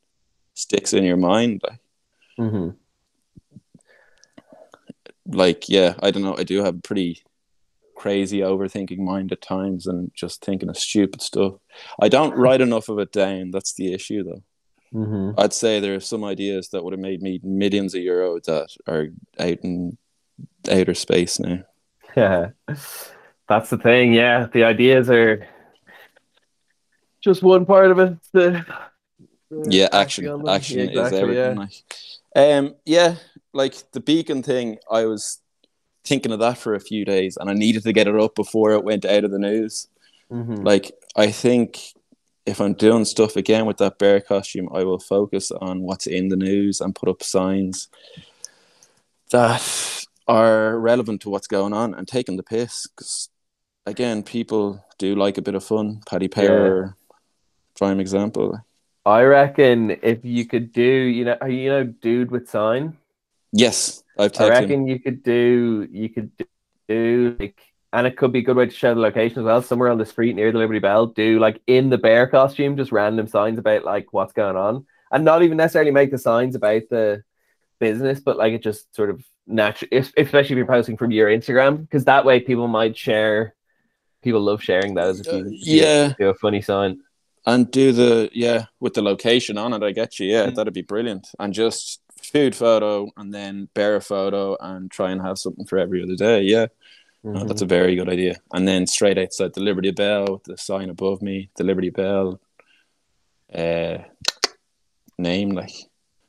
sticks 0.56 0.92
in 0.92 1.04
your 1.06 1.18
mind. 1.18 1.62
Like, 1.70 1.80
hmm 2.38 2.70
like 5.28 5.68
yeah, 5.70 5.96
I 6.02 6.12
don't 6.12 6.24
know. 6.24 6.38
I 6.38 6.44
do 6.44 6.64
have 6.64 6.76
a 6.76 6.82
pretty 6.82 7.24
crazy 7.96 8.40
overthinking 8.40 9.00
mind 9.00 9.32
at 9.32 9.42
times 9.42 9.88
and 9.88 10.12
just 10.14 10.44
thinking 10.44 10.70
of 10.70 10.78
stupid 10.78 11.22
stuff. 11.22 11.54
I 12.00 12.10
don't 12.10 12.36
write 12.36 12.62
enough 12.62 12.90
of 12.90 13.00
it 13.00 13.12
down. 13.12 13.52
That's 13.52 13.74
the 13.74 13.94
issue, 13.94 14.24
though. 14.24 14.44
hmm 14.92 15.32
I'd 15.38 15.54
say 15.54 15.80
there 15.80 15.96
are 15.96 16.00
some 16.02 16.24
ideas 16.24 16.70
that 16.70 16.84
would 16.84 16.94
have 16.94 17.00
made 17.00 17.22
me 17.22 17.40
millions 17.44 17.96
of 17.96 18.02
euro 18.02 18.40
that 18.42 18.70
are 18.88 19.08
out 19.40 19.60
in 19.64 19.98
outer 20.70 20.94
space 20.94 21.40
now. 21.40 21.60
Yeah, 22.16 22.50
that's 23.48 23.70
the 23.70 23.78
thing. 23.78 24.14
Yeah, 24.14 24.48
the 24.52 24.64
ideas 24.64 25.10
are 25.10 25.48
just 27.22 27.44
one 27.44 27.66
part 27.66 27.92
of 27.92 28.00
it. 28.00 28.18
The, 28.34 28.66
the 29.50 29.72
Yeah, 29.72 29.86
acting 29.92 30.28
action. 30.28 30.48
Action 30.48 30.90
Yeah, 30.90 31.08
is 31.08 31.14
everything. 31.14 31.56
yeah. 31.56 31.60
Like, 31.60 31.72
um, 32.36 32.76
yeah, 32.86 33.16
like 33.54 33.92
the 33.92 34.00
beacon 34.00 34.44
thing. 34.44 34.78
I 34.92 35.06
was 35.06 35.40
thinking 36.04 36.32
of 36.32 36.40
that 36.40 36.58
for 36.58 36.76
a 36.76 36.80
few 36.80 37.06
days, 37.06 37.38
and 37.38 37.50
I 37.50 37.54
needed 37.54 37.84
to 37.84 37.94
get 37.94 38.08
it 38.08 38.16
up 38.16 38.36
before 38.36 38.74
it 38.74 38.84
went 38.84 39.06
out 39.06 39.24
of 39.24 39.32
the 39.32 39.40
news. 39.40 39.88
Mhm. 40.32 40.64
Like, 40.64 40.92
I 41.16 41.32
think 41.32 41.94
if 42.46 42.62
I'm 42.62 42.74
doing 42.74 43.06
stuff 43.06 43.36
again 43.36 43.66
with 43.66 43.78
that 43.78 43.98
bear 43.98 44.22
costume, 44.22 44.70
I 44.72 44.84
will 44.84 45.00
focus 45.00 45.52
on 45.52 45.82
what's 45.82 46.06
in 46.06 46.30
the 46.30 46.36
news 46.36 46.80
and 46.80 46.96
put 46.96 47.10
up 47.10 47.24
signs 47.24 47.88
that 49.32 50.06
are 50.28 50.78
relevant 50.80 51.22
to 51.22 51.30
what's 51.30 51.48
going 51.48 51.74
on 51.74 51.94
and 51.94 52.08
taking 52.08 52.38
the 52.38 52.44
piss. 52.44 52.88
Because 52.88 53.30
again, 53.86 54.24
people 54.24 54.84
do 54.98 55.16
like 55.16 55.38
a 55.38 55.42
bit 55.42 55.56
of 55.56 55.64
fun. 55.64 56.02
Paddy 56.08 56.28
Power, 56.28 56.96
prime 57.78 58.00
example. 58.00 58.60
I 59.06 59.22
reckon 59.24 59.98
if 60.02 60.26
you 60.26 60.46
could 60.46 60.72
do, 60.72 60.82
you 60.82 61.26
know, 61.26 61.38
you 61.46 61.70
know, 61.70 61.84
dude 61.84 62.32
with 62.32 62.50
sign. 62.50 62.98
Yes, 63.52 64.04
I've 64.18 64.40
I 64.40 64.50
reckon 64.50 64.88
you 64.88 65.00
could 65.00 65.24
do, 65.24 65.88
you 65.92 66.10
could 66.10 66.32
do 66.90 67.36
like, 67.40 67.60
and 67.94 68.08
it 68.08 68.18
could 68.18 68.32
be 68.32 68.40
a 68.40 68.42
good 68.42 68.58
way 68.58 68.66
to 68.66 68.72
show 68.72 68.94
the 68.94 69.00
location 69.00 69.40
as 69.40 69.46
well. 69.46 69.62
Somewhere 69.62 69.90
on 69.90 69.98
the 69.98 70.06
street 70.06 70.36
near 70.36 70.52
the 70.52 70.58
Liberty 70.58 70.80
Bell, 70.80 71.06
do 71.06 71.40
like 71.40 71.62
in 71.68 71.90
the 71.90 71.98
bear 71.98 72.28
costume, 72.28 72.76
just 72.76 72.92
random 72.92 73.28
signs 73.28 73.60
about 73.60 73.86
like 73.86 74.12
what's 74.12 74.34
going 74.34 74.58
on, 74.58 74.86
and 75.12 75.24
not 75.24 75.44
even 75.44 75.58
necessarily 75.58 75.92
make 75.92 76.12
the 76.12 76.18
signs 76.18 76.56
about 76.56 76.82
the 76.90 77.24
business, 77.80 78.20
but 78.20 78.38
like 78.38 78.54
it 78.54 78.64
just 78.64 78.94
sort 78.96 79.10
of 79.12 79.24
natural, 79.48 79.90
especially 79.94 80.40
if 80.40 80.58
you're 80.58 80.66
posting 80.66 80.98
from 80.98 81.12
your 81.12 81.30
Instagram, 81.30 81.82
because 81.82 82.06
that 82.06 82.26
way 82.26 82.40
people 82.40 82.68
might 82.68 82.98
share. 82.98 83.54
People 84.24 84.42
love 84.42 84.64
sharing 84.64 84.96
those. 84.96 85.20
If 85.20 85.28
you, 85.28 85.46
Uh, 85.46 85.50
yeah. 85.52 86.14
do 86.18 86.30
a 86.30 86.34
funny 86.34 86.62
sign. 86.62 87.02
And 87.46 87.70
do 87.72 87.92
the 87.92 88.30
yeah 88.34 88.66
with 88.80 88.94
the 88.94 89.02
location 89.02 89.58
on 89.58 89.74
it. 89.74 89.84
I 89.84 89.92
get 89.92 90.20
you. 90.20 90.28
Yeah, 90.28 90.48
Mm. 90.48 90.56
that'd 90.56 90.74
be 90.74 90.82
brilliant. 90.82 91.28
And 91.40 91.54
just 91.54 92.02
food 92.22 92.56
photo 92.56 93.12
and 93.18 93.34
then 93.34 93.70
bear 93.74 94.02
photo 94.02 94.58
and 94.60 94.90
try 94.90 95.12
and 95.12 95.22
have 95.22 95.38
something 95.38 95.66
for 95.66 95.78
every 95.78 96.02
other 96.04 96.16
day. 96.16 96.42
Yeah, 96.42 96.68
No, 97.24 97.40
Mhm. 97.42 97.48
that's 97.48 97.62
a 97.62 97.66
very 97.68 97.96
good 97.96 98.10
idea. 98.10 98.36
And 98.54 98.68
then 98.68 98.86
straight 98.88 99.18
outside 99.18 99.54
the 99.54 99.62
Liberty 99.62 99.92
Bell 99.92 100.26
with 100.30 100.44
the 100.44 100.58
sign 100.58 100.90
above 100.90 101.22
me, 101.22 101.50
the 101.58 101.64
Liberty 101.64 101.90
Bell 101.90 102.40
uh, 103.54 104.00
name, 105.18 105.52
like, 105.52 105.72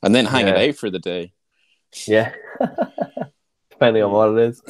and 0.02 0.14
then 0.14 0.26
hang 0.26 0.46
Yeah. 0.46 0.55
it 0.59 0.68
out 0.70 0.76
for 0.76 0.90
the 0.90 0.98
day. 0.98 1.33
yeah. 2.07 2.33
Depending 3.78 4.04
on 4.04 4.10
what 4.10 4.38
it 4.38 4.48
is. 4.48 4.62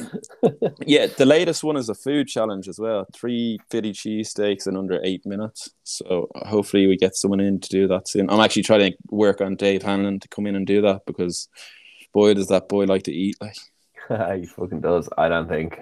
Yeah, 0.85 1.07
the 1.07 1.25
latest 1.25 1.63
one 1.63 1.77
is 1.77 1.87
a 1.87 1.95
food 1.95 2.27
challenge 2.27 2.67
as 2.67 2.77
well. 2.77 3.07
Three 3.13 3.57
Philly 3.69 3.93
cheesesteaks 3.93 4.67
in 4.67 4.75
under 4.75 4.99
eight 5.03 5.25
minutes. 5.25 5.69
So 5.83 6.29
hopefully 6.35 6.87
we 6.87 6.97
get 6.97 7.15
someone 7.15 7.39
in 7.39 7.59
to 7.61 7.69
do 7.69 7.87
that 7.87 8.07
soon. 8.07 8.29
I'm 8.29 8.39
actually 8.41 8.63
trying 8.63 8.91
to 8.91 8.97
work 9.09 9.39
on 9.39 9.55
Dave 9.55 9.83
Hanlon 9.83 10.19
to 10.19 10.27
come 10.27 10.45
in 10.45 10.55
and 10.55 10.67
do 10.67 10.81
that 10.81 11.05
because 11.05 11.47
boy 12.13 12.33
does 12.33 12.47
that 12.47 12.67
boy 12.67 12.83
like 12.83 13.03
to 13.03 13.13
eat. 13.13 13.37
Like 13.39 13.55
he 14.39 14.45
fucking 14.45 14.81
does. 14.81 15.07
I 15.17 15.29
don't 15.29 15.47
think. 15.47 15.79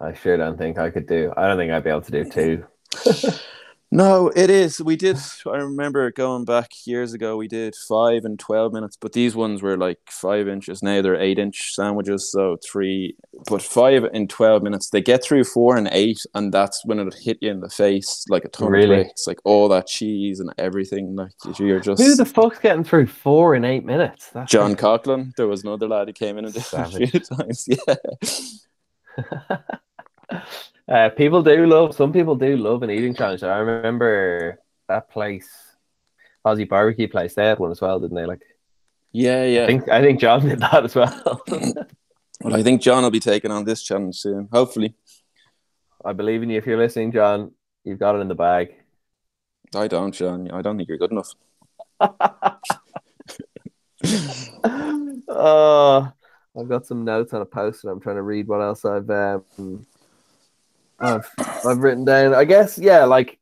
I 0.00 0.12
sure 0.12 0.36
don't 0.36 0.58
think 0.58 0.78
I 0.78 0.90
could 0.90 1.06
do. 1.06 1.32
I 1.36 1.48
don't 1.48 1.56
think 1.56 1.72
I'd 1.72 1.84
be 1.84 1.90
able 1.90 2.02
to 2.02 2.10
do 2.10 2.24
two. 2.24 2.66
No, 3.94 4.26
it 4.34 4.50
is. 4.50 4.82
We 4.82 4.96
did. 4.96 5.16
I 5.46 5.58
remember 5.58 6.10
going 6.10 6.44
back 6.44 6.72
years 6.84 7.12
ago. 7.12 7.36
We 7.36 7.46
did 7.46 7.76
five 7.88 8.24
and 8.24 8.36
twelve 8.40 8.72
minutes, 8.72 8.96
but 9.00 9.12
these 9.12 9.36
ones 9.36 9.62
were 9.62 9.76
like 9.76 9.98
five 10.10 10.48
inches. 10.48 10.82
Now 10.82 11.00
they're 11.00 11.14
eight 11.14 11.38
inch 11.38 11.72
sandwiches, 11.76 12.28
so 12.28 12.56
three. 12.68 13.16
But 13.48 13.62
five 13.62 14.02
and 14.02 14.28
twelve 14.28 14.64
minutes, 14.64 14.90
they 14.90 15.00
get 15.00 15.22
through 15.22 15.44
four 15.44 15.76
and 15.76 15.88
eight, 15.92 16.18
and 16.34 16.52
that's 16.52 16.84
when 16.84 16.98
it 16.98 17.14
hit 17.14 17.38
you 17.40 17.52
in 17.52 17.60
the 17.60 17.70
face 17.70 18.24
like 18.28 18.44
a 18.44 18.48
ton 18.48 18.72
Really? 18.72 18.82
of 18.96 19.04
bricks, 19.04 19.28
like 19.28 19.38
all 19.44 19.68
that 19.68 19.86
cheese 19.86 20.40
and 20.40 20.52
everything. 20.58 21.14
Like 21.14 21.30
you're 21.60 21.78
just 21.78 22.02
Who 22.02 22.16
the 22.16 22.24
fuck's 22.26 22.58
getting 22.58 22.82
through 22.82 23.06
four 23.06 23.54
in 23.54 23.64
eight 23.64 23.84
minutes? 23.84 24.28
That's 24.30 24.50
John 24.50 24.74
Coughlin. 24.74 25.36
There 25.36 25.46
was 25.46 25.62
another 25.62 25.86
lad 25.86 26.08
who 26.08 26.14
came 26.14 26.36
in 26.36 26.46
and 26.46 26.52
did 26.52 26.64
it 26.64 26.72
a 26.74 27.06
few 27.06 27.20
times. 27.36 27.68
Yeah. 27.68 27.94
Uh, 30.86 31.08
people 31.10 31.42
do 31.42 31.66
love. 31.66 31.94
Some 31.94 32.12
people 32.12 32.36
do 32.36 32.56
love 32.56 32.82
an 32.82 32.90
eating 32.90 33.14
challenge. 33.14 33.42
I 33.42 33.58
remember 33.58 34.60
that 34.88 35.10
place, 35.10 35.48
Aussie 36.46 36.68
barbecue 36.68 37.08
place. 37.08 37.34
They 37.34 37.46
had 37.46 37.58
one 37.58 37.70
as 37.70 37.80
well, 37.80 37.98
didn't 38.00 38.16
they? 38.16 38.26
Like, 38.26 38.42
Yeah, 39.12 39.44
yeah. 39.44 39.64
I 39.64 39.66
think 39.66 39.88
I 39.88 40.02
think 40.02 40.20
John 40.20 40.46
did 40.46 40.60
that 40.60 40.84
as 40.84 40.94
well. 40.94 41.42
Well, 42.40 42.56
I 42.56 42.62
think 42.62 42.82
John 42.82 43.02
will 43.02 43.10
be 43.10 43.20
taking 43.20 43.50
on 43.50 43.64
this 43.64 43.82
challenge 43.82 44.16
soon. 44.16 44.48
Hopefully. 44.52 44.94
I 46.04 46.12
believe 46.12 46.42
in 46.42 46.50
you. 46.50 46.58
If 46.58 46.66
you're 46.66 46.76
listening, 46.76 47.12
John, 47.12 47.52
you've 47.84 48.00
got 48.00 48.16
it 48.16 48.18
in 48.18 48.28
the 48.28 48.34
bag. 48.34 48.74
I 49.74 49.88
don't, 49.88 50.12
John. 50.12 50.50
I 50.50 50.60
don't 50.60 50.76
think 50.76 50.88
you're 50.88 50.98
good 50.98 51.12
enough. 51.12 51.32
oh, 55.28 56.12
I've 56.58 56.68
got 56.68 56.86
some 56.86 57.04
notes 57.04 57.32
on 57.32 57.40
a 57.40 57.46
post, 57.46 57.84
and 57.84 57.92
I'm 57.92 58.00
trying 58.00 58.16
to 58.16 58.22
read 58.22 58.46
what 58.46 58.60
else 58.60 58.84
I've 58.84 59.08
um, 59.08 59.86
I've 60.98 61.30
I've 61.38 61.78
written 61.78 62.04
down. 62.04 62.34
I 62.34 62.44
guess 62.44 62.78
yeah, 62.78 63.04
like 63.04 63.38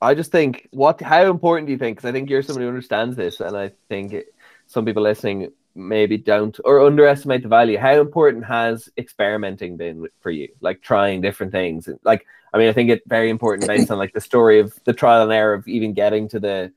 I 0.00 0.14
just 0.14 0.32
think 0.32 0.68
what 0.70 1.00
how 1.00 1.30
important 1.30 1.66
do 1.66 1.72
you 1.72 1.78
think? 1.78 1.96
Because 1.96 2.08
I 2.08 2.12
think 2.12 2.30
you're 2.30 2.42
somebody 2.42 2.64
who 2.64 2.70
understands 2.70 3.16
this, 3.16 3.40
and 3.40 3.56
I 3.56 3.72
think 3.88 4.12
it, 4.12 4.34
some 4.66 4.84
people 4.84 5.02
listening 5.02 5.52
maybe 5.74 6.16
don't 6.16 6.58
or 6.64 6.84
underestimate 6.84 7.42
the 7.42 7.48
value. 7.48 7.78
How 7.78 8.00
important 8.00 8.44
has 8.44 8.88
experimenting 8.96 9.76
been 9.76 10.08
for 10.20 10.30
you? 10.30 10.48
Like 10.60 10.82
trying 10.82 11.20
different 11.20 11.52
things. 11.52 11.88
Like 12.02 12.26
I 12.52 12.58
mean, 12.58 12.68
I 12.68 12.72
think 12.72 12.90
it's 12.90 13.06
very 13.06 13.30
important 13.30 13.66
based 13.66 13.90
on 13.90 13.98
like 13.98 14.12
the 14.12 14.20
story 14.20 14.60
of 14.60 14.74
the 14.84 14.92
trial 14.92 15.22
and 15.22 15.32
error 15.32 15.54
of 15.54 15.68
even 15.68 15.92
getting 15.92 16.28
to 16.30 16.40
the 16.40 16.72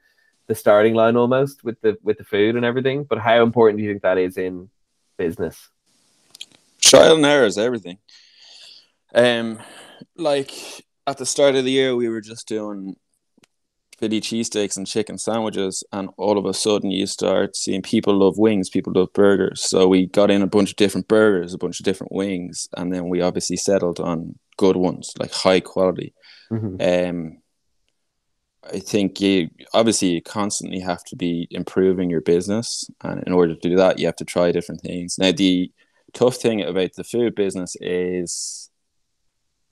the 0.47 0.55
starting 0.55 0.93
line 0.93 1.15
almost 1.15 1.63
with 1.63 1.80
the 1.82 1.97
with 2.03 2.17
the 2.17 2.24
food 2.24 2.55
and 2.55 2.65
everything. 2.65 3.05
But 3.05 3.19
how 3.19 3.41
important 3.43 3.78
do 3.78 3.84
you 3.84 3.91
think 3.91 4.03
that 4.03 4.17
is 4.17 4.38
in 4.38 4.69
business? 5.17 5.69
Trial 6.80 7.15
and 7.15 7.26
error 7.26 7.45
is 7.45 7.57
everything. 7.57 7.97
Um, 9.14 9.59
like 10.18 10.51
at 11.05 11.18
the 11.18 11.26
start 11.26 11.55
of 11.55 11.66
the 11.66 11.72
year, 11.72 11.95
we 11.95 12.09
were 12.09 12.22
just 12.22 12.47
doing 12.47 12.95
Philly 13.99 14.22
cheesesteaks 14.22 14.76
and 14.76 14.88
chicken 14.88 15.18
sandwiches, 15.18 15.84
and 15.91 16.09
all 16.18 16.38
of 16.38 16.45
a 16.45 16.53
sudden, 16.53 16.91
you 16.91 17.05
start 17.05 17.55
seeing 17.55 17.82
people 17.82 18.18
love 18.18 18.38
wings, 18.38 18.70
people 18.70 18.93
love 18.93 19.14
burgers. 19.14 19.61
So 19.61 19.88
we 19.88 20.07
got 20.07 20.32
in 20.32 20.41
a 20.41 20.47
bunch 20.47 20.72
of 20.72 20.76
different 20.78 21.07
burgers, 21.07 21.53
a 21.53 21.57
bunch 21.57 21.80
of 21.80 21.86
different 21.86 22.11
wings, 22.11 22.68
and 22.76 22.93
then 22.93 23.07
we 23.07 23.22
obviously 23.22 23.55
settled 23.55 23.99
on 23.99 24.38
good 24.57 24.76
ones, 24.76 25.14
like 25.20 25.32
high 25.32 25.59
quality. 25.59 26.14
Um, 26.82 27.38
I 28.64 28.80
think 28.80 29.20
you 29.20 29.49
obviously 29.74 30.09
you 30.09 30.22
constantly 30.22 30.80
have 30.80 31.03
to 31.05 31.16
be 31.16 31.47
improving 31.51 32.09
your 32.09 32.22
business, 32.22 32.89
and 33.03 33.24
in 33.26 33.34
order 33.34 33.53
to 33.53 33.70
do 33.70 33.76
that, 33.76 33.99
you 33.99 34.05
have 34.07 34.16
to 34.18 34.26
try 34.26 34.51
different 34.51 34.82
things. 34.82 35.18
Now, 35.18 35.32
the 35.32 35.72
tough 36.14 36.38
thing 36.38 36.61
about 36.61 36.93
the 36.95 37.03
food 37.03 37.36
business 37.36 37.76
is 37.80 38.70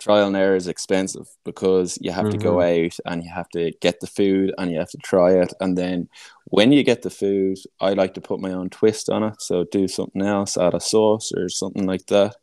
trial 0.02 0.28
and 0.28 0.36
error 0.36 0.56
is 0.56 0.68
expensive 0.68 1.28
because 1.46 1.98
you 2.02 2.12
have 2.12 2.30
to 2.32 2.38
go 2.48 2.54
out 2.62 2.96
and 3.06 3.24
you 3.24 3.30
have 3.40 3.50
to 3.50 3.72
get 3.82 4.00
the 4.00 4.08
food 4.08 4.52
and 4.58 4.72
you 4.72 4.80
have 4.80 4.90
to 4.90 4.98
try 4.98 5.32
it, 5.44 5.54
and 5.62 5.78
then 5.78 6.10
when 6.46 6.72
you 6.74 6.84
get 6.84 7.02
the 7.04 7.10
food, 7.22 7.58
I 7.80 7.94
like 7.94 8.14
to 8.16 8.22
put 8.22 8.40
my 8.42 8.52
own 8.52 8.70
twist 8.70 9.10
on 9.10 9.24
it, 9.24 9.42
so 9.42 9.64
do 9.72 9.88
something 9.88 10.22
else, 10.22 10.58
add 10.58 10.74
a 10.74 10.80
sauce 10.80 11.32
or 11.38 11.48
something 11.50 11.86
like 11.86 12.06
that. 12.08 12.36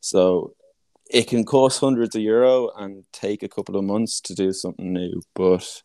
So 0.00 0.54
it 1.10 1.28
can 1.28 1.44
cost 1.44 1.80
hundreds 1.80 2.16
of 2.16 2.22
euro 2.22 2.70
and 2.76 3.04
take 3.12 3.42
a 3.42 3.48
couple 3.56 3.76
of 3.76 3.84
months 3.84 4.20
to 4.22 4.34
do 4.34 4.52
something 4.52 4.92
new, 4.92 5.22
but 5.34 5.82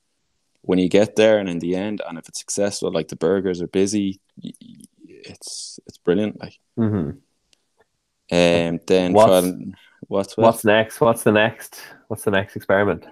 when 0.61 0.80
you 0.80 0.89
get 0.89 1.15
there 1.15 1.38
and 1.39 1.47
in 1.49 1.59
the 1.59 1.75
end, 1.75 2.01
and 2.07 2.17
if 2.17 2.28
it's 2.30 2.39
successful, 2.39 2.91
like 2.91 3.07
the 3.09 3.15
burgers 3.28 3.61
are 3.61 3.67
busy, 3.82 4.19
it's 5.07 5.80
it's 5.88 5.97
brilliant. 6.05 6.39
Like, 6.39 6.57
hmm 6.75 7.11
um, 8.30 8.80
then 8.88 9.13
What's- 9.13 9.28
try 9.28 9.39
and- 9.49 9.75
what's 10.08 10.38
what? 10.38 10.45
What's 10.45 10.66
next? 10.66 11.01
What's 11.01 11.24
the 11.24 11.32
next? 11.32 11.82
What's 12.08 12.24
the 12.24 12.32
next 12.32 12.55
experiment? 12.55 13.05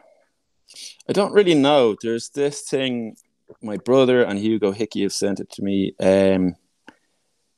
I 1.08 1.14
don't 1.14 1.34
really 1.34 1.54
know. 1.54 1.96
There's 2.02 2.30
this 2.30 2.62
thing. 2.62 3.16
My 3.62 3.78
brother 3.78 4.24
and 4.24 4.40
Hugo 4.40 4.72
Hickey 4.72 5.04
have 5.04 5.14
sent 5.14 5.40
it 5.40 5.52
to 5.52 5.62
me. 5.62 5.94
Um, 6.00 6.56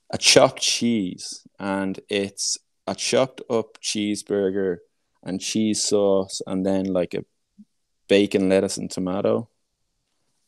a 0.09 0.17
chopped 0.17 0.61
cheese, 0.61 1.45
and 1.59 1.99
it's 2.09 2.57
a 2.85 2.95
chopped 2.95 3.41
up 3.49 3.77
cheeseburger 3.81 4.77
and 5.23 5.41
cheese 5.41 5.83
sauce, 5.83 6.41
and 6.47 6.65
then 6.65 6.85
like 6.85 7.13
a 7.13 7.25
bacon, 8.07 8.49
lettuce, 8.49 8.77
and 8.77 8.89
tomato. 8.89 9.49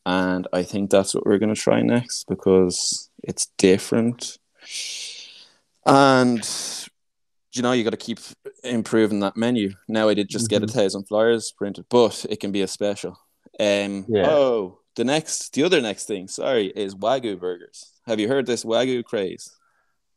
And 0.06 0.48
I 0.52 0.62
think 0.62 0.90
that's 0.90 1.14
what 1.14 1.26
we're 1.26 1.38
gonna 1.38 1.54
try 1.54 1.82
next 1.82 2.24
because 2.26 3.10
it's 3.22 3.46
different. 3.58 4.38
And 5.86 6.46
you 7.52 7.62
know, 7.62 7.72
you 7.72 7.84
got 7.84 7.90
to 7.90 7.96
keep 7.96 8.18
improving 8.62 9.20
that 9.20 9.36
menu. 9.36 9.72
Now 9.88 10.08
I 10.08 10.14
did 10.14 10.28
just 10.28 10.48
get 10.48 10.62
a 10.62 10.66
thousand 10.66 11.04
flyers 11.04 11.52
printed, 11.56 11.86
but 11.90 12.24
it 12.28 12.40
can 12.40 12.52
be 12.52 12.62
a 12.62 12.68
special. 12.68 13.18
Um, 13.58 14.06
Yeah. 14.08 14.28
Oh, 14.28 14.78
the 14.96 15.04
next, 15.04 15.54
the 15.54 15.64
other 15.64 15.80
next 15.80 16.06
thing, 16.06 16.28
sorry, 16.28 16.66
is 16.66 16.94
Wagyu 16.94 17.38
burgers. 17.38 17.92
Have 18.06 18.20
you 18.20 18.28
heard 18.28 18.46
this 18.46 18.64
Wagyu 18.64 19.04
craze? 19.04 19.56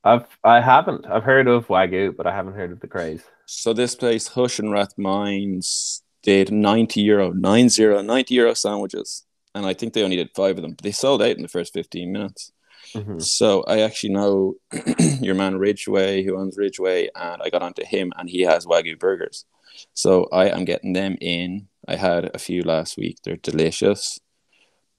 I've 0.03 0.25
I 0.43 0.59
haven't. 0.59 1.05
I've 1.05 1.23
heard 1.23 1.47
of 1.47 1.67
Wagyu, 1.67 2.15
but 2.15 2.27
I 2.27 2.35
haven't 2.35 2.55
heard 2.55 2.71
of 2.71 2.81
the 2.81 2.87
craze. 2.87 3.23
So 3.45 3.73
this 3.73 3.95
place, 3.95 4.27
Hush 4.27 4.59
and 4.59 4.69
Rathmines, 4.69 6.01
did 6.23 6.51
90 6.51 7.01
euro, 7.01 7.31
90, 7.31 8.03
90 8.03 8.35
euro 8.35 8.53
sandwiches. 8.53 9.25
And 9.55 9.65
I 9.65 9.73
think 9.73 9.93
they 9.93 10.03
only 10.03 10.15
did 10.15 10.31
five 10.35 10.57
of 10.57 10.63
them. 10.63 10.73
But 10.73 10.83
they 10.83 10.91
sold 10.91 11.21
out 11.21 11.35
in 11.35 11.41
the 11.43 11.47
first 11.47 11.73
15 11.73 12.11
minutes. 12.11 12.51
Mhm. 12.93 13.21
So 13.21 13.63
I 13.67 13.81
actually 13.81 14.13
know 14.13 14.55
your 15.21 15.35
man 15.35 15.57
Ridgeway, 15.57 16.23
who 16.23 16.37
owns 16.37 16.57
Ridgeway, 16.57 17.09
and 17.15 17.41
I 17.41 17.49
got 17.49 17.61
onto 17.63 17.83
him, 17.85 18.11
and 18.17 18.29
he 18.29 18.41
has 18.41 18.65
Wagyu 18.65 18.97
burgers. 18.99 19.45
So 19.93 20.27
I 20.31 20.49
am 20.49 20.65
getting 20.65 20.93
them 20.93 21.17
in. 21.19 21.67
I 21.87 21.95
had 21.95 22.31
a 22.33 22.39
few 22.39 22.61
last 22.63 22.97
week. 22.97 23.17
They're 23.23 23.35
delicious, 23.37 24.19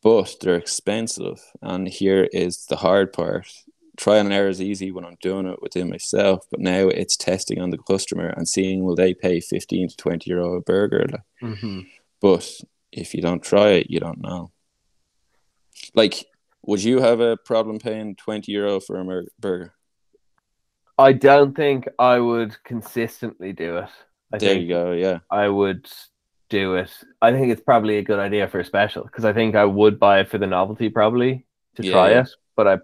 but 0.03 0.37
they're 0.41 0.57
expensive. 0.57 1.41
And 1.63 1.89
here 1.89 2.29
is 2.33 2.67
the 2.67 2.77
hard 2.77 3.13
part. 3.13 3.47
Try 3.97 4.17
and 4.19 4.33
error 4.33 4.49
is 4.49 4.61
easy 4.61 4.91
when 4.91 5.05
I'm 5.05 5.17
doing 5.23 5.47
it 5.47 5.63
within 5.63 5.89
myself, 5.89 6.45
but 6.51 6.59
now 6.59 6.89
it's 6.89 7.17
testing 7.17 7.61
on 7.61 7.71
the 7.71 7.79
customer 7.79 8.27
and 8.27 8.49
seeing 8.49 8.83
will 8.83 8.97
they 8.97 9.15
pay 9.15 9.39
15 9.41 9.89
to 9.91 9.97
20 9.97 10.29
euro 10.31 10.55
a 10.57 10.61
burger. 10.61 11.07
Mhm. 11.41 11.87
But 12.21 12.61
if 12.91 13.15
you 13.15 13.23
don't 13.23 13.43
try 13.43 13.69
it, 13.71 13.91
you 13.91 14.01
don't 14.01 14.21
know. 14.21 14.51
Like, 15.95 16.25
would 16.67 16.83
you 16.83 17.01
have 17.01 17.21
a 17.21 17.37
problem 17.37 17.79
paying 17.79 18.17
20 18.17 18.51
euro 18.53 18.81
for 18.81 18.99
a 18.99 19.05
mer- 19.05 19.29
burger? 19.39 19.75
I 20.99 21.13
don't 21.13 21.57
think 21.57 21.89
I 21.99 22.19
would 22.19 22.57
consistently 22.65 23.53
do 23.53 23.79
it. 23.79 23.91
I 24.33 24.39
there 24.39 24.55
think 24.55 24.63
you 24.63 24.69
go. 24.69 24.93
Yeah. 24.93 25.21
I 25.31 25.49
would 25.49 25.89
do 26.49 26.77
it. 26.77 26.91
I 27.21 27.33
think 27.33 27.51
it's 27.53 27.63
probably 27.63 27.99
a 27.99 28.03
good 28.03 28.19
idea 28.19 28.49
for 28.49 28.61
a 28.61 28.65
special 28.65 29.05
because 29.05 29.25
I 29.25 29.33
think 29.33 29.55
I 29.57 29.65
would 29.65 29.99
buy 29.99 30.21
it 30.21 30.29
for 30.29 30.39
the 30.39 30.47
novelty 30.47 30.89
probably 30.91 31.47
to 31.77 31.83
Yeah, 31.83 31.91
try 31.91 32.11
it. 32.13 32.29
But 32.57 32.69
I, 32.69 32.79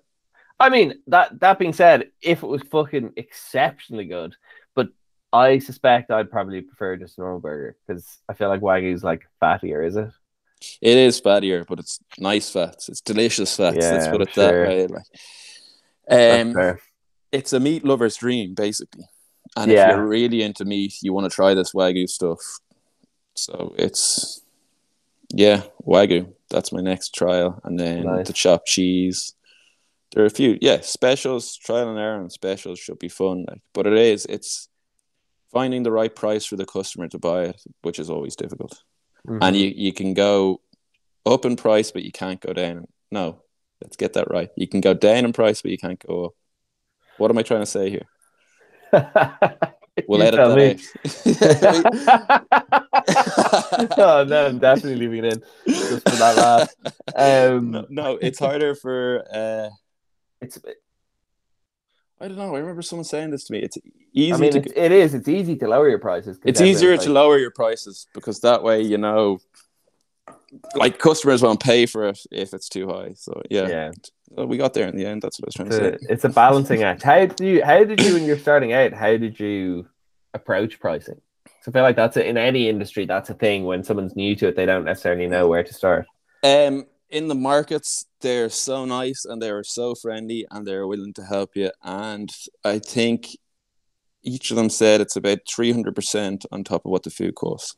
I 0.61 0.69
mean 0.71 0.95
that 1.09 1.41
that 1.41 1.59
being 1.59 1.73
said, 1.73 2.11
if 2.23 2.43
it 2.43 2.47
was 2.49 2.63
fucking 2.63 3.15
exceptionally 3.17 4.07
good, 4.07 4.37
but 4.75 4.89
I 5.33 5.59
suspect 5.61 6.11
I'd 6.11 6.31
probably 6.31 6.63
prefer 6.63 6.97
just 6.97 7.19
a 7.19 7.23
normal 7.23 7.41
burger 7.41 7.77
because 7.87 8.19
I 8.29 8.35
feel 8.35 8.49
like 8.49 8.63
Wagyu's 8.63 9.05
like 9.05 9.23
fattier, 9.43 9.87
is 9.87 9.97
it? 9.97 10.11
It 10.81 10.97
is 10.97 11.21
fattier, 11.21 11.67
but 11.67 11.79
it's 11.79 12.01
nice 12.19 12.51
fats. 12.51 12.89
It's 12.89 13.01
delicious 13.01 13.57
fats. 13.57 13.77
Let's 13.77 14.07
Yeah, 14.07 14.11
put 14.11 14.21
I'm 14.21 14.29
it 14.29 14.35
that 14.35 14.55
way. 14.55 14.87
Like, 14.87 16.57
um, 16.57 16.79
it's 17.33 17.53
a 17.53 17.61
meat 17.61 17.85
lover's 17.85 18.17
dream, 18.17 18.55
basically. 18.55 19.05
And 19.57 19.71
Yeah. 19.71 19.91
if 19.91 19.97
you're 19.97 20.07
really 20.07 20.43
into 20.43 20.65
meat, 20.65 20.95
you 21.03 21.13
want 21.13 21.31
to 21.31 21.35
try 21.35 21.55
this 21.55 21.73
Wagyu 21.73 22.09
stuff. 22.09 22.41
So 23.35 23.75
it's, 23.79 24.43
yeah, 25.31 25.63
Wagyu. 25.87 26.35
That's 26.51 26.73
my 26.73 26.81
next 26.81 27.15
trial. 27.15 27.61
And 27.65 27.79
then 27.79 28.05
Nice. 28.05 28.27
the 28.27 28.33
chopped 28.33 28.67
cheese. 28.67 29.35
There 30.13 30.25
are 30.25 30.27
a 30.27 30.31
few, 30.31 30.59
yeah, 30.61 30.81
specials, 30.81 31.57
trial 31.57 31.89
and 31.89 31.99
error 31.99 32.21
and 32.21 32.33
specials 32.33 32.79
should 32.81 32.99
be 32.99 33.09
fun. 33.09 33.45
Like, 33.49 33.63
but 33.73 33.87
it 33.87 33.93
is, 33.95 34.27
it's 34.27 34.69
finding 35.53 35.85
the 35.85 35.93
right 35.93 36.15
price 36.15 36.45
for 36.45 36.57
the 36.57 36.67
customer 36.67 37.09
to 37.09 37.19
buy 37.19 37.45
it, 37.45 37.63
which 37.83 37.99
is 37.99 38.11
always 38.11 38.35
difficult. 38.37 38.83
Mhm. 39.27 39.39
And 39.43 39.57
you, 39.57 39.73
you 39.75 39.93
can 39.93 40.15
go 40.15 40.61
up 41.27 41.45
in 41.45 41.57
price, 41.57 41.91
but 41.91 42.03
you 42.03 42.13
can't 42.13 42.41
go 42.41 42.53
down. 42.53 42.87
No, 43.11 43.43
let's 43.83 43.97
get 43.97 44.15
that 44.15 44.31
right. 44.31 44.51
You 44.57 44.69
can 44.69 44.81
go 44.81 44.95
down 44.95 45.25
in 45.25 45.33
price, 45.33 45.63
but 45.63 45.71
you 45.71 45.79
can't 45.79 46.05
go 46.07 46.27
up. 46.27 46.33
What 47.19 47.31
am 47.31 47.39
I 47.39 47.43
trying 47.43 47.61
to 47.61 47.67
say 47.67 47.91
here? 47.91 48.07
We'll 50.09 50.21
You 50.21 50.27
edit 50.27 50.91
that 51.05 51.59
out. 52.29 53.99
oh 53.99 54.25
no, 54.25 54.47
I'm 54.47 54.59
definitely 54.59 54.97
leaving 54.97 55.25
it 55.25 55.35
in 55.35 55.43
just 55.67 56.09
for 56.09 56.17
that 56.17 56.37
laugh. 56.37 56.71
Um, 57.17 57.73
no, 57.73 57.87
no, 57.91 58.17
it's 58.17 58.39
harder 58.39 58.75
for. 58.75 59.25
Uh, 59.33 59.69
it's. 60.41 60.59
I 62.21 62.29
don't 62.29 62.37
know. 62.37 62.55
I 62.55 62.59
remember 62.59 62.83
someone 62.83 63.05
saying 63.05 63.31
this 63.31 63.45
to 63.45 63.53
me. 63.53 63.61
It's 63.61 63.79
easy. 64.13 64.33
I 64.33 64.37
mean, 64.37 64.53
to, 64.53 64.59
it's, 64.59 64.73
it 64.77 64.93
is. 64.93 65.29
Easy 65.29 65.57
to 65.57 65.69
lower 65.69 65.89
your 65.89 65.99
prices. 65.99 66.39
it's 66.45 66.61
easier 66.61 66.91
everyone's 66.91 67.05
to 67.05 67.13
lower 67.13 67.39
your 67.39 67.51
prices 67.51 68.07
because 68.13 68.41
that 68.41 68.63
way 68.63 68.83
you 68.83 68.99
know, 68.99 69.41
like 70.75 70.99
customers 70.99 71.43
won't 71.43 71.61
pay 71.61 71.87
for 71.87 72.09
it 72.09 72.21
if 72.31 72.53
it's 72.53 72.69
too 72.69 72.89
high. 72.89 73.15
So 73.15 73.41
yeah, 73.51 73.69
Yeah, 73.69 73.91
Well, 74.29 74.47
we 74.47 74.59
got 74.59 74.75
there 74.75 74.87
in 74.87 74.97
the 74.97 75.07
end. 75.07 75.23
That's 75.23 75.41
what 75.41 75.47
I 75.47 75.49
was 75.49 75.55
trying 75.55 75.69
it's 75.69 75.77
to 75.79 75.95
a, 75.95 75.99
say. 75.99 76.07
it's 76.13 76.25
a 76.25 76.29
balancing 76.29 76.83
act. 76.83 77.03
How 77.03 77.25
did 77.25 77.41
you? 77.41 77.65
How 77.65 77.85
did 77.85 78.03
you 78.03 78.15
when 78.15 78.25
you're 78.25 78.39
starting 78.39 78.73
out? 78.75 78.93
How 78.93 79.17
did 79.17 79.41
you 79.41 79.89
approach 80.35 80.79
pricing? 80.79 81.21
So 81.63 81.71
I 81.71 81.73
feel 81.73 81.83
like 81.83 81.97
that's 81.97 82.17
a, 82.17 82.27
in 82.27 82.37
any 82.37 82.69
industry. 82.69 83.07
That's 83.07 83.31
a 83.31 83.35
thing. 83.35 83.65
When 83.65 83.83
someone's 83.83 84.15
new 84.15 84.37
to 84.37 84.49
it, 84.49 84.57
they 84.57 84.67
don't 84.67 84.85
necessarily 84.85 85.27
know 85.27 85.49
where 85.49 85.63
to 85.63 85.75
start. 85.75 86.07
Um, 86.43 86.87
in 87.11 87.29
the 87.29 87.35
markets, 87.35 88.07
they're 88.21 88.51
so 88.51 88.85
nice 88.85 89.25
and 89.25 89.41
they're 89.43 89.65
so 89.65 89.95
friendly 89.95 90.47
and 90.51 90.67
they're 90.67 90.87
willing 90.87 91.13
to 91.15 91.25
help 91.25 91.57
you. 91.57 91.71
And 91.83 92.31
I 92.65 92.79
think 92.79 93.29
each 94.23 94.51
of 94.51 94.57
them 94.57 94.71
said 94.71 95.01
it's 95.01 95.17
about 95.17 95.41
three 95.49 95.73
hundred 95.73 95.95
percent 95.95 96.47
on 96.53 96.63
top 96.65 96.85
of 96.85 96.91
what 96.91 97.03
the 97.03 97.11
food 97.11 97.35
costs. 97.35 97.77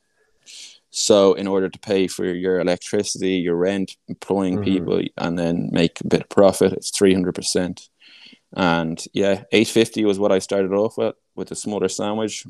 So, 0.90 1.32
in 1.32 1.46
order 1.46 1.70
to 1.70 1.78
pay 1.78 2.06
for 2.06 2.26
your 2.26 2.60
electricity, 2.60 3.36
your 3.36 3.56
rent, 3.56 3.96
employing 4.08 4.58
Mhm. 4.58 4.64
people, 4.64 5.00
and 5.16 5.38
then 5.38 5.70
make 5.72 6.00
a 6.00 6.06
bit 6.06 6.22
of 6.22 6.28
profit, 6.28 6.72
it's 6.74 6.90
three 6.90 7.14
hundred 7.14 7.34
percent. 7.34 7.88
And 8.54 9.02
yeah, 9.14 9.44
eight 9.52 9.68
fifty 9.68 10.04
was 10.04 10.18
what 10.18 10.32
I 10.32 10.38
started 10.40 10.72
off 10.72 10.98
with 10.98 11.14
with 11.34 11.50
a 11.50 11.54
smaller 11.54 11.88
sandwich, 11.88 12.44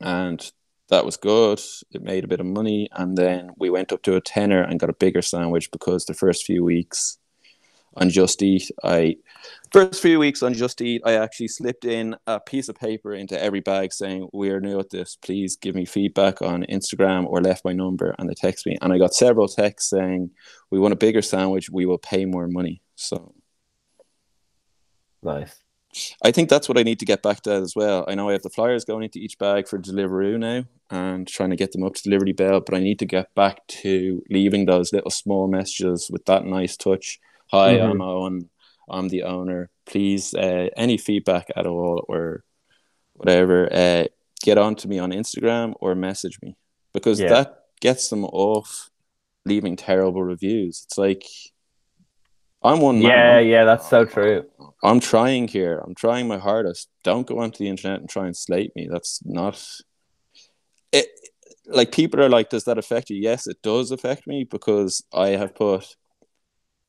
and 0.00 0.50
that 0.88 1.04
was 1.04 1.16
good. 1.16 1.60
It 1.90 2.02
made 2.02 2.24
a 2.24 2.28
bit 2.28 2.40
of 2.40 2.46
money, 2.46 2.88
and 2.92 3.16
then 3.16 3.50
we 3.56 3.70
went 3.70 3.92
up 3.92 4.02
to 4.02 4.16
a 4.16 4.20
tenner 4.20 4.62
and 4.62 4.80
got 4.80 4.90
a 4.90 4.94
bigger 4.94 5.22
sandwich 5.22 5.70
because 5.70 6.04
the 6.04 6.14
first 6.14 6.44
few 6.44 6.64
weeks 6.64 7.18
on 7.96 8.10
Just 8.10 8.42
Eat, 8.42 8.70
I 8.84 9.16
first 9.72 10.02
few 10.02 10.18
weeks 10.18 10.42
on 10.42 10.54
Just 10.54 10.80
Eat, 10.82 11.02
I 11.04 11.14
actually 11.14 11.48
slipped 11.48 11.84
in 11.84 12.14
a 12.26 12.38
piece 12.38 12.68
of 12.68 12.76
paper 12.76 13.14
into 13.14 13.42
every 13.42 13.60
bag 13.60 13.92
saying, 13.92 14.28
"We 14.32 14.50
are 14.50 14.60
new 14.60 14.78
at 14.78 14.90
this. 14.90 15.16
Please 15.16 15.56
give 15.56 15.74
me 15.74 15.86
feedback 15.86 16.42
on 16.42 16.64
Instagram 16.64 17.26
or 17.26 17.40
left 17.40 17.64
my 17.64 17.72
number." 17.72 18.14
And 18.18 18.28
they 18.28 18.34
text 18.34 18.66
me, 18.66 18.76
and 18.80 18.92
I 18.92 18.98
got 18.98 19.14
several 19.14 19.48
texts 19.48 19.90
saying, 19.90 20.30
"We 20.70 20.78
want 20.78 20.92
a 20.92 20.96
bigger 20.96 21.22
sandwich. 21.22 21.70
We 21.70 21.86
will 21.86 21.98
pay 21.98 22.26
more 22.26 22.48
money." 22.48 22.82
So 22.96 23.34
Nice. 25.26 25.65
I 26.22 26.30
think 26.30 26.48
that's 26.48 26.68
what 26.68 26.78
I 26.78 26.82
need 26.82 26.98
to 27.00 27.04
get 27.06 27.22
back 27.22 27.42
to 27.42 27.52
as 27.52 27.74
well. 27.74 28.04
I 28.08 28.14
know 28.14 28.28
I 28.28 28.32
have 28.32 28.42
the 28.42 28.50
flyers 28.50 28.84
going 28.84 29.04
into 29.04 29.18
each 29.18 29.38
bag 29.38 29.68
for 29.68 29.78
Deliveroo 29.78 30.38
now 30.38 30.64
and 30.90 31.26
trying 31.26 31.50
to 31.50 31.56
get 31.56 31.72
them 31.72 31.82
up 31.82 31.94
to 31.94 32.10
Liberty 32.10 32.32
Bell, 32.32 32.60
but 32.60 32.74
I 32.74 32.80
need 32.80 32.98
to 33.00 33.06
get 33.06 33.34
back 33.34 33.66
to 33.82 34.22
leaving 34.30 34.66
those 34.66 34.92
little 34.92 35.10
small 35.10 35.48
messages 35.48 36.08
with 36.10 36.24
that 36.26 36.44
nice 36.44 36.76
touch. 36.76 37.18
Hi, 37.50 37.76
Mhm. 37.76 37.90
I'm 37.90 37.98
Eoin. 37.98 38.48
I'm 38.88 39.08
the 39.08 39.22
owner. 39.24 39.70
Please, 39.84 40.34
uh, 40.34 40.68
any 40.76 40.96
feedback 40.96 41.48
at 41.56 41.66
all 41.66 42.04
or 42.08 42.44
whatever, 43.14 43.68
uh, 43.72 44.04
get 44.42 44.58
on 44.58 44.74
to 44.76 44.88
me 44.88 44.98
on 44.98 45.10
Instagram 45.10 45.74
or 45.80 45.94
message 45.94 46.38
me 46.42 46.56
because 46.92 47.20
Yeah. 47.20 47.28
that 47.28 47.64
gets 47.80 48.10
them 48.10 48.24
off 48.24 48.90
leaving 49.44 49.76
terrible 49.76 50.22
reviews. 50.22 50.82
It's 50.84 50.98
like 50.98 51.24
I'm 52.66 52.80
one 52.80 53.00
man. 53.00 53.10
Yeah, 53.10 53.36
I'm- 53.36 53.46
yeah, 53.46 53.64
that's 53.64 53.88
so 53.88 54.04
true. 54.04 54.44
I'm 54.82 55.00
trying 55.00 55.48
here. 55.48 55.78
I'm 55.84 55.94
trying 55.94 56.28
my 56.28 56.38
hardest. 56.38 56.88
Don't 57.02 57.26
go 57.26 57.38
onto 57.38 57.58
the 57.58 57.68
internet 57.68 58.00
and 58.00 58.08
try 58.08 58.26
and 58.26 58.36
slate 58.36 58.72
me. 58.76 58.88
That's 58.90 59.20
not 59.24 59.56
it. 60.92 61.08
Like 61.66 61.90
people 61.92 62.20
are 62.22 62.28
like, 62.28 62.50
does 62.50 62.64
that 62.64 62.78
affect 62.78 63.10
you? 63.10 63.16
Yes, 63.16 63.46
it 63.46 63.60
does 63.62 63.90
affect 63.90 64.26
me 64.26 64.44
because 64.44 65.02
I 65.12 65.28
have 65.30 65.54
put 65.54 65.96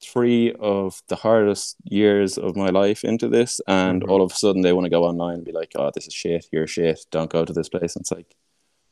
three 0.04 0.54
of 0.60 1.02
the 1.08 1.16
hardest 1.16 1.76
years 1.84 2.38
of 2.38 2.56
my 2.56 2.70
life 2.70 3.04
into 3.04 3.28
this, 3.28 3.60
and 3.68 4.04
Mhm. 4.04 4.10
all 4.10 4.22
of 4.22 4.32
a 4.32 4.36
sudden 4.36 4.62
they 4.62 4.74
want 4.74 4.86
to 4.86 4.92
go 4.92 5.04
online 5.06 5.36
and 5.38 5.46
be 5.46 5.52
like, 5.52 5.72
"Oh, 5.76 5.90
this 5.96 6.06
is 6.08 6.14
shit. 6.14 6.46
You're 6.52 6.68
shit. 6.68 7.00
Don't 7.10 7.32
go 7.32 7.44
to 7.46 7.54
this 7.54 7.70
place." 7.70 7.96
And 7.96 8.04
it's 8.04 8.12
like, 8.12 8.36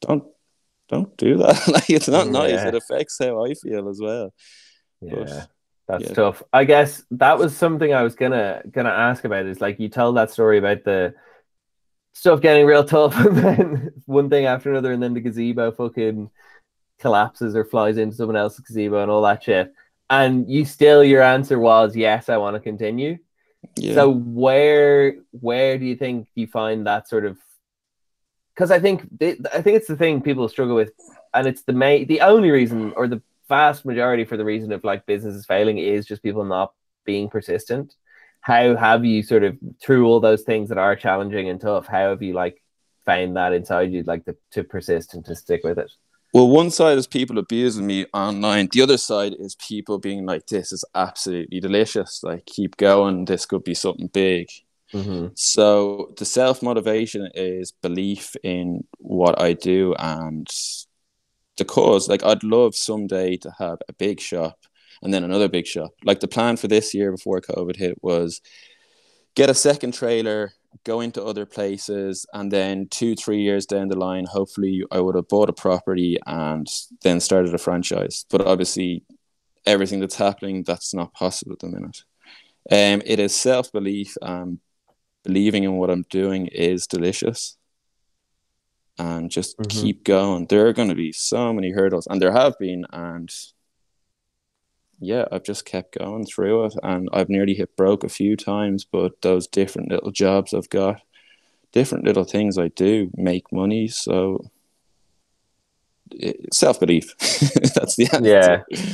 don't, 0.02 0.24
don't 0.90 1.16
do 1.18 1.38
that. 1.38 1.68
like 1.68 1.90
it's 1.92 2.08
not 2.08 2.28
nice. 2.30 2.62
It 2.64 2.74
affects 2.74 3.18
how 3.20 3.46
I 3.46 3.54
feel 3.54 3.88
as 3.88 4.00
well. 4.02 4.34
But, 5.02 5.28
Yeah. 5.30 5.46
That's 5.88 6.06
yeah. 6.06 6.14
tough. 6.14 6.44
I 6.52 6.64
guess 6.64 7.04
that 7.12 7.38
was 7.38 7.56
something 7.56 7.94
I 7.94 8.04
was 8.04 8.16
gonna 8.16 8.64
gonna 8.72 8.90
ask 8.90 9.24
about. 9.24 9.46
Is 9.46 9.62
like 9.62 9.80
you 9.80 9.90
tell 9.90 10.14
that 10.14 10.32
story 10.32 10.58
about 10.58 10.84
the 10.84 11.14
stuff 12.14 12.42
getting 12.42 12.66
real 12.66 12.84
tough, 12.84 13.16
and 13.26 13.38
then 13.38 13.92
one 14.06 14.30
thing 14.30 14.46
after 14.46 14.72
another, 14.72 14.92
and 14.92 15.04
then 15.04 15.14
the 15.14 15.22
gazebo 15.22 15.72
fucking 15.72 16.32
collapses 17.00 17.56
or 17.56 17.66
flies 17.66 17.98
into 17.98 18.16
someone 18.16 18.36
else's 18.36 18.62
gazebo 18.62 19.02
and 19.02 19.12
all 19.12 19.22
that 19.24 19.44
shit. 19.44 19.74
And 20.10 20.50
you 20.50 20.66
still, 20.66 21.04
your 21.04 21.22
answer 21.22 21.60
was 21.60 21.96
yes, 21.96 22.30
I 22.30 22.38
want 22.38 22.56
to 22.56 22.60
continue. 22.60 23.18
Yeah. 23.76 23.96
So 23.96 24.10
where 24.10 25.18
where 25.32 25.78
do 25.78 25.86
you 25.86 25.96
think 25.96 26.28
you 26.36 26.48
find 26.48 26.88
that 26.88 27.08
sort 27.08 27.26
of? 27.26 27.38
Because 28.56 28.72
I 28.72 28.80
think 28.80 29.20
th- 29.20 29.40
I 29.54 29.62
think 29.62 29.78
it's 29.78 29.88
the 29.88 29.98
thing 29.98 30.22
people 30.22 30.48
struggle 30.50 30.76
with, 30.76 30.92
and 31.34 31.46
it's 31.46 31.64
the 31.64 31.74
main 31.74 32.08
the 32.08 32.22
only 32.22 32.50
reason 32.50 32.94
or 32.96 33.08
the 33.08 33.22
vast 33.48 33.86
majority 33.86 34.26
for 34.26 34.38
the 34.38 34.46
reason 34.46 34.72
of 34.72 34.84
like 34.84 35.06
businesses 35.06 35.46
failing 35.46 35.78
is 35.78 36.06
just 36.06 36.24
people 36.24 36.44
not 36.44 36.74
being 37.06 37.30
persistent. 37.30 37.96
How 38.42 38.76
have 38.76 39.06
you 39.06 39.24
sort 39.24 39.44
of 39.44 39.58
through 39.82 40.08
all 40.08 40.20
those 40.20 40.44
things 40.44 40.70
that 40.70 40.78
are 40.78 40.96
challenging 40.96 41.50
and 41.50 41.60
tough? 41.60 41.88
How 41.88 42.10
have 42.10 42.22
you 42.22 42.34
like 42.34 42.62
found 43.06 43.36
that 43.38 43.54
inside 43.54 43.92
you 43.92 44.04
like 44.04 44.26
to, 44.26 44.36
to 44.52 44.64
persist 44.64 45.14
and 45.14 45.26
to 45.26 45.36
stick 45.36 45.64
with 45.64 45.80
it? 45.80 45.92
Well, 46.34 46.50
one 46.50 46.70
side 46.70 46.98
is 46.98 47.08
people 47.08 47.38
abusing 47.38 47.88
me 47.88 48.06
online. 48.14 48.68
The 48.72 48.82
other 48.82 48.98
side 48.98 49.36
is 49.40 49.56
people 49.56 50.00
being 50.00 50.26
like, 50.26 50.48
"This 50.48 50.74
is 50.74 50.84
absolutely 50.94 51.62
delicious. 51.62 52.22
Like, 52.24 52.46
keep 52.46 52.76
going. 52.76 53.24
This 53.26 53.46
could 53.46 53.64
be 53.64 53.74
something 53.74 54.08
big." 54.08 54.48
Mm-hmm. 54.94 55.28
So 55.36 56.14
the 56.18 56.26
self 56.26 56.62
motivation 56.62 57.30
is 57.34 57.72
belief 57.72 58.36
in 58.44 58.84
what 58.98 59.42
I 59.42 59.54
do 59.54 59.96
and 59.98 60.48
the 61.58 61.66
cause. 61.66 62.08
Like, 62.08 62.24
I'd 62.24 62.44
love 62.44 62.76
someday 62.76 63.38
to 63.38 63.54
have 63.60 63.80
a 63.88 63.94
big 63.94 64.20
shop 64.20 64.58
and 65.02 65.14
then 65.14 65.24
another 65.24 65.48
big 65.48 65.68
shop. 65.68 65.92
Like 66.04 66.20
the 66.20 66.28
plan 66.28 66.58
for 66.58 66.68
this 66.68 66.94
year 66.94 67.12
before 67.12 67.42
COVID 67.42 67.76
hit 67.76 68.02
was 68.02 68.42
get 69.36 69.50
a 69.50 69.54
second 69.54 69.94
trailer, 69.94 70.54
go 70.84 71.02
into 71.02 71.24
other 71.24 71.46
places, 71.46 72.26
and 72.34 72.52
then 72.52 72.88
two, 72.90 73.16
three 73.16 73.42
years 73.42 73.66
down 73.66 73.88
the 73.88 73.98
line, 73.98 74.26
hopefully 74.26 74.84
I 74.92 75.00
would 75.00 75.16
have 75.16 75.28
bought 75.28 75.50
a 75.50 75.54
property 75.54 76.18
and 76.26 76.68
then 77.04 77.20
started 77.20 77.54
a 77.54 77.58
franchise. 77.58 78.26
But 78.30 78.42
obviously, 78.42 79.04
everything 79.66 80.00
that's 80.00 80.16
happening, 80.16 80.64
that's 80.64 80.94
not 80.94 81.14
possible 81.14 81.54
at 81.54 81.60
the 81.60 81.68
minute. 81.68 82.04
Um, 82.72 83.02
it 83.06 83.20
is 83.20 83.36
self 83.36 83.72
belief. 83.72 84.18
Um, 84.22 84.60
believing 85.24 85.64
in 85.64 85.74
what 85.74 85.90
I'm 85.90 86.06
doing 86.10 86.48
is 86.48 86.88
delicious. 86.88 87.58
And 88.98 89.30
just 89.30 89.58
Mhm. 89.58 89.70
keep 89.70 90.04
going. 90.06 90.46
There 90.46 90.68
are 90.68 90.74
going 90.74 90.88
to 90.90 90.96
be 90.96 91.12
so 91.12 91.52
many 91.52 91.72
hurdles, 91.72 92.08
and 92.08 92.22
there 92.22 92.32
have 92.32 92.58
been, 92.58 92.86
and 92.94 93.30
yeah, 95.00 95.26
I've 95.32 95.44
just 95.44 95.66
kept 95.66 95.98
going 95.98 96.26
through 96.26 96.66
it, 96.66 96.76
and 96.82 97.10
I've 97.12 97.28
nearly 97.30 97.56
hit 97.56 97.76
broke 97.76 98.06
a 98.06 98.10
few 98.10 98.38
times. 98.38 98.86
But 98.86 99.22
those 99.22 99.48
different 99.48 99.90
little 99.90 100.12
jobs 100.12 100.54
I've 100.54 100.70
got, 100.70 101.02
different 101.74 102.06
little 102.06 102.24
things 102.24 102.58
I 102.58 102.70
do, 102.70 103.12
make 103.16 103.52
money. 103.52 103.90
So 103.90 104.50
self 106.54 106.80
belief. 106.80 107.18
That's 107.76 107.96
the 107.96 108.10
answer. 108.14 108.66
Yeah. 108.70 108.86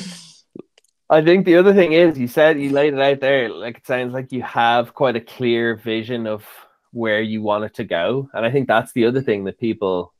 I 1.10 1.22
think 1.22 1.46
the 1.46 1.58
other 1.58 1.74
thing 1.74 1.92
is 1.92 2.18
you 2.18 2.28
said 2.28 2.60
you 2.60 2.70
laid 2.70 2.94
it 2.94 3.00
out 3.00 3.20
there. 3.20 3.50
Like 3.50 3.78
it 3.78 3.86
sounds 3.86 4.14
like 4.14 4.32
you 4.32 4.42
have 4.44 4.94
quite 4.94 5.18
a 5.18 5.22
clear 5.22 5.76
vision 5.76 6.26
of 6.26 6.46
where 6.92 7.22
you 7.22 7.42
want 7.42 7.64
it 7.64 7.74
to 7.76 7.84
go. 7.84 8.30
And 8.34 8.46
I 8.46 8.52
think 8.52 8.68
that's 8.68 8.92
the 8.94 9.06
other 9.06 9.22
thing 9.22 9.46
that 9.46 9.60
people 9.60 10.14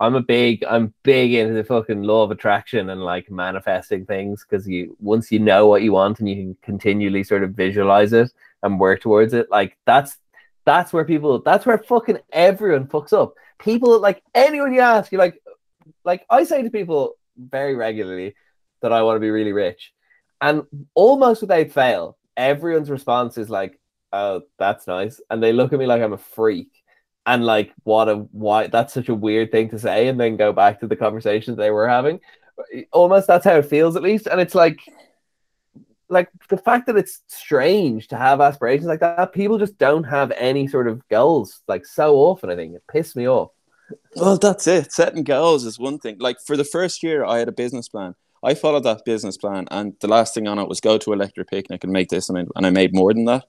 I'm 0.00 0.14
a 0.14 0.22
big 0.22 0.64
I'm 0.64 0.94
big 1.02 1.34
into 1.34 1.54
the 1.54 1.64
fucking 1.64 2.02
law 2.02 2.22
of 2.22 2.30
attraction 2.30 2.90
and 2.90 3.02
like 3.02 3.30
manifesting 3.30 4.06
things 4.06 4.44
because 4.48 4.68
you 4.68 4.96
once 5.00 5.32
you 5.32 5.40
know 5.40 5.66
what 5.66 5.82
you 5.82 5.92
want 5.92 6.20
and 6.20 6.28
you 6.28 6.36
can 6.36 6.56
continually 6.62 7.24
sort 7.24 7.42
of 7.42 7.50
visualize 7.50 8.12
it 8.12 8.30
and 8.62 8.78
work 8.78 9.00
towards 9.00 9.34
it, 9.34 9.50
like 9.50 9.76
that's 9.86 10.16
that's 10.64 10.92
where 10.92 11.04
people 11.04 11.40
that's 11.40 11.66
where 11.66 11.78
fucking 11.78 12.18
everyone 12.32 12.86
fucks 12.86 13.12
up. 13.12 13.34
People 13.58 13.98
like 14.00 14.22
anyone 14.34 14.72
you 14.72 14.80
ask, 14.80 15.10
you're 15.10 15.18
like 15.18 15.42
like 16.04 16.24
I 16.30 16.44
say 16.44 16.62
to 16.62 16.70
people 16.70 17.16
very 17.36 17.74
regularly 17.74 18.34
that 18.82 18.92
I 18.92 19.02
want 19.02 19.16
to 19.16 19.20
be 19.20 19.30
really 19.30 19.52
rich. 19.52 19.92
And 20.40 20.62
almost 20.94 21.40
without 21.40 21.70
fail, 21.70 22.16
everyone's 22.36 22.90
response 22.90 23.38
is 23.38 23.50
like, 23.50 23.80
"Oh, 24.12 24.42
that's 24.58 24.86
nice," 24.86 25.20
and 25.30 25.42
they 25.42 25.52
look 25.52 25.72
at 25.72 25.78
me 25.78 25.86
like 25.86 26.02
I'm 26.02 26.12
a 26.12 26.18
freak, 26.18 26.70
and 27.26 27.44
like, 27.44 27.72
"What 27.84 28.08
a 28.08 28.16
why? 28.16 28.66
That's 28.68 28.94
such 28.94 29.08
a 29.08 29.14
weird 29.14 29.52
thing 29.52 29.68
to 29.70 29.78
say," 29.78 30.08
and 30.08 30.18
then 30.20 30.36
go 30.36 30.52
back 30.52 30.80
to 30.80 30.86
the 30.86 30.96
conversations 30.96 31.56
they 31.56 31.70
were 31.70 31.88
having. 31.88 32.20
Almost 32.92 33.26
that's 33.26 33.44
how 33.44 33.56
it 33.56 33.66
feels, 33.66 33.96
at 33.96 34.02
least, 34.02 34.26
and 34.26 34.40
it's 34.40 34.54
like, 34.54 34.80
like 36.08 36.28
the 36.48 36.56
fact 36.56 36.86
that 36.86 36.96
it's 36.96 37.22
strange 37.28 38.08
to 38.08 38.16
have 38.16 38.40
aspirations 38.40 38.88
like 38.88 39.00
that. 39.00 39.32
People 39.32 39.58
just 39.58 39.78
don't 39.78 40.04
have 40.04 40.32
any 40.32 40.66
sort 40.66 40.88
of 40.88 41.06
goals, 41.08 41.60
like 41.68 41.86
so 41.86 42.16
often. 42.16 42.50
I 42.50 42.56
think 42.56 42.74
it 42.74 42.82
pissed 42.90 43.14
me 43.16 43.28
off. 43.28 43.50
Well, 44.16 44.36
that's 44.36 44.66
it. 44.66 44.92
Setting 44.92 45.22
goals 45.24 45.64
is 45.64 45.78
one 45.78 45.98
thing. 45.98 46.16
Like 46.18 46.38
for 46.44 46.56
the 46.56 46.64
first 46.64 47.02
year, 47.02 47.24
I 47.24 47.38
had 47.38 47.48
a 47.48 47.52
business 47.52 47.88
plan. 47.88 48.14
I 48.42 48.54
followed 48.54 48.84
that 48.84 49.04
business 49.04 49.36
plan, 49.36 49.66
and 49.70 49.94
the 50.00 50.08
last 50.08 50.34
thing 50.34 50.46
on 50.46 50.58
it 50.58 50.68
was 50.68 50.80
go 50.80 50.98
to 50.98 51.12
Electric 51.12 51.48
Picnic 51.48 51.84
and 51.84 51.92
make 51.92 52.08
this, 52.08 52.28
and 52.28 52.38
I, 52.38 52.44
and 52.56 52.66
I 52.66 52.70
made 52.70 52.94
more 52.94 53.12
than 53.12 53.24
that. 53.26 53.46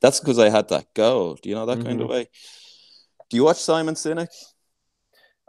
That's 0.00 0.20
because 0.20 0.38
I 0.38 0.48
had 0.48 0.68
that 0.68 0.92
goal. 0.94 1.38
Do 1.40 1.48
you 1.48 1.54
know 1.54 1.66
that 1.66 1.78
mm-hmm. 1.78 1.86
kind 1.86 2.00
of 2.00 2.08
way? 2.08 2.28
Do 3.30 3.36
you 3.36 3.44
watch 3.44 3.58
Simon 3.58 3.94
Sinek? 3.94 4.28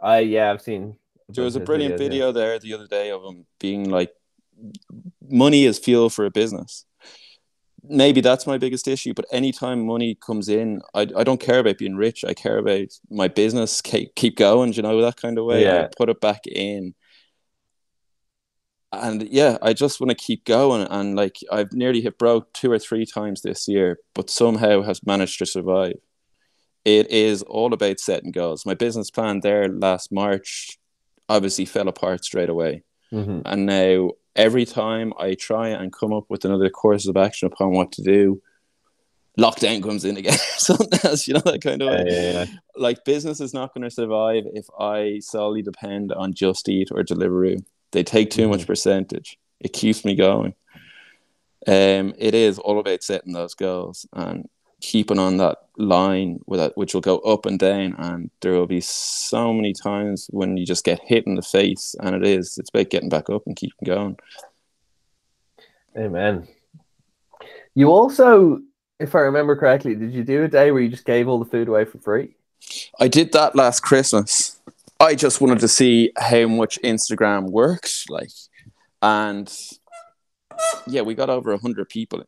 I 0.00 0.18
uh, 0.18 0.20
yeah, 0.20 0.50
I've 0.50 0.62
seen. 0.62 0.96
There 1.28 1.44
was 1.44 1.56
a 1.56 1.60
brilliant 1.60 1.94
videos, 1.94 1.98
video 1.98 2.26
yeah. 2.26 2.32
there 2.32 2.58
the 2.58 2.74
other 2.74 2.86
day 2.86 3.10
of 3.10 3.24
him 3.24 3.46
being 3.58 3.88
like, 3.88 4.12
"Money 5.28 5.64
is 5.64 5.78
fuel 5.78 6.10
for 6.10 6.24
a 6.24 6.30
business." 6.30 6.84
maybe 7.88 8.20
that's 8.20 8.46
my 8.46 8.58
biggest 8.58 8.88
issue. 8.88 9.14
But 9.14 9.26
anytime 9.30 9.86
money 9.86 10.16
comes 10.16 10.48
in, 10.48 10.80
I, 10.94 11.02
I 11.16 11.24
don't 11.24 11.40
care 11.40 11.58
about 11.58 11.78
being 11.78 11.96
rich. 11.96 12.24
I 12.24 12.34
care 12.34 12.58
about 12.58 12.88
my 13.10 13.28
business 13.28 13.80
keep, 13.80 14.14
keep 14.14 14.36
going, 14.36 14.72
you 14.72 14.82
know, 14.82 15.00
that 15.02 15.16
kind 15.16 15.38
of 15.38 15.44
way. 15.44 15.62
Yeah. 15.62 15.84
I 15.84 15.88
put 15.96 16.10
it 16.10 16.20
back 16.20 16.46
in. 16.46 16.94
And 19.02 19.28
yeah, 19.28 19.58
I 19.62 19.72
just 19.72 20.00
want 20.00 20.10
to 20.10 20.14
keep 20.14 20.44
going. 20.44 20.86
And 20.88 21.16
like 21.16 21.38
I've 21.50 21.72
nearly 21.72 22.00
hit 22.00 22.18
broke 22.18 22.52
two 22.52 22.70
or 22.70 22.78
three 22.78 23.06
times 23.06 23.42
this 23.42 23.68
year, 23.68 23.98
but 24.14 24.30
somehow 24.30 24.82
has 24.82 25.04
managed 25.06 25.38
to 25.38 25.46
survive. 25.46 25.94
It 26.84 27.10
is 27.10 27.42
all 27.42 27.72
about 27.72 28.00
setting 28.00 28.30
goals. 28.30 28.66
My 28.66 28.74
business 28.74 29.10
plan 29.10 29.40
there 29.40 29.68
last 29.68 30.12
March 30.12 30.78
obviously 31.28 31.64
fell 31.64 31.88
apart 31.88 32.24
straight 32.24 32.50
away. 32.50 32.82
Mm-hmm. 33.12 33.40
And 33.46 33.66
now 33.66 34.10
every 34.36 34.66
time 34.66 35.12
I 35.18 35.34
try 35.34 35.68
and 35.68 35.92
come 35.92 36.12
up 36.12 36.24
with 36.28 36.44
another 36.44 36.68
course 36.68 37.06
of 37.06 37.16
action 37.16 37.46
upon 37.46 37.72
what 37.72 37.92
to 37.92 38.02
do, 38.02 38.42
lockdown 39.38 39.82
comes 39.82 40.04
in 40.04 40.16
again. 40.16 40.38
Something 40.56 40.98
else, 41.02 41.26
you 41.26 41.34
know, 41.34 41.40
that 41.40 41.62
kind 41.62 41.82
of. 41.82 41.88
Yeah, 41.88 42.04
yeah, 42.06 42.32
yeah. 42.32 42.46
Like 42.76 43.04
business 43.04 43.40
is 43.40 43.54
not 43.54 43.74
going 43.74 43.82
to 43.82 43.90
survive 43.90 44.44
if 44.52 44.66
I 44.78 45.20
solely 45.20 45.62
depend 45.62 46.12
on 46.12 46.34
Just 46.34 46.68
Eat 46.68 46.90
or 46.92 47.02
Deliveroo. 47.02 47.64
They 47.94 48.02
take 48.02 48.30
too 48.30 48.42
mm-hmm. 48.42 48.50
much 48.50 48.66
percentage. 48.66 49.38
It 49.60 49.72
keeps 49.72 50.04
me 50.04 50.16
going. 50.16 50.54
Um, 51.66 52.12
it 52.18 52.34
is 52.34 52.58
all 52.58 52.78
about 52.78 53.02
setting 53.02 53.32
those 53.32 53.54
goals 53.54 54.06
and 54.12 54.46
keeping 54.82 55.18
on 55.18 55.38
that 55.38 55.58
line 55.78 56.40
with 56.46 56.60
that, 56.60 56.76
which 56.76 56.92
will 56.92 57.00
go 57.00 57.18
up 57.20 57.46
and 57.46 57.58
down. 57.58 57.94
And 57.96 58.30
there 58.42 58.52
will 58.52 58.66
be 58.66 58.82
so 58.82 59.52
many 59.54 59.72
times 59.72 60.26
when 60.30 60.58
you 60.58 60.66
just 60.66 60.84
get 60.84 61.00
hit 61.02 61.26
in 61.26 61.36
the 61.36 61.42
face, 61.42 61.94
and 62.00 62.14
it 62.14 62.26
is. 62.26 62.58
It's 62.58 62.68
about 62.68 62.90
getting 62.90 63.08
back 63.08 63.30
up 63.30 63.44
and 63.46 63.56
keeping 63.56 63.86
going. 63.86 64.18
Amen. 65.96 66.48
You 67.74 67.90
also, 67.90 68.60
if 68.98 69.14
I 69.14 69.20
remember 69.20 69.56
correctly, 69.56 69.94
did 69.94 70.12
you 70.12 70.24
do 70.24 70.44
a 70.44 70.48
day 70.48 70.70
where 70.72 70.82
you 70.82 70.90
just 70.90 71.06
gave 71.06 71.28
all 71.28 71.38
the 71.38 71.50
food 71.50 71.68
away 71.68 71.84
for 71.86 71.98
free? 71.98 72.34
I 72.98 73.08
did 73.08 73.32
that 73.32 73.54
last 73.56 73.80
Christmas. 73.80 74.43
I 75.04 75.14
just 75.14 75.40
wanted 75.40 75.60
to 75.60 75.68
see 75.68 76.12
how 76.16 76.46
much 76.46 76.78
Instagram 76.82 77.50
works, 77.50 78.06
like, 78.08 78.30
and 79.02 79.52
yeah, 80.86 81.02
we 81.02 81.14
got 81.14 81.30
over 81.30 81.52
a 81.52 81.58
hundred 81.58 81.88
people 81.88 82.24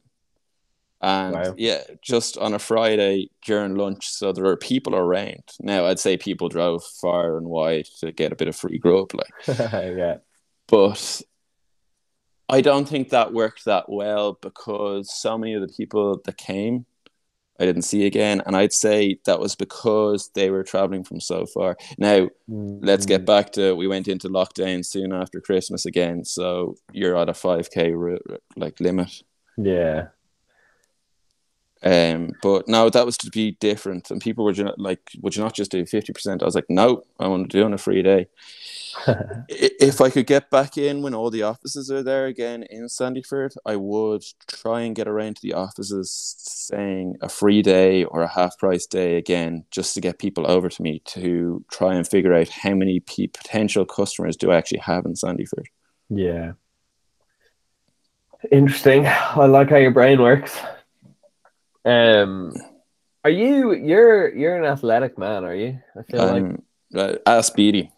and 1.00 1.34
wow. 1.34 1.54
yeah, 1.56 1.82
just 2.00 2.38
on 2.38 2.54
a 2.54 2.58
Friday 2.58 3.30
during 3.44 3.74
lunch, 3.74 4.08
so 4.08 4.32
there 4.32 4.44
were 4.44 4.56
people 4.56 4.94
around. 4.94 5.42
Now 5.60 5.86
I'd 5.86 5.98
say 5.98 6.16
people 6.16 6.48
drove 6.48 6.82
far 6.84 7.36
and 7.36 7.46
wide 7.46 7.86
to 8.00 8.12
get 8.12 8.32
a 8.32 8.36
bit 8.36 8.48
of 8.48 8.56
free 8.56 8.78
grub, 8.78 9.12
like 9.14 9.32
yeah. 9.58 10.16
But 10.66 11.22
I 12.48 12.60
don't 12.60 12.88
think 12.88 13.10
that 13.10 13.32
worked 13.32 13.66
that 13.66 13.88
well 13.88 14.38
because 14.40 15.14
so 15.14 15.36
many 15.36 15.54
of 15.54 15.60
the 15.60 15.72
people 15.72 16.20
that 16.24 16.36
came, 16.38 16.86
I 17.58 17.64
didn't 17.64 17.82
see 17.82 18.06
again, 18.06 18.42
and 18.46 18.56
I'd 18.56 18.72
say 18.72 19.18
that 19.24 19.40
was 19.40 19.54
because 19.54 20.30
they 20.34 20.50
were 20.50 20.62
traveling 20.62 21.04
from 21.04 21.20
so 21.20 21.46
far. 21.46 21.76
Now 21.98 22.28
mm-hmm. 22.50 22.84
let's 22.84 23.06
get 23.06 23.22
mm. 23.22 23.26
back 23.26 23.52
to 23.52 23.74
we 23.74 23.86
went 23.86 24.08
into 24.08 24.28
lockdown 24.28 24.84
soon 24.84 25.12
after 25.12 25.40
Christmas 25.40 25.86
again, 25.86 26.24
so 26.24 26.76
you're 26.92 27.16
at 27.16 27.28
a 27.28 27.34
five 27.34 27.70
k 27.70 27.94
like 28.56 28.80
limit. 28.80 29.22
Yeah. 29.56 30.08
Um, 31.86 32.32
but 32.42 32.66
no, 32.66 32.90
that 32.90 33.06
was 33.06 33.16
to 33.18 33.30
be 33.30 33.52
different, 33.60 34.10
and 34.10 34.20
people 34.20 34.44
were 34.44 34.54
like, 34.76 35.12
"Would 35.20 35.36
you 35.36 35.42
not 35.44 35.54
just 35.54 35.70
do 35.70 35.86
fifty 35.86 36.12
percent?" 36.12 36.42
I 36.42 36.44
was 36.44 36.56
like, 36.56 36.68
"No, 36.68 37.04
I 37.20 37.28
want 37.28 37.48
to 37.48 37.56
do 37.56 37.64
on 37.64 37.72
a 37.74 37.78
free 37.78 38.02
day." 38.02 38.26
if 39.48 40.00
I 40.00 40.10
could 40.10 40.26
get 40.26 40.50
back 40.50 40.76
in 40.76 41.02
when 41.02 41.14
all 41.14 41.30
the 41.30 41.44
offices 41.44 41.88
are 41.88 42.02
there 42.02 42.26
again 42.26 42.64
in 42.70 42.86
Sandyford, 42.86 43.56
I 43.64 43.76
would 43.76 44.24
try 44.48 44.80
and 44.80 44.96
get 44.96 45.06
around 45.06 45.36
to 45.36 45.42
the 45.42 45.52
offices 45.52 46.34
saying 46.38 47.18
a 47.22 47.28
free 47.28 47.62
day 47.62 48.02
or 48.02 48.22
a 48.22 48.28
half 48.28 48.58
price 48.58 48.86
day 48.86 49.16
again, 49.16 49.64
just 49.70 49.94
to 49.94 50.00
get 50.00 50.18
people 50.18 50.50
over 50.50 50.68
to 50.68 50.82
me 50.82 51.02
to 51.04 51.64
try 51.70 51.94
and 51.94 52.08
figure 52.08 52.34
out 52.34 52.48
how 52.48 52.74
many 52.74 52.98
p- 52.98 53.28
potential 53.28 53.84
customers 53.84 54.36
do 54.36 54.50
I 54.50 54.56
actually 54.56 54.80
have 54.80 55.04
in 55.04 55.12
Sandyford. 55.12 55.66
Yeah. 56.08 56.52
Interesting. 58.50 59.06
I 59.06 59.46
like 59.46 59.70
how 59.70 59.76
your 59.76 59.92
brain 59.92 60.20
works. 60.20 60.58
Um, 61.86 62.52
are 63.22 63.30
you 63.30 63.72
you're 63.72 64.34
you're 64.34 64.56
an 64.56 64.64
athletic 64.64 65.16
man? 65.16 65.44
Are 65.44 65.54
you? 65.54 65.78
I 65.98 66.02
feel 66.02 66.20
um, 66.20 66.62
like 66.92 67.14
uh, 67.14 67.18
ask 67.26 67.54
Beatty. 67.54 67.90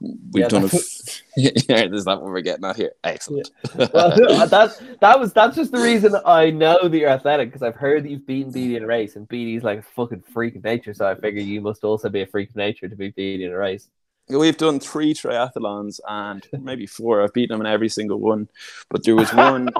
We've 0.00 0.42
yeah, 0.42 0.48
done 0.48 0.64
it. 0.64 0.72
yeah, 1.36 1.84
is 1.84 2.06
that 2.06 2.20
what 2.20 2.30
we're 2.30 2.40
getting 2.40 2.64
at 2.64 2.76
here? 2.76 2.92
Excellent. 3.04 3.50
Yeah. 3.78 3.88
Well, 3.94 4.46
that's 4.48 4.82
that 5.00 5.20
was 5.20 5.32
that's 5.32 5.54
just 5.54 5.70
the 5.70 5.80
reason 5.80 6.16
I 6.26 6.50
know 6.50 6.88
that 6.88 6.96
you're 6.96 7.08
athletic 7.08 7.48
because 7.48 7.62
I've 7.62 7.76
heard 7.76 8.04
that 8.04 8.10
you've 8.10 8.26
beaten 8.26 8.50
Beatty 8.50 8.76
in 8.76 8.82
a 8.82 8.86
race, 8.86 9.14
and 9.14 9.28
Beatty's 9.28 9.62
like 9.62 9.78
a 9.78 9.82
fucking 9.82 10.24
freak 10.32 10.56
of 10.56 10.64
nature. 10.64 10.92
So 10.92 11.06
I 11.06 11.14
figure 11.14 11.42
you 11.42 11.60
must 11.60 11.84
also 11.84 12.08
be 12.08 12.22
a 12.22 12.26
freak 12.26 12.50
of 12.50 12.56
nature 12.56 12.88
to 12.88 12.96
beat 12.96 13.14
Beatty 13.14 13.44
in 13.44 13.52
a 13.52 13.56
race. 13.56 13.88
We've 14.28 14.56
done 14.56 14.80
three 14.80 15.14
triathlons 15.14 16.00
and 16.08 16.44
maybe 16.52 16.86
four. 16.86 17.22
I've 17.22 17.32
beaten 17.32 17.54
him 17.54 17.60
in 17.60 17.68
every 17.68 17.88
single 17.88 18.18
one, 18.18 18.48
but 18.90 19.04
there 19.04 19.14
was 19.14 19.32
one. 19.32 19.70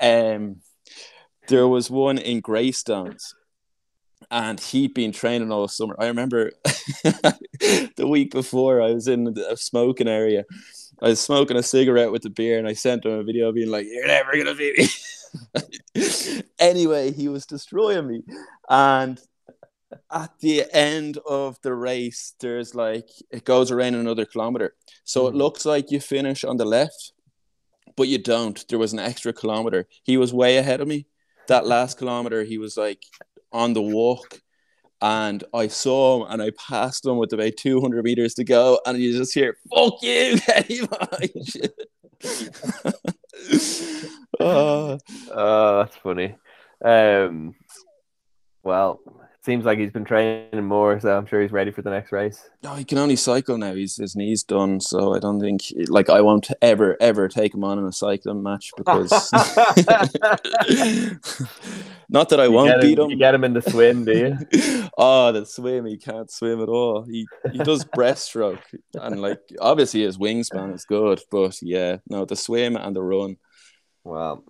um, 0.00 0.56
there 1.48 1.68
was 1.68 1.90
one 1.90 2.18
in 2.18 2.40
Greystones 2.40 3.34
and 4.30 4.58
he'd 4.58 4.94
been 4.94 5.12
training 5.12 5.52
all 5.52 5.68
summer. 5.68 5.96
I 5.98 6.06
remember 6.06 6.52
the 6.64 8.06
week 8.08 8.30
before 8.30 8.80
I 8.80 8.92
was 8.92 9.08
in 9.08 9.36
a 9.38 9.56
smoking 9.56 10.08
area. 10.08 10.44
I 11.02 11.08
was 11.08 11.20
smoking 11.20 11.56
a 11.56 11.62
cigarette 11.62 12.12
with 12.12 12.22
the 12.22 12.30
beer 12.30 12.58
and 12.58 12.68
I 12.68 12.72
sent 12.72 13.04
him 13.04 13.12
a 13.12 13.22
video 13.22 13.52
being 13.52 13.70
like, 13.70 13.86
You're 13.88 14.06
never 14.06 14.36
gonna 14.36 14.54
beat 14.54 14.78
me. 14.78 16.42
anyway, 16.58 17.12
he 17.12 17.28
was 17.28 17.46
destroying 17.46 18.06
me. 18.06 18.22
And 18.68 19.20
at 20.10 20.32
the 20.40 20.64
end 20.72 21.18
of 21.28 21.60
the 21.62 21.74
race, 21.74 22.34
there's 22.40 22.74
like 22.74 23.08
it 23.30 23.44
goes 23.44 23.70
around 23.70 23.94
another 23.94 24.24
kilometer. 24.24 24.74
So 25.04 25.26
it 25.26 25.32
hmm. 25.32 25.38
looks 25.38 25.64
like 25.64 25.90
you 25.90 26.00
finish 26.00 26.44
on 26.44 26.56
the 26.56 26.64
left, 26.64 27.12
but 27.96 28.08
you 28.08 28.18
don't. 28.18 28.66
There 28.68 28.78
was 28.78 28.92
an 28.92 28.98
extra 28.98 29.32
kilometer. 29.32 29.86
He 30.02 30.16
was 30.16 30.32
way 30.32 30.56
ahead 30.56 30.80
of 30.80 30.88
me 30.88 31.06
that 31.48 31.66
last 31.66 31.98
kilometer, 31.98 32.44
he 32.44 32.58
was 32.58 32.76
like 32.76 33.02
on 33.52 33.72
the 33.72 33.82
walk. 33.82 34.40
And 35.00 35.44
I 35.52 35.68
saw 35.68 36.24
him 36.24 36.32
and 36.32 36.40
I 36.42 36.50
passed 36.56 37.04
him 37.04 37.18
with 37.18 37.32
about 37.32 37.56
200 37.58 38.04
meters 38.04 38.34
to 38.34 38.44
go. 38.44 38.80
And 38.86 38.98
you 38.98 39.12
just 39.16 39.34
hear, 39.34 39.56
fuck 39.74 40.02
you, 40.02 40.38
oh. 44.40 44.98
oh, 45.30 45.78
that's 45.78 45.96
funny. 45.96 46.34
Um, 46.82 47.54
well, 48.62 49.00
seems 49.44 49.64
like 49.66 49.78
he's 49.78 49.92
been 49.92 50.04
training 50.04 50.64
more, 50.64 50.98
so 50.98 51.16
I'm 51.16 51.26
sure 51.26 51.42
he's 51.42 51.52
ready 51.52 51.70
for 51.70 51.82
the 51.82 51.90
next 51.90 52.12
race. 52.12 52.48
No, 52.62 52.74
he 52.74 52.84
can 52.84 52.96
only 52.98 53.16
cycle 53.16 53.58
now. 53.58 53.74
He's 53.74 53.96
his 53.96 54.16
knees 54.16 54.42
done, 54.42 54.80
so 54.80 55.14
I 55.14 55.18
don't 55.18 55.38
think 55.38 55.60
like 55.88 56.08
I 56.08 56.22
won't 56.22 56.50
ever 56.62 56.96
ever 57.00 57.28
take 57.28 57.54
him 57.54 57.62
on 57.62 57.78
in 57.78 57.84
a 57.84 57.92
cycling 57.92 58.42
match 58.42 58.72
because 58.76 59.10
not 62.08 62.30
that 62.30 62.40
I 62.40 62.44
you 62.44 62.52
won't 62.52 62.80
beat 62.80 62.98
him. 62.98 63.10
You 63.10 63.16
get 63.16 63.34
him 63.34 63.44
in 63.44 63.52
the 63.52 63.62
swim, 63.62 64.06
do 64.06 64.12
you? 64.16 64.38
oh, 64.98 65.30
the 65.32 65.44
swim! 65.44 65.84
He 65.84 65.98
can't 65.98 66.30
swim 66.30 66.62
at 66.62 66.68
all. 66.68 67.02
He 67.02 67.26
he 67.52 67.58
does 67.58 67.84
breaststroke, 67.84 68.62
and 68.94 69.20
like 69.20 69.40
obviously 69.60 70.02
his 70.02 70.16
wingspan 70.16 70.74
is 70.74 70.86
good, 70.86 71.20
but 71.30 71.60
yeah, 71.60 71.98
no, 72.08 72.24
the 72.24 72.36
swim 72.36 72.76
and 72.76 72.96
the 72.96 73.02
run. 73.02 73.36
Well, 74.04 74.42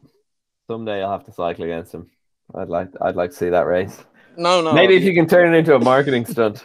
someday 0.69 1.03
I'll 1.03 1.11
have 1.13 1.25
to 1.25 1.33
cycle 1.33 1.65
against 1.65 1.93
him. 1.93 2.11
I'd 2.55 2.69
like 2.69 2.91
I'd 3.01 3.17
like 3.17 3.31
to 3.31 3.37
see 3.37 3.49
that 3.51 3.67
race. 3.67 4.05
No, 4.37 4.61
no. 4.61 4.73
Maybe 4.73 4.97
if 4.97 5.03
you 5.03 5.15
can 5.15 5.27
turn 5.27 5.55
it 5.55 5.59
into 5.59 5.75
a 5.75 5.79
marketing 5.79 6.27
stunt. 6.27 6.63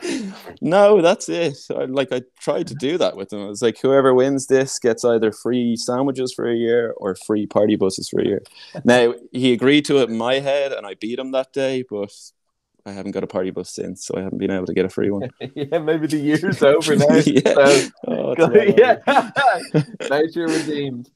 no, 0.62 1.02
that's 1.02 1.30
it. 1.30 1.58
I, 1.70 1.86
like 1.86 2.12
I 2.12 2.22
tried 2.40 2.68
to 2.68 2.76
do 2.76 2.98
that 2.98 3.16
with 3.16 3.32
him. 3.32 3.50
It's 3.50 3.62
like 3.62 3.80
whoever 3.80 4.14
wins 4.14 4.48
this 4.48 4.80
gets 4.80 5.06
either 5.06 5.32
free 5.32 5.76
sandwiches 5.76 6.34
for 6.34 6.50
a 6.50 6.56
year 6.56 6.94
or 6.98 7.16
free 7.16 7.46
party 7.46 7.76
buses 7.76 8.10
for 8.10 8.22
a 8.22 8.26
year. 8.26 8.42
now 8.84 9.14
he 9.32 9.54
agreed 9.54 9.86
to 9.86 10.00
it 10.00 10.10
in 10.10 10.18
my 10.18 10.36
head, 10.36 10.72
and 10.72 10.86
I 10.86 10.96
beat 10.96 11.20
him 11.20 11.32
that 11.32 11.54
day, 11.54 11.84
but 11.90 12.12
I 12.86 12.92
haven't 12.92 13.12
got 13.12 13.24
a 13.24 13.28
party 13.28 13.52
bus 13.52 13.70
since, 13.70 14.06
so 14.06 14.16
I 14.18 14.22
haven't 14.22 14.40
been 14.40 14.52
able 14.52 14.66
to 14.66 14.74
get 14.74 14.86
a 14.86 14.90
free 14.90 15.12
one. 15.12 15.30
yeah, 15.56 15.78
maybe 15.80 16.08
the 16.08 16.18
year's 16.18 16.64
over 16.64 16.96
now. 16.96 17.16
yeah, 17.26 17.54
so, 17.54 17.90
oh, 18.08 18.36
yeah. 18.78 19.32
nice 20.10 20.36
you're 20.36 20.48
redeemed. 20.48 21.10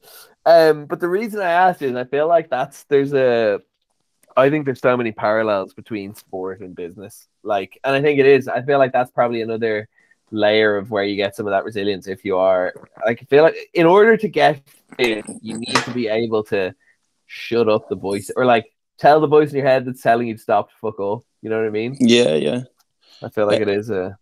Um, 0.46 0.86
but 0.86 1.00
the 1.00 1.08
reason 1.08 1.40
I 1.40 1.50
asked 1.50 1.82
is 1.82 1.96
I 1.96 2.04
feel 2.04 2.28
like 2.28 2.50
that's 2.50 2.84
there's 2.84 3.14
a 3.14 3.60
I 4.36 4.50
think 4.50 4.64
there's 4.64 4.80
so 4.80 4.96
many 4.96 5.12
parallels 5.12 5.74
between 5.74 6.14
sport 6.14 6.60
and 6.60 6.74
business. 6.74 7.28
Like, 7.42 7.78
and 7.84 7.94
I 7.94 8.02
think 8.02 8.18
it 8.18 8.26
is. 8.26 8.48
I 8.48 8.62
feel 8.62 8.78
like 8.78 8.92
that's 8.92 9.10
probably 9.10 9.42
another 9.42 9.88
layer 10.30 10.76
of 10.76 10.90
where 10.90 11.04
you 11.04 11.16
get 11.16 11.36
some 11.36 11.46
of 11.46 11.52
that 11.52 11.64
resilience 11.64 12.08
if 12.08 12.24
you 12.24 12.36
are 12.36 12.72
like 13.06 13.20
I 13.22 13.24
feel 13.26 13.44
like 13.44 13.56
in 13.72 13.86
order 13.86 14.16
to 14.16 14.28
get 14.28 14.62
it, 14.98 15.24
you 15.42 15.58
need 15.58 15.76
to 15.76 15.92
be 15.92 16.08
able 16.08 16.42
to 16.44 16.74
shut 17.26 17.68
up 17.68 17.88
the 17.88 17.96
voice 17.96 18.30
or 18.34 18.44
like 18.44 18.66
tell 18.98 19.20
the 19.20 19.26
voice 19.26 19.50
in 19.50 19.58
your 19.58 19.66
head 19.66 19.84
that's 19.84 20.02
telling 20.02 20.28
you 20.28 20.34
to 20.34 20.40
stop 20.40 20.70
to 20.70 20.76
fuck 20.80 20.98
off. 20.98 21.24
You 21.42 21.50
know 21.50 21.58
what 21.58 21.66
I 21.66 21.70
mean? 21.70 21.96
Yeah, 22.00 22.34
yeah. 22.34 22.62
I 23.22 23.28
feel 23.28 23.46
like 23.46 23.60
it 23.60 23.68
is 23.68 23.90
a 23.90 24.18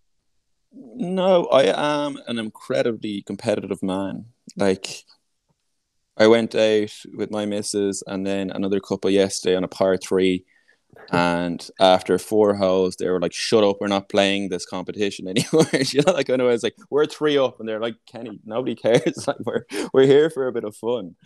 No, 0.73 1.47
I 1.47 2.05
am 2.05 2.19
an 2.27 2.39
incredibly 2.39 3.23
competitive 3.23 3.83
man. 3.83 4.27
Like 4.57 5.05
I 6.17 6.27
went 6.27 6.55
out 6.55 6.93
with 7.15 7.31
my 7.31 7.47
missus 7.47 8.03
and 8.07 8.27
then 8.27 8.51
another 8.51 8.81
couple 8.81 9.11
yesterday 9.11 9.57
on 9.57 9.65
a 9.65 9.69
par 9.69 9.97
three. 9.97 10.45
And 11.11 11.67
after 11.81 12.19
four 12.19 12.55
holes, 12.55 12.97
they 12.97 13.09
were 13.09 13.21
like, 13.21 13.33
"Shut 13.33 13.65
up! 13.65 13.79
We're 13.81 13.89
not 13.89 14.11
playing 14.11 14.51
this 14.51 14.67
competition 14.67 15.27
anymore." 15.33 15.67
you 15.73 16.03
know, 16.07 16.13
like 16.13 16.29
I 16.29 16.37
know 16.37 16.49
I 16.49 16.53
was 16.53 16.63
like, 16.63 16.77
"We're 16.91 17.07
three 17.07 17.39
up," 17.39 17.59
and 17.59 17.69
they're 17.69 17.81
like, 17.81 17.97
"Kenny, 18.07 18.39
nobody 18.45 18.75
cares. 18.75 19.27
like 19.27 19.39
we're 19.41 19.65
we're 19.95 20.07
here 20.07 20.29
for 20.29 20.47
a 20.47 20.53
bit 20.53 20.65
of 20.65 20.77
fun." 20.77 21.17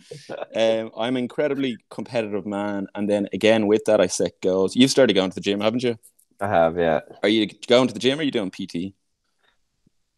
um, 0.55 0.91
I'm 0.97 1.17
an 1.17 1.23
incredibly 1.23 1.77
competitive 1.89 2.45
man, 2.45 2.87
and 2.95 3.09
then 3.09 3.27
again 3.33 3.67
with 3.67 3.83
that, 3.85 3.99
I 3.99 4.07
set 4.07 4.39
goals. 4.41 4.75
You've 4.75 4.91
started 4.91 5.13
going 5.13 5.31
to 5.31 5.35
the 5.35 5.41
gym, 5.41 5.59
haven't 5.59 5.83
you? 5.83 5.97
I 6.39 6.47
have, 6.47 6.77
yeah. 6.77 7.01
Are 7.23 7.29
you 7.29 7.47
going 7.67 7.87
to 7.87 7.93
the 7.93 7.99
gym? 7.99 8.19
or 8.19 8.21
Are 8.21 8.25
you 8.25 8.31
doing 8.31 8.51
PT? 8.51 8.93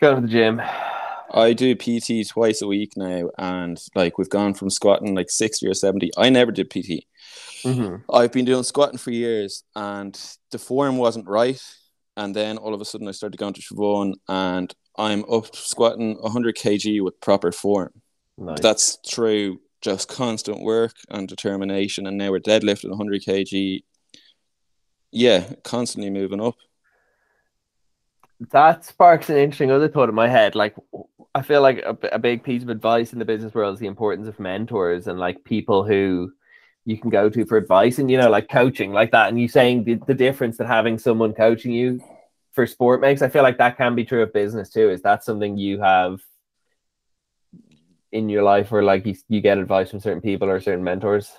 Going 0.01 0.15
to 0.15 0.21
the 0.21 0.27
gym. 0.27 0.61
I 1.31 1.53
do 1.53 1.75
PT 1.75 2.27
twice 2.27 2.61
a 2.61 2.67
week 2.67 2.93
now, 2.95 3.29
and 3.37 3.79
like 3.95 4.17
we've 4.17 4.29
gone 4.29 4.53
from 4.53 4.69
squatting 4.69 5.15
like 5.15 5.29
sixty 5.29 5.67
or 5.67 5.73
seventy. 5.73 6.11
I 6.17 6.29
never 6.29 6.51
did 6.51 6.69
PT. 6.69 7.05
Mm-hmm. 7.63 8.11
I've 8.11 8.31
been 8.31 8.45
doing 8.45 8.63
squatting 8.63 8.97
for 8.97 9.11
years, 9.11 9.63
and 9.75 10.19
the 10.51 10.59
form 10.59 10.97
wasn't 10.97 11.27
right. 11.27 11.61
And 12.17 12.35
then 12.35 12.57
all 12.57 12.73
of 12.73 12.81
a 12.81 12.85
sudden, 12.85 13.07
I 13.07 13.11
started 13.11 13.37
going 13.37 13.53
to 13.53 13.61
Siobhan, 13.61 14.13
and 14.27 14.73
I'm 14.97 15.23
up 15.31 15.55
squatting 15.55 16.17
100 16.21 16.55
kg 16.57 17.01
with 17.01 17.21
proper 17.21 17.51
form. 17.51 17.91
Nice. 18.37 18.59
That's 18.59 18.97
through 19.07 19.61
just 19.81 20.09
constant 20.09 20.61
work 20.61 20.93
and 21.09 21.27
determination. 21.27 22.07
And 22.07 22.17
now 22.17 22.31
we're 22.31 22.39
deadlifting 22.39 22.89
100 22.89 23.21
kg. 23.23 23.83
Yeah, 25.11 25.45
constantly 25.63 26.09
moving 26.09 26.41
up. 26.41 26.55
that 28.51 28.85
sparks 28.85 29.29
an 29.29 29.37
interesting 29.37 29.71
other 29.71 29.87
thought 29.87 30.09
in 30.09 30.15
my 30.15 30.27
head. 30.27 30.55
Like, 30.55 30.75
I 31.35 31.41
feel 31.41 31.61
like 31.61 31.79
a, 31.79 31.97
a 32.11 32.19
big 32.19 32.43
piece 32.43 32.63
of 32.63 32.69
advice 32.69 33.13
in 33.13 33.19
the 33.19 33.25
business 33.25 33.53
world 33.53 33.75
is 33.75 33.79
the 33.79 33.87
importance 33.87 34.27
of 34.27 34.39
mentors 34.39 35.07
and 35.07 35.19
like 35.19 35.43
people 35.43 35.83
who 35.83 36.31
you 36.85 36.97
can 36.97 37.09
go 37.09 37.29
to 37.29 37.45
for 37.45 37.57
advice 37.57 37.99
and 37.99 38.09
you 38.09 38.17
know, 38.17 38.29
like 38.29 38.49
coaching, 38.49 38.91
like 38.91 39.11
that. 39.11 39.29
And 39.29 39.39
you 39.39 39.47
saying 39.47 39.83
the, 39.83 39.99
the 40.07 40.13
difference 40.13 40.57
that 40.57 40.67
having 40.67 40.97
someone 40.97 41.33
coaching 41.33 41.71
you 41.71 42.01
for 42.53 42.65
sport 42.65 42.99
makes. 42.99 43.21
I 43.21 43.29
feel 43.29 43.43
like 43.43 43.57
that 43.59 43.77
can 43.77 43.95
be 43.95 44.05
true 44.05 44.23
of 44.23 44.33
business 44.33 44.69
too. 44.69 44.89
Is 44.89 45.01
that 45.03 45.23
something 45.23 45.57
you 45.57 45.79
have 45.81 46.19
in 48.11 48.27
your 48.27 48.43
life 48.43 48.71
where 48.71 48.83
like 48.83 49.05
you, 49.05 49.15
you 49.27 49.39
get 49.39 49.59
advice 49.59 49.91
from 49.91 49.99
certain 49.99 50.21
people 50.21 50.49
or 50.49 50.59
certain 50.59 50.83
mentors? 50.83 51.31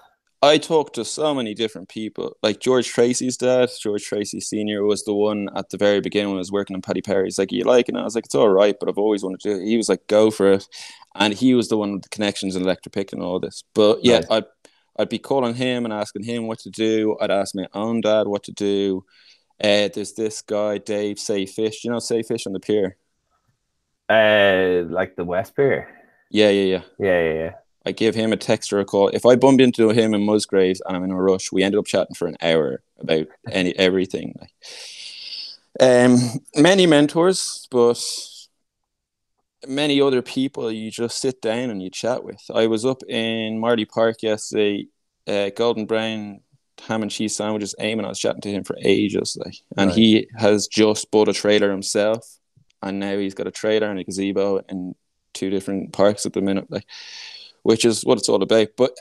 I 0.43 0.57
talked 0.57 0.95
to 0.95 1.05
so 1.05 1.35
many 1.35 1.53
different 1.55 1.89
people. 1.91 2.35
Like 2.43 2.61
George 2.61 2.89
Tracy's 2.89 3.37
dad, 3.37 3.69
George 3.79 4.05
Tracy 4.05 4.41
Senior, 4.41 4.85
was 4.85 5.05
the 5.05 5.13
one 5.13 5.49
at 5.55 5.69
the 5.69 5.77
very 5.77 6.01
beginning 6.01 6.29
when 6.31 6.39
I 6.39 6.41
was 6.41 6.51
working 6.53 6.75
on 6.75 6.81
Paddy 6.83 7.03
Perry. 7.03 7.27
He's 7.27 7.39
like, 7.39 7.53
"You 7.53 7.65
like 7.65 7.89
it?" 7.89 7.93
And 7.95 7.99
I 8.01 8.05
was 8.05 8.15
like, 8.15 8.25
"It's 8.25 8.35
all 8.35 8.49
right," 8.49 8.75
but 8.81 8.89
I've 8.89 8.97
always 8.99 9.23
wanted 9.23 9.41
to. 9.41 9.63
He 9.63 9.77
was 9.77 9.91
like, 9.91 10.07
"Go 10.07 10.31
for 10.31 10.53
it," 10.53 10.67
and 11.15 11.35
he 11.35 11.55
was 11.55 11.69
the 11.69 11.77
one 11.77 11.93
with 11.93 12.03
the 12.05 12.09
connections 12.09 12.57
in 12.57 12.63
Electric 12.63 12.95
Picnic 12.95 13.23
all 13.23 13.39
this. 13.39 13.65
But 13.75 14.03
yeah, 14.03 14.21
Nice. 14.21 14.27
I'd 14.31 14.45
I'd 14.99 15.09
be 15.11 15.19
calling 15.19 15.55
him 15.55 15.85
and 15.85 15.93
asking 15.93 16.25
him 16.25 16.47
what 16.47 16.61
to 16.61 16.71
do. 16.71 17.19
I'd 17.21 17.31
ask 17.31 17.55
my 17.55 17.67
own 17.75 18.01
dad 18.01 18.27
what 18.27 18.45
to 18.45 18.53
do. 18.53 19.05
Uh, 19.63 19.89
there's 19.95 20.15
this 20.15 20.41
guy 20.43 20.79
Dave 20.79 21.19
Say 21.19 21.45
Fish. 21.47 21.85
You 21.85 21.91
know 21.91 21.99
Say 21.99 22.23
Fish 22.23 22.47
on 22.47 22.55
the 22.55 22.61
pier. 22.61 22.97
Uh, 24.09 24.83
like 24.89 25.15
the 25.17 25.25
West 25.25 25.55
Pier. 25.55 25.89
Yeah, 26.31 26.51
yeah, 26.51 26.65
yeah. 26.65 26.83
Yeah, 26.99 27.21
yeah, 27.23 27.33
yeah. 27.35 27.53
I 27.87 27.93
give 27.93 28.15
him 28.15 28.33
a 28.33 28.37
text 28.37 28.73
or 28.73 28.81
a 28.81 28.85
call. 28.85 29.09
If 29.09 29.25
I 29.25 29.37
bumped 29.37 29.63
into 29.63 29.89
him 29.91 30.13
in 30.15 30.25
Musgraves 30.25 30.83
and 30.85 30.97
I'm 30.97 31.05
in 31.05 31.11
a 31.11 31.23
rush, 31.23 31.51
we 31.51 31.63
ended 31.63 31.79
up 31.79 31.87
chatting 31.87 32.15
for 32.15 32.29
an 32.29 32.37
hour 32.43 32.83
about 32.99 33.27
any 33.51 33.77
everything. 33.79 34.35
Um, 35.79 36.19
many 36.57 36.87
mentors, 36.87 37.67
but 37.71 38.03
many 39.67 40.01
other 40.01 40.21
people 40.21 40.71
you 40.71 40.91
just 40.91 41.21
sit 41.21 41.41
down 41.41 41.71
and 41.71 41.83
you 41.83 41.91
chat 41.91 42.23
with. 42.23 42.43
I 42.53 42.67
was 42.67 42.85
up 42.85 43.03
in 43.09 43.59
Marlay 43.59 43.89
Park 43.89 44.23
yesterday, 44.23 44.89
uh, 45.27 45.51
Golden 45.57 45.87
Brown 45.87 46.41
ham 46.87 47.03
and 47.03 47.11
cheese 47.11 47.37
sandwiches. 47.37 47.75
Eamon, 47.79 48.05
I 48.05 48.09
was 48.09 48.19
chatting 48.19 48.41
to 48.43 48.51
him 48.51 48.65
for 48.65 48.77
ages, 48.81 49.37
like, 49.43 49.57
and 49.77 49.89
Right. 49.89 49.99
he 49.99 50.27
has 50.37 50.67
just 50.67 51.11
bought 51.11 51.29
a 51.29 51.33
trailer 51.33 51.71
himself, 51.71 52.39
and 52.83 52.99
now 52.99 53.19
he's 53.19 53.35
got 53.35 53.47
a 53.47 53.51
trailer 53.51 53.91
and 53.91 53.99
a 53.99 54.05
gazebo 54.05 54.59
in 54.69 54.95
two 55.35 55.51
different 55.51 55.93
parks 55.93 56.27
at 56.27 56.33
the 56.33 56.41
minute, 56.41 56.71
like, 56.71 56.87
which 57.63 57.85
is 57.85 58.03
what 58.03 58.19
it's 58.19 58.29
all 58.29 58.43
about. 58.43 58.69
But 58.77 58.93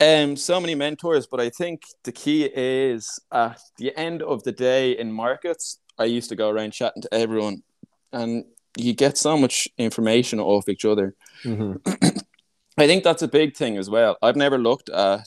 um, 0.00 0.36
so 0.36 0.60
many 0.60 0.74
mentors, 0.74 1.26
but 1.26 1.40
I 1.40 1.50
think 1.50 1.82
the 2.04 2.12
key 2.12 2.44
is 2.44 3.18
at 3.32 3.60
the 3.78 3.96
end 3.98 4.22
of 4.22 4.42
the 4.44 4.52
day 4.52 4.92
in 4.92 5.12
markets, 5.12 5.78
I 5.98 6.04
used 6.04 6.28
to 6.28 6.36
go 6.36 6.50
around 6.50 6.72
chatting 6.72 7.02
to 7.02 7.14
everyone, 7.14 7.62
and 8.12 8.44
you 8.76 8.92
get 8.92 9.16
so 9.16 9.38
much 9.38 9.68
information 9.78 10.40
off 10.40 10.68
each 10.68 10.84
other. 10.84 11.14
hmm 11.42 11.74
I 12.78 12.86
think 12.86 13.04
that's 13.04 13.22
a 13.22 13.28
big 13.28 13.56
thing 13.56 13.78
as 13.78 13.88
well. 13.88 14.18
I've 14.20 14.36
never 14.36 14.58
looked 14.58 14.90
at 14.90 15.26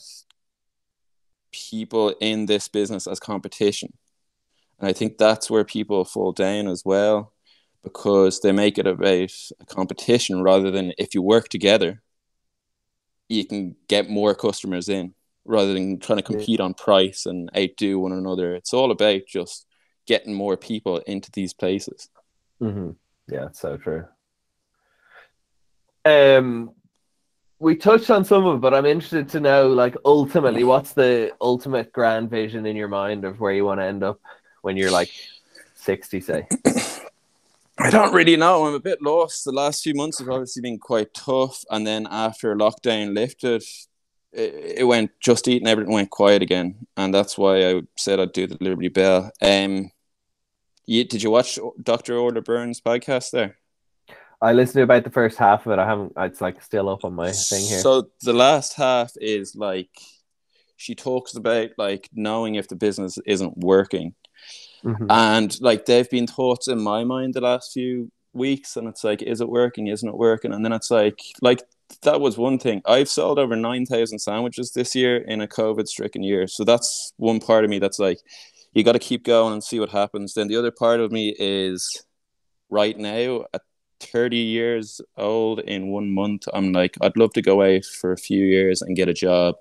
people 1.52 2.10
in 2.20 2.46
this 2.46 2.68
business 2.68 3.06
as 3.06 3.18
competition. 3.18 3.92
And 4.78 4.88
I 4.88 4.92
think 4.92 5.18
that's 5.18 5.50
where 5.50 5.64
people 5.64 6.04
fall 6.04 6.32
down 6.32 6.68
as 6.68 6.84
well 6.84 7.32
because 7.82 8.40
they 8.40 8.52
make 8.52 8.78
it 8.78 8.86
about 8.86 9.32
a 9.60 9.66
competition 9.66 10.42
rather 10.42 10.70
than 10.70 10.92
if 10.96 11.14
you 11.14 11.22
work 11.22 11.48
together, 11.48 12.02
you 13.30 13.44
can 13.46 13.76
get 13.88 14.10
more 14.10 14.34
customers 14.34 14.88
in 14.88 15.14
rather 15.44 15.72
than 15.72 15.98
trying 16.00 16.18
to 16.18 16.22
compete 16.22 16.60
on 16.60 16.74
price 16.74 17.26
and 17.26 17.48
outdo 17.56 17.98
one 17.98 18.12
another. 18.12 18.54
It's 18.54 18.74
all 18.74 18.90
about 18.90 19.22
just 19.26 19.66
getting 20.06 20.34
more 20.34 20.56
people 20.56 20.98
into 21.06 21.30
these 21.32 21.54
places. 21.54 22.08
hmm 22.58 22.90
Yeah, 23.28 23.46
it's 23.46 23.60
so 23.60 23.76
true. 23.76 24.04
Um, 26.04 26.72
we 27.60 27.76
touched 27.76 28.10
on 28.10 28.24
some 28.24 28.46
of 28.46 28.56
it, 28.56 28.60
but 28.60 28.74
I'm 28.74 28.86
interested 28.86 29.28
to 29.30 29.40
know, 29.40 29.68
like, 29.68 29.96
ultimately, 30.04 30.64
what's 30.64 30.92
the 30.94 31.32
ultimate 31.40 31.92
grand 31.92 32.30
vision 32.30 32.66
in 32.66 32.74
your 32.74 32.88
mind 32.88 33.24
of 33.24 33.38
where 33.38 33.52
you 33.52 33.64
want 33.64 33.80
to 33.80 33.84
end 33.84 34.02
up 34.02 34.20
when 34.62 34.76
you're 34.76 34.90
like 34.90 35.10
60, 35.74 36.20
say? 36.20 36.48
I 37.82 37.90
don't 37.90 38.12
really 38.12 38.36
know. 38.36 38.66
I'm 38.66 38.74
a 38.74 38.80
bit 38.80 39.00
lost. 39.02 39.44
The 39.44 39.52
last 39.52 39.82
few 39.82 39.94
months 39.94 40.18
have 40.18 40.28
obviously 40.28 40.62
been 40.62 40.78
quite 40.78 41.14
tough, 41.14 41.64
and 41.70 41.86
then 41.86 42.06
after 42.10 42.54
lockdown 42.54 43.14
lifted, 43.14 43.62
it, 44.32 44.78
it 44.78 44.86
went 44.86 45.10
just 45.20 45.48
eating 45.48 45.68
everything 45.68 45.92
went 45.92 46.10
quiet 46.10 46.42
again, 46.42 46.86
and 46.96 47.14
that's 47.14 47.38
why 47.38 47.68
I 47.70 47.82
said 47.96 48.20
I'd 48.20 48.32
do 48.32 48.46
the 48.46 48.58
Liberty 48.60 48.88
Bell. 48.88 49.30
Um, 49.40 49.90
you, 50.86 51.04
did 51.04 51.22
you 51.22 51.30
watch 51.30 51.58
Doctor 51.82 52.16
Order 52.16 52.40
Burns 52.40 52.80
podcast 52.80 53.30
there? 53.30 53.56
I 54.42 54.52
listened 54.52 54.80
to 54.80 54.82
about 54.82 55.04
the 55.04 55.10
first 55.10 55.38
half 55.38 55.66
of 55.66 55.72
it. 55.72 55.78
I 55.78 55.86
haven't. 55.86 56.12
It's 56.16 56.40
like 56.40 56.62
still 56.62 56.88
up 56.88 57.04
on 57.04 57.14
my 57.14 57.30
thing 57.30 57.64
here. 57.64 57.80
So 57.80 58.08
the 58.22 58.32
last 58.32 58.74
half 58.74 59.12
is 59.16 59.54
like 59.54 59.90
she 60.76 60.94
talks 60.94 61.34
about 61.34 61.70
like 61.76 62.08
knowing 62.12 62.54
if 62.54 62.68
the 62.68 62.76
business 62.76 63.18
isn't 63.26 63.58
working. 63.58 64.14
Mhm. 64.84 65.06
And 65.10 65.60
like 65.60 65.86
they've 65.86 66.08
been 66.10 66.26
thoughts 66.26 66.68
in 66.68 66.80
my 66.80 67.04
mind 67.04 67.34
the 67.34 67.40
last 67.40 67.72
few 67.72 68.10
weeks, 68.32 68.76
and 68.76 68.88
it's 68.88 69.04
like, 69.04 69.22
is 69.22 69.40
it 69.40 69.48
working? 69.48 69.88
Isn't 69.88 70.08
it 70.08 70.16
working? 70.16 70.52
And 70.52 70.64
then 70.64 70.72
it's 70.72 70.90
like, 70.90 71.20
like 71.42 71.62
that 72.02 72.20
was 72.20 72.38
one 72.38 72.58
thing. 72.58 72.80
I've 72.86 73.08
sold 73.08 73.38
over 73.38 73.56
nine 73.56 73.84
thousand 73.86 74.20
sandwiches 74.20 74.72
this 74.72 74.94
year 74.94 75.18
in 75.18 75.40
a 75.40 75.48
COVID-stricken 75.48 76.22
year, 76.22 76.46
so 76.46 76.64
that's 76.64 77.12
one 77.16 77.40
part 77.40 77.64
of 77.64 77.70
me 77.70 77.78
that's 77.78 77.98
like, 77.98 78.20
you 78.72 78.84
got 78.84 78.92
to 78.92 78.98
keep 79.00 79.24
going 79.24 79.52
and 79.52 79.64
see 79.64 79.80
what 79.80 79.90
happens. 79.90 80.34
Then 80.34 80.48
the 80.48 80.56
other 80.56 80.70
part 80.70 81.00
of 81.00 81.10
me 81.10 81.34
is, 81.38 82.04
right 82.70 82.96
now 82.96 83.44
at 83.52 83.62
thirty 83.98 84.36
years 84.36 85.00
old 85.16 85.58
in 85.60 85.88
one 85.88 86.14
month, 86.14 86.46
I'm 86.54 86.72
like, 86.72 86.96
I'd 87.00 87.16
love 87.16 87.32
to 87.32 87.42
go 87.42 87.62
out 87.62 87.84
for 87.84 88.12
a 88.12 88.16
few 88.16 88.46
years 88.46 88.80
and 88.80 88.96
get 88.96 89.08
a 89.08 89.12
job, 89.12 89.56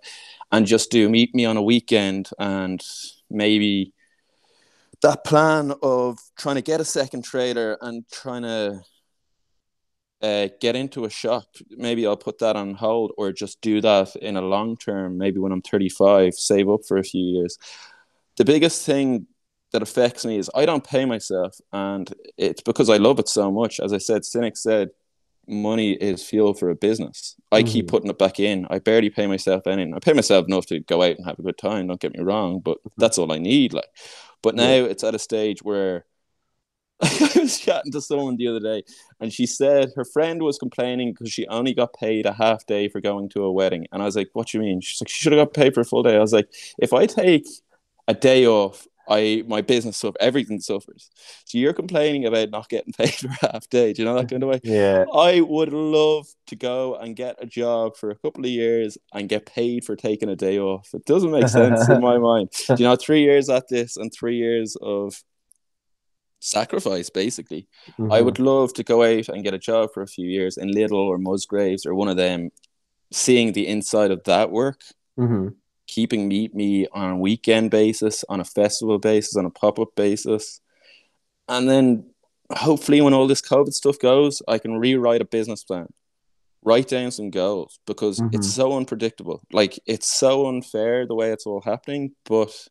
and 0.52 0.68
just 0.68 0.92
do 0.92 1.10
meet 1.10 1.34
me 1.34 1.46
on 1.46 1.58
a 1.58 1.64
weekend 1.64 2.30
and 2.38 2.82
maybe 3.32 3.92
that 5.02 5.24
plan 5.24 5.74
of 5.82 6.20
trying 6.38 6.56
to 6.56 6.62
get 6.62 6.82
a 6.82 6.86
second 6.86 7.24
trailer 7.24 7.78
and 7.82 8.04
trying 8.12 8.44
to 8.44 8.82
uh, 10.22 10.50
get 10.60 10.76
into 10.76 11.06
a 11.06 11.10
shop, 11.10 11.46
maybe 11.70 12.06
I'll 12.06 12.18
put 12.18 12.40
that 12.40 12.56
on 12.56 12.74
hold 12.74 13.14
or 13.18 13.32
just 13.32 13.62
do 13.62 13.80
that 13.82 14.16
in 14.18 14.36
a 14.36 14.42
long 14.42 14.76
term, 14.76 15.18
maybe 15.18 15.40
when 15.40 15.52
I'm 15.54 15.62
35, 15.62 16.34
save 16.34 16.70
up 16.70 16.82
for 16.88 16.98
a 16.98 17.04
few 17.04 17.24
years. 17.24 17.58
The 18.38 18.46
biggest 18.46 18.86
thing 18.86 19.28
that 19.72 19.82
affects 19.82 20.26
me 20.26 20.38
is 20.38 20.50
I 20.56 20.66
don't 20.66 20.84
pay 20.84 21.06
myself, 21.06 21.58
and 21.72 22.12
it's 22.38 22.62
because 22.62 22.90
I 22.90 22.98
love 22.98 23.20
it 23.20 23.30
so 23.30 23.52
much. 23.52 23.80
As 23.80 23.94
I 23.94 23.98
said, 24.00 24.24
Sinek 24.24 24.58
said, 24.58 24.90
money 25.48 25.94
is 25.94 26.24
fuel 26.24 26.54
for 26.54 26.70
a 26.70 26.76
business. 26.76 27.36
I 27.52 27.64
keep 27.64 27.86
Mhm. 27.86 27.90
putting 27.90 28.10
it 28.10 28.18
back 28.20 28.40
in. 28.40 28.68
I 28.70 28.80
barely 28.80 29.10
pay 29.10 29.26
myself 29.26 29.66
anything. 29.68 29.94
I 29.96 30.00
pay 30.00 30.14
myself 30.14 30.46
enough 30.48 30.66
to 30.68 30.80
go 30.82 31.02
out 31.02 31.18
and 31.18 31.26
have 31.26 31.40
a 31.40 31.44
good 31.44 31.58
time. 31.58 31.88
Don't 31.88 32.00
get 32.00 32.16
me 32.16 32.24
wrong, 32.24 32.60
but 32.60 32.78
that's 32.98 33.18
all 33.18 33.32
I 33.32 33.40
need. 33.40 33.74
Like, 33.74 33.90
but 34.42 34.56
now 34.56 34.70
Yeah. 34.70 34.84
it's 34.86 35.04
at 35.04 35.16
a 35.16 35.20
stage 35.20 35.64
where 35.64 36.06
I 37.02 37.32
was 37.36 37.60
chatting 37.60 37.92
to 37.94 38.02
someone 38.02 38.36
the 38.36 38.48
other 38.50 38.60
day, 38.60 38.84
and 39.22 39.32
she 39.32 39.46
said 39.46 39.92
her 39.96 40.04
friend 40.04 40.42
was 40.42 40.58
complaining 40.58 41.14
because 41.14 41.32
she 41.32 41.48
only 41.48 41.74
got 41.74 41.94
paid 41.94 42.26
a 42.26 42.34
half 42.34 42.66
day 42.66 42.90
for 42.90 43.00
going 43.00 43.30
to 43.30 43.44
a 43.44 43.52
wedding. 43.52 43.88
And 43.92 44.02
I 44.02 44.06
was 44.06 44.18
like, 44.18 44.30
"What 44.34 44.48
do 44.48 44.58
you 44.58 44.64
mean?" 44.64 44.82
She's 44.82 45.00
like, 45.02 45.08
"She 45.10 45.22
should 45.22 45.32
have 45.32 45.48
got 45.48 45.54
paid 45.54 45.74
for 45.74 45.82
a 45.82 45.86
full 45.86 46.04
day." 46.04 46.16
I 46.18 46.20
was 46.20 46.34
like, 46.34 46.50
"If 46.78 46.92
I 46.92 47.06
take 47.06 47.48
a 48.08 48.14
day 48.14 48.46
off, 48.48 48.86
I 49.10 49.44
my 49.48 49.62
business 49.62 49.98
suffers, 49.98 50.18
everything 50.20 50.60
suffers. 50.60 51.10
So 51.46 51.58
you're 51.58 51.74
complaining 51.74 52.26
about 52.26 52.52
not 52.52 52.70
getting 52.70 52.94
paid 52.94 53.14
for 53.14 53.28
half 53.42 53.68
day. 53.70 53.92
Do 53.92 54.02
you 54.02 54.08
know 54.08 54.16
that 54.16 54.30
kind 54.30 54.44
of 54.44 54.50
way? 54.50 54.60
Yeah. 54.64 55.06
I 55.14 55.42
would 55.42 55.74
love 55.74 56.28
to 56.48 56.56
go 56.56 56.96
and 56.96 57.16
get 57.16 57.38
a 57.40 57.48
job 57.48 57.98
for 57.98 58.12
a 58.12 58.16
couple 58.16 58.46
of 58.46 58.52
years 58.52 58.98
and 59.14 59.28
get 59.28 59.48
paid 59.48 59.84
for 59.84 59.96
taking 59.96 60.30
a 60.30 60.36
day 60.36 60.60
off. 60.60 60.90
It 60.94 61.06
doesn't 61.06 61.32
make 61.32 61.48
sense 61.48 61.90
in 61.90 62.02
my 62.02 62.18
mind. 62.30 62.52
Do 62.68 62.76
you 62.78 62.84
know, 62.84 62.96
three 62.96 63.24
years 63.24 63.50
at 63.50 63.68
this 63.68 63.98
and 63.98 64.14
three 64.14 64.38
years 64.38 64.78
of 64.82 65.16
sacrifice, 66.40 67.10
basically. 67.10 67.68
Mm-hmm. 67.92 68.12
I 68.12 68.22
would 68.22 68.40
love 68.40 68.74
to 68.76 68.84
go 68.84 69.04
out 69.04 69.28
and 69.30 69.44
get 69.44 69.54
a 69.54 69.60
job 69.60 69.90
for 69.94 70.04
a 70.04 70.08
few 70.08 70.28
years 70.28 70.58
in 70.58 70.70
Lidl 70.70 70.94
or 70.94 71.18
Musgraves 71.18 71.86
or 71.86 71.96
one 71.96 72.08
of 72.08 72.18
them, 72.18 72.52
seeing 73.12 73.54
the 73.54 73.68
inside 73.68 74.12
of 74.12 74.24
that 74.26 74.52
work, 74.52 74.82
hmm 75.18 75.50
keeping 75.90 76.28
Meet 76.28 76.54
Me 76.56 76.88
on 76.92 77.10
a 77.12 77.18
weekend 77.18 77.72
basis, 77.72 78.24
on 78.30 78.40
a 78.40 78.46
festival 78.46 79.00
basis, 79.00 79.36
on 79.36 79.46
a 79.46 79.50
pop 79.50 79.80
up 79.80 79.96
basis. 79.96 80.62
And 81.48 81.70
then 81.70 82.06
hopefully, 82.52 83.02
when 83.02 83.14
all 83.14 83.28
this 83.28 83.42
COVID 83.42 83.74
stuff 83.74 83.98
goes, 84.00 84.42
I 84.48 84.60
can 84.60 84.78
rewrite 84.78 85.22
a 85.22 85.26
business 85.26 85.64
plan, 85.64 85.88
write 86.64 86.88
down 86.88 87.12
some 87.12 87.32
goals 87.32 87.80
because 87.86 88.20
Mhm. 88.20 88.36
it's 88.36 88.54
so 88.54 88.78
unpredictable. 88.78 89.42
Like, 89.52 89.80
it's 89.86 90.08
so 90.08 90.48
unfair 90.48 91.06
the 91.08 91.16
way 91.16 91.32
it's 91.32 91.46
all 91.46 91.62
happening, 91.62 92.16
but 92.26 92.68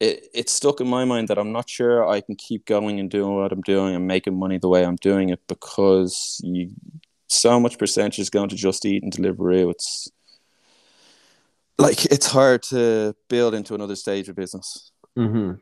it, 0.00 0.28
it's 0.32 0.52
stuck 0.52 0.80
in 0.80 0.88
my 0.88 1.04
mind 1.04 1.26
that 1.28 1.38
I'm 1.38 1.52
not 1.52 1.68
sure 1.68 2.06
I 2.06 2.20
can 2.20 2.36
keep 2.36 2.66
going 2.66 3.00
and 3.00 3.10
doing 3.10 3.34
what 3.34 3.52
I'm 3.52 3.62
doing 3.62 3.96
and 3.96 4.06
making 4.06 4.38
money 4.38 4.58
the 4.58 4.68
way 4.68 4.84
I'm 4.84 4.96
doing 4.96 5.30
it 5.30 5.40
because 5.48 6.40
you 6.44 6.70
so 7.28 7.60
much 7.60 7.78
percentage 7.78 8.20
is 8.20 8.30
going 8.30 8.48
to 8.48 8.56
Just 8.56 8.86
Eat 8.86 9.02
and 9.02 9.12
Deliveroo. 9.12 9.70
It's 9.70 10.08
like 11.78 12.04
it's 12.06 12.26
hard 12.26 12.62
to 12.64 13.14
build 13.28 13.54
into 13.54 13.74
another 13.74 13.96
stage 13.96 14.28
of 14.28 14.36
business. 14.36 14.90
Mm-hmm. 15.16 15.52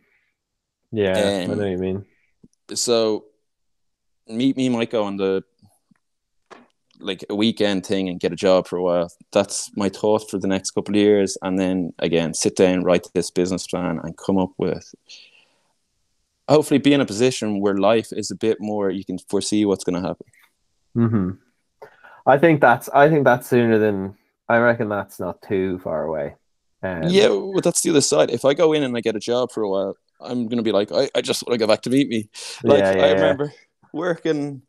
Yeah, 0.92 1.40
I 1.40 1.44
Um, 1.44 1.50
know 1.50 1.56
what 1.58 1.70
you 1.70 1.78
mean. 1.78 2.06
So 2.74 3.26
meet 4.28 4.56
me 4.56 4.68
might 4.68 4.90
go 4.90 5.04
on 5.04 5.16
the 5.16 5.44
like 6.98 7.24
a 7.28 7.34
weekend 7.34 7.84
thing 7.84 8.08
and 8.08 8.18
get 8.18 8.32
a 8.32 8.36
job 8.36 8.66
for 8.66 8.78
a 8.78 8.82
while. 8.82 9.12
That's 9.30 9.70
my 9.76 9.90
thought 9.90 10.30
for 10.30 10.38
the 10.38 10.48
next 10.48 10.70
couple 10.70 10.94
of 10.94 11.00
years. 11.00 11.36
And 11.42 11.58
then 11.58 11.92
again, 11.98 12.32
sit 12.32 12.56
down, 12.56 12.84
write 12.84 13.06
this 13.12 13.30
business 13.30 13.66
plan 13.66 14.00
and 14.02 14.16
come 14.16 14.38
up 14.38 14.52
with 14.56 14.94
hopefully 16.48 16.78
be 16.78 16.92
in 16.92 17.00
a 17.00 17.06
position 17.06 17.60
where 17.60 17.76
life 17.76 18.12
is 18.12 18.30
a 18.30 18.36
bit 18.36 18.58
more 18.60 18.88
you 18.88 19.04
can 19.04 19.18
foresee 19.28 19.64
what's 19.64 19.84
gonna 19.84 20.00
happen. 20.00 20.26
hmm 20.94 21.30
I 22.26 22.38
think 22.38 22.60
that's 22.60 22.88
I 22.88 23.08
think 23.08 23.24
that's 23.24 23.48
sooner 23.48 23.78
than 23.78 24.16
I 24.48 24.58
reckon 24.58 24.88
that's 24.88 25.18
not 25.18 25.42
too 25.42 25.78
far 25.80 26.04
away. 26.04 26.34
Um, 26.82 27.04
yeah, 27.04 27.28
well 27.28 27.60
that's 27.62 27.82
the 27.82 27.90
other 27.90 28.00
side. 28.00 28.30
If 28.30 28.44
I 28.44 28.54
go 28.54 28.72
in 28.72 28.82
and 28.82 28.96
I 28.96 29.00
get 29.00 29.16
a 29.16 29.20
job 29.20 29.50
for 29.50 29.62
a 29.62 29.68
while, 29.68 29.96
I'm 30.20 30.48
gonna 30.48 30.62
be 30.62 30.72
like, 30.72 30.92
I, 30.92 31.08
I 31.14 31.20
just 31.20 31.42
want 31.42 31.58
to 31.58 31.58
go 31.58 31.66
back 31.66 31.82
to 31.82 31.90
meet 31.90 32.08
me. 32.08 32.28
Like 32.62 32.80
yeah, 32.80 32.96
yeah, 32.96 33.04
I 33.04 33.12
remember 33.12 33.52
working. 33.92 34.62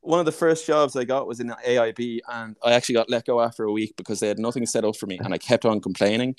One 0.00 0.20
of 0.20 0.26
the 0.26 0.32
first 0.32 0.64
jobs 0.66 0.94
I 0.94 1.02
got 1.02 1.26
was 1.26 1.40
in 1.40 1.48
AIB, 1.48 2.20
and 2.32 2.56
I 2.62 2.74
actually 2.74 2.94
got 2.94 3.10
let 3.10 3.26
go 3.26 3.40
after 3.40 3.64
a 3.64 3.72
week 3.72 3.96
because 3.96 4.20
they 4.20 4.28
had 4.28 4.38
nothing 4.38 4.64
set 4.64 4.84
up 4.84 4.96
for 4.96 5.06
me, 5.06 5.18
and 5.18 5.34
I 5.34 5.38
kept 5.38 5.64
on 5.64 5.80
complaining. 5.80 6.36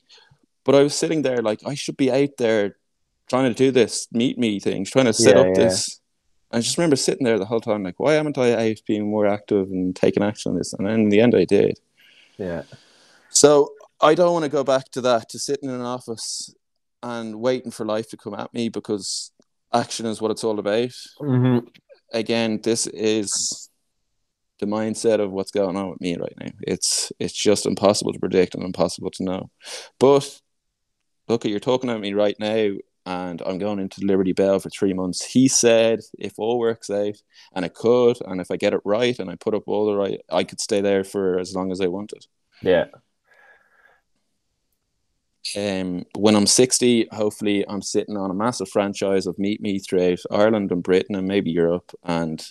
But 0.64 0.76
I 0.76 0.84
was 0.84 0.96
sitting 0.96 1.22
there 1.22 1.42
like 1.42 1.62
I 1.66 1.74
should 1.74 1.98
be 1.98 2.12
out 2.12 2.38
there 2.38 2.78
trying 3.30 3.52
to 3.52 3.54
do 3.54 3.72
this 3.72 4.08
meet 4.12 4.38
me 4.38 4.60
thing, 4.60 4.86
trying 4.86 5.06
to 5.06 5.14
set 5.14 5.36
up 5.38 5.54
this. 5.54 6.00
I 6.52 6.62
just 6.62 6.78
remember 6.78 6.96
sitting 6.96 7.26
there 7.26 7.38
the 7.38 7.46
whole 7.46 7.60
time 7.60 7.84
like, 7.84 8.00
why 8.00 8.14
haven't 8.14 8.38
I 8.38 8.70
out 8.70 8.78
being 8.88 9.10
more 9.10 9.28
active 9.28 9.70
and 9.70 9.94
taking 9.94 10.24
action 10.24 10.52
on 10.52 10.58
this? 10.58 10.72
And 10.74 10.88
then 10.88 11.02
in 11.02 11.10
the 11.10 11.20
end, 11.20 11.36
I 11.36 11.44
did. 11.44 11.78
Yeah. 12.38 12.64
So 13.30 13.72
I 14.02 14.16
don't 14.16 14.34
want 14.34 14.44
to 14.44 14.50
go 14.50 14.64
back 14.64 14.90
to 14.92 15.02
that, 15.02 15.30
to 15.30 15.40
sitting 15.40 15.70
in 15.70 15.76
an 15.76 15.82
office 15.82 16.54
and 17.04 17.40
waiting 17.40 17.72
for 17.72 17.86
life 17.86 18.10
to 18.10 18.18
come 18.18 18.34
at 18.34 18.54
me 18.54 18.70
because 18.70 19.32
action 19.74 20.06
is 20.06 20.22
what 20.22 20.32
it's 20.32 20.44
all 20.44 20.60
about. 20.60 20.92
hmm 21.20 21.60
Again, 22.14 22.62
this 22.64 22.88
is 22.88 23.70
the 24.60 24.66
mindset 24.66 25.20
of 25.20 25.32
what's 25.32 25.52
going 25.52 25.76
on 25.76 25.90
with 25.90 26.02
me 26.02 26.16
right 26.16 26.34
now. 26.40 26.52
It's 26.62 27.12
it's 27.20 27.34
just 27.34 27.66
impossible 27.66 28.14
to 28.14 28.20
predict 28.20 28.56
and 28.56 28.64
impossible 28.64 29.12
to 29.12 29.24
know. 29.24 29.50
But 30.00 30.40
look, 31.28 31.46
you're 31.46 31.60
talking 31.60 31.90
at 31.90 32.00
me 32.00 32.14
right 32.14 32.36
now, 32.40 32.72
and 33.08 33.42
I'm 33.46 33.58
going 33.58 33.80
into 33.80 34.06
Liberty 34.06 34.34
Bell 34.34 34.60
for 34.60 34.70
three 34.70 34.94
months. 34.94 35.24
He 35.24 35.48
said 35.48 36.02
if 36.20 36.34
all 36.38 36.60
works 36.60 36.90
out, 36.90 37.16
and 37.56 37.64
it 37.64 37.74
could, 37.74 38.18
and 38.26 38.42
if 38.42 38.52
I 38.52 38.58
get 38.58 38.74
it 38.74 38.82
right, 38.84 39.18
and 39.18 39.32
I 39.32 39.36
put 39.36 39.56
up 39.56 39.64
all 39.66 39.86
the 39.86 39.96
right, 39.96 40.20
I 40.30 40.44
could 40.44 40.60
stay 40.60 40.82
there 40.82 41.06
for 41.06 41.40
as 41.40 41.56
long 41.56 41.72
as 41.72 41.80
I 41.80 41.88
wanted. 41.88 42.28
Yeah. 42.62 42.88
um, 45.56 46.06
when 46.18 46.36
I'm 46.36 46.46
60, 46.46 47.08
hopefully 47.14 47.64
I'm 47.70 47.82
sitting 47.82 48.18
on 48.18 48.30
a 48.30 48.34
massive 48.34 48.68
franchise 48.68 49.26
of 49.26 49.40
Meet 49.40 49.62
Me 49.62 49.80
throughout 49.80 50.20
Ireland 50.30 50.74
and 50.74 50.84
Britain 50.84 51.16
and 51.16 51.30
maybe 51.30 51.50
Europe 51.50 51.94
and 52.04 52.46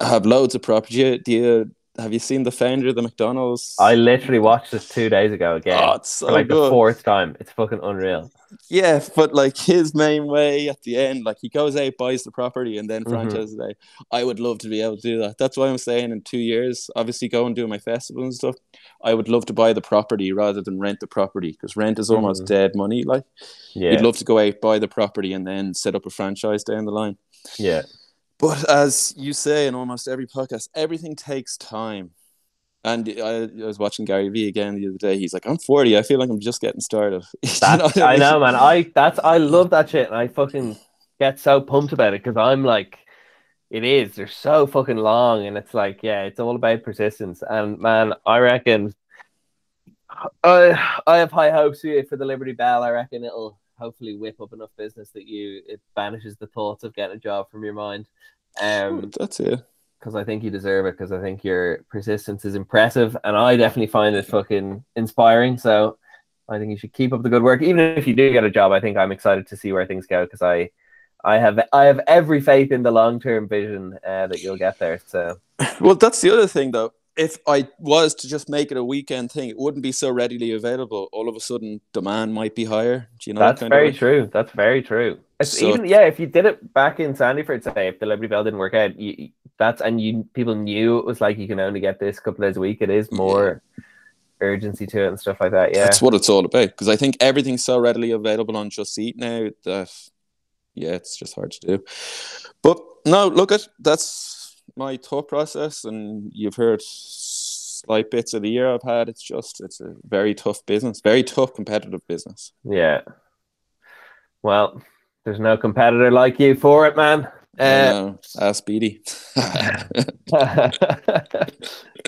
have 0.00 0.24
loads 0.24 0.54
of 0.54 0.62
property. 0.62 0.94
Do 0.94 1.00
you, 1.00 1.18
do 1.18 1.32
you 1.32 1.70
have 1.98 2.12
you 2.12 2.18
seen 2.18 2.42
the 2.42 2.50
founder 2.50 2.88
of 2.88 2.94
the 2.94 3.02
McDonald's? 3.02 3.74
I 3.78 3.94
literally 3.94 4.38
watched 4.38 4.70
this 4.72 4.88
two 4.88 5.08
days 5.10 5.30
ago 5.32 5.56
again. 5.56 5.78
oh, 5.82 5.92
it's 5.96 6.10
so 6.10 6.26
like 6.32 6.48
good. 6.48 6.56
the 6.66 6.70
fourth 6.70 7.02
time. 7.04 7.36
It's 7.38 7.52
fucking 7.52 7.80
unreal. 7.82 8.30
Yeah, 8.68 9.02
but 9.16 9.34
like 9.34 9.56
his 9.56 9.94
main 9.94 10.26
way 10.26 10.68
at 10.68 10.82
the 10.82 10.96
end, 10.96 11.24
like 11.24 11.38
he 11.40 11.48
goes 11.48 11.74
out, 11.76 11.94
buys 11.98 12.22
the 12.22 12.30
property, 12.30 12.76
and 12.78 12.88
then 12.88 13.04
Mhm. 13.04 13.10
franchises 13.10 13.54
it 13.54 13.60
out. 13.62 13.74
I 14.10 14.24
would 14.24 14.40
love 14.40 14.58
to 14.58 14.68
be 14.68 14.80
able 14.82 14.96
to 14.96 15.02
do 15.02 15.18
that. 15.20 15.36
That's 15.38 15.56
why 15.56 15.68
I'm 15.68 15.78
saying 15.78 16.12
in 16.12 16.22
two 16.22 16.38
years, 16.38 16.88
obviously 16.96 17.28
go 17.28 17.46
and 17.46 17.54
do 17.56 17.66
my 17.66 17.78
festival 17.78 18.22
and 18.24 18.34
stuff. 18.34 18.56
I 19.02 19.14
would 19.14 19.28
love 19.28 19.46
to 19.46 19.52
buy 19.52 19.72
the 19.72 19.80
property 19.80 20.32
rather 20.32 20.60
than 20.62 20.78
rent 20.78 21.00
the 21.00 21.06
property 21.06 21.52
because 21.52 21.76
rent 21.76 21.98
is 21.98 22.10
almost 22.10 22.42
Mhm. 22.42 22.46
dead 22.46 22.72
money. 22.74 23.04
Like 23.04 23.24
Yeah. 23.74 23.92
you'd 23.92 24.00
love 24.02 24.16
to 24.18 24.24
go 24.24 24.38
out, 24.38 24.60
buy 24.60 24.78
the 24.78 24.88
property, 24.88 25.32
and 25.32 25.46
then 25.46 25.74
set 25.74 25.94
up 25.94 26.06
a 26.06 26.10
franchise 26.10 26.64
down 26.64 26.84
the 26.86 26.92
line. 26.92 27.16
yeah. 27.58 27.82
But 28.42 28.68
as 28.68 29.14
you 29.16 29.32
say 29.32 29.68
in 29.68 29.76
almost 29.76 30.08
every 30.08 30.26
podcast, 30.26 30.68
everything 30.74 31.14
takes 31.14 31.56
time. 31.56 32.10
And 32.82 33.08
I, 33.08 33.44
I 33.44 33.64
was 33.64 33.78
watching 33.78 34.04
Gary 34.04 34.28
Vee 34.30 34.48
again 34.48 34.74
the 34.74 34.88
other 34.88 34.98
day. 34.98 35.16
He's 35.16 35.32
like, 35.32 35.46
"I'm 35.46 35.58
40. 35.58 35.96
I 35.96 36.02
feel 36.02 36.18
like 36.18 36.28
I'm 36.28 36.40
just 36.40 36.60
getting 36.60 36.80
started." 36.80 37.22
That's, 37.42 37.96
I 37.96 38.16
know, 38.16 38.40
man. 38.40 38.56
I 38.56 38.90
that's 38.92 39.20
I 39.20 39.38
love 39.38 39.70
that 39.70 39.90
shit, 39.90 40.08
and 40.08 40.16
I 40.16 40.26
fucking 40.26 40.76
get 41.20 41.38
so 41.38 41.60
pumped 41.60 41.92
about 41.92 42.14
it 42.14 42.24
because 42.24 42.36
I'm 42.36 42.64
like, 42.64 42.98
it 43.70 43.84
is. 43.84 44.16
They're 44.16 44.26
so 44.26 44.66
fucking 44.66 44.96
long, 44.96 45.46
and 45.46 45.56
it's 45.56 45.72
like, 45.72 46.00
yeah, 46.02 46.22
it's 46.22 46.40
all 46.40 46.56
about 46.56 46.82
persistence. 46.82 47.44
And 47.48 47.78
man, 47.78 48.12
I 48.26 48.38
reckon, 48.38 48.92
I 50.42 51.00
I 51.06 51.18
have 51.18 51.30
high 51.30 51.52
hopes 51.52 51.82
for 51.82 52.02
for 52.08 52.16
the 52.16 52.26
Liberty 52.26 52.52
Bell. 52.52 52.82
I 52.82 52.90
reckon 52.90 53.22
it'll 53.22 53.60
hopefully 53.82 54.16
whip 54.16 54.40
up 54.40 54.52
enough 54.52 54.70
business 54.76 55.10
that 55.10 55.26
you 55.26 55.60
it 55.66 55.80
banishes 55.96 56.36
the 56.36 56.46
thoughts 56.46 56.84
of 56.84 56.94
getting 56.94 57.16
a 57.16 57.20
job 57.20 57.50
from 57.50 57.64
your 57.64 57.74
mind. 57.74 58.06
Um, 58.60 59.10
That's 59.18 59.40
it. 59.40 59.60
because 59.98 60.14
I 60.14 60.24
think 60.24 60.42
you 60.44 60.50
deserve 60.50 60.86
it. 60.86 60.92
Because 60.92 61.12
I 61.12 61.20
think 61.20 61.42
your 61.44 61.84
persistence 61.90 62.44
is 62.44 62.54
impressive, 62.54 63.16
and 63.24 63.36
I 63.36 63.56
definitely 63.56 63.88
find 63.88 64.14
it 64.16 64.26
fucking 64.26 64.84
inspiring. 64.96 65.58
So 65.58 65.98
I 66.48 66.58
think 66.58 66.70
you 66.70 66.78
should 66.78 66.92
keep 66.92 67.12
up 67.12 67.22
the 67.22 67.28
good 67.28 67.42
work. 67.42 67.62
Even 67.62 67.80
if 67.98 68.06
you 68.06 68.14
do 68.14 68.32
get 68.32 68.44
a 68.44 68.50
job, 68.50 68.72
I 68.72 68.80
think 68.80 68.96
I'm 68.96 69.12
excited 69.12 69.46
to 69.48 69.56
see 69.56 69.72
where 69.72 69.86
things 69.86 70.06
go 70.06 70.24
because 70.24 70.42
I, 70.42 70.70
I 71.24 71.38
have 71.38 71.58
I 71.72 71.84
have 71.84 72.00
every 72.06 72.40
faith 72.40 72.72
in 72.72 72.82
the 72.82 72.90
long 72.90 73.20
term 73.20 73.48
vision 73.48 73.98
uh, 74.06 74.26
that 74.28 74.42
you'll 74.42 74.56
get 74.56 74.78
there. 74.78 75.00
So 75.06 75.40
Well, 75.80 75.94
that's 75.96 76.20
the 76.20 76.32
other 76.32 76.46
thing, 76.46 76.70
though. 76.70 76.92
If 77.16 77.38
I 77.46 77.68
was 77.78 78.14
to 78.16 78.28
just 78.28 78.48
make 78.48 78.70
it 78.70 78.76
a 78.78 78.84
weekend 78.84 79.30
thing, 79.30 79.50
it 79.50 79.58
wouldn't 79.58 79.82
be 79.82 79.92
so 79.92 80.10
readily 80.10 80.52
available. 80.52 81.08
All 81.12 81.28
of 81.28 81.36
a 81.36 81.40
sudden, 81.40 81.80
demand 81.92 82.32
might 82.32 82.54
be 82.54 82.64
higher. 82.64 83.08
Do 83.20 83.30
you 83.30 83.34
know? 83.34 83.40
that 83.40 83.46
that's 83.48 83.60
kind 83.60 83.70
very 83.70 83.88
of 83.88 83.96
true. 83.98 84.30
That's 84.32 84.50
very 84.52 84.82
true. 84.82 85.18
It's 85.38 85.58
So- 85.58 85.68
even 85.68 85.84
yeah, 85.84 86.02
if 86.02 86.18
you 86.18 86.26
did 86.26 86.46
it 86.46 86.72
back 86.72 87.00
in 87.00 87.12
Sandyford, 87.14 87.64
say 87.64 87.88
if 87.88 88.00
the 88.00 88.06
Liberty 88.06 88.28
Bell 88.28 88.44
didn't 88.44 88.58
work 88.58 88.74
out, 88.74 88.98
you, 88.98 89.28
that's 89.58 89.82
and 89.82 90.00
you 90.00 90.26
people 90.32 90.54
knew 90.54 90.98
it 90.98 91.04
was 91.04 91.20
like 91.20 91.36
you 91.36 91.46
can 91.46 91.60
only 91.60 91.80
get 91.80 92.00
this 92.00 92.18
couple 92.18 92.42
days 92.42 92.56
a 92.56 92.60
week. 92.60 92.78
It 92.80 92.90
is 92.90 93.12
more 93.12 93.62
urgency 94.40 94.86
to 94.86 95.04
it 95.04 95.08
and 95.08 95.20
stuff 95.20 95.40
like 95.40 95.52
that. 95.52 95.74
Yeah. 95.74 95.84
That's 95.84 96.02
what 96.02 96.14
it's 96.14 96.28
all 96.28 96.44
about. 96.44 96.68
Because 96.68 96.88
I 96.88 96.96
think 96.96 97.16
everything's 97.20 97.64
so 97.64 97.78
readily 97.78 98.10
available 98.10 98.56
on 98.56 98.70
Just 98.70 98.98
Eat 98.98 99.16
now 99.16 99.50
that, 99.64 99.90
yeah, 100.74 100.92
it's 100.92 101.16
just 101.16 101.34
hard 101.34 101.52
to 101.52 101.60
do. 101.60 101.84
But 102.62 102.80
no, 103.06 103.28
look 103.28 103.52
at 103.52 103.68
that's 103.78 104.31
my 104.76 104.96
thought 104.96 105.28
process, 105.28 105.84
and 105.84 106.30
you've 106.34 106.56
heard 106.56 106.80
slight 106.82 108.10
bits 108.10 108.34
of 108.34 108.42
the 108.42 108.50
year 108.50 108.72
I've 108.72 108.82
had. 108.82 109.08
It's 109.08 109.22
just 109.22 109.60
it's 109.60 109.80
a 109.80 109.94
very 110.06 110.34
tough 110.34 110.64
business, 110.66 111.00
very 111.00 111.22
tough 111.22 111.54
competitive 111.54 112.06
business. 112.06 112.52
Yeah. 112.64 113.02
Well, 114.42 114.82
there's 115.24 115.40
no 115.40 115.56
competitor 115.56 116.10
like 116.10 116.40
you 116.40 116.54
for 116.54 116.86
it, 116.86 116.96
man. 116.96 117.28
Uh. 117.58 118.14
Ask 118.40 118.64
Beatty. 118.64 119.02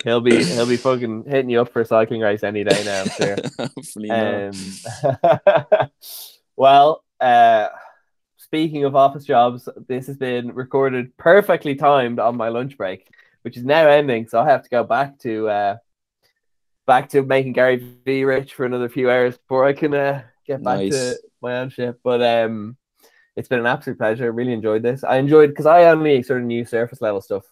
he'll 0.04 0.20
be 0.20 0.42
he'll 0.42 0.66
be 0.66 0.78
fucking 0.78 1.24
hitting 1.26 1.50
you 1.50 1.60
up 1.60 1.70
for 1.70 1.82
a 1.82 1.84
cycling 1.84 2.22
race 2.22 2.42
any 2.42 2.64
day 2.64 2.82
now. 2.84 3.02
I'm 3.02 3.08
sure. 3.10 3.36
Hopefully. 3.76 4.10
Um, 4.10 4.52
Well, 6.56 7.02
uh, 7.20 7.68
speaking 8.54 8.84
of 8.84 8.94
office 8.94 9.24
jobs, 9.24 9.68
this 9.88 10.06
has 10.06 10.16
been 10.16 10.54
recorded 10.54 11.16
perfectly 11.16 11.74
timed 11.74 12.20
on 12.20 12.36
my 12.36 12.48
lunch 12.48 12.76
break, 12.76 13.08
which 13.42 13.56
is 13.56 13.64
now 13.64 13.88
ending. 13.88 14.28
So 14.28 14.40
I 14.40 14.48
have 14.48 14.62
to 14.62 14.70
go 14.70 14.84
back 14.84 15.18
to 15.20 15.48
uh, 15.48 15.76
back 16.86 17.08
to 17.10 17.22
making 17.24 17.54
Gary 17.54 17.84
V 18.04 18.24
rich 18.24 18.54
for 18.54 18.64
another 18.64 18.88
few 18.88 19.10
hours 19.10 19.36
before 19.36 19.64
I 19.64 19.72
can 19.72 19.92
uh, 19.92 20.22
get 20.46 20.62
back 20.62 20.78
Nice. 20.78 20.92
to 20.92 21.16
my 21.42 21.56
own 21.58 21.70
shit. 21.70 22.00
But 22.04 22.22
um, 22.22 22.76
it's 23.34 23.48
been 23.48 23.58
an 23.58 23.66
absolute 23.66 23.98
pleasure. 23.98 24.22
I 24.22 24.28
really 24.28 24.52
enjoyed 24.52 24.84
this. 24.84 25.02
I 25.02 25.16
enjoyed 25.16 25.50
because 25.50 25.66
I 25.66 25.86
only 25.86 26.22
sort 26.22 26.40
of 26.40 26.46
knew 26.46 26.64
surface 26.64 27.00
level 27.00 27.20
stuff. 27.22 27.42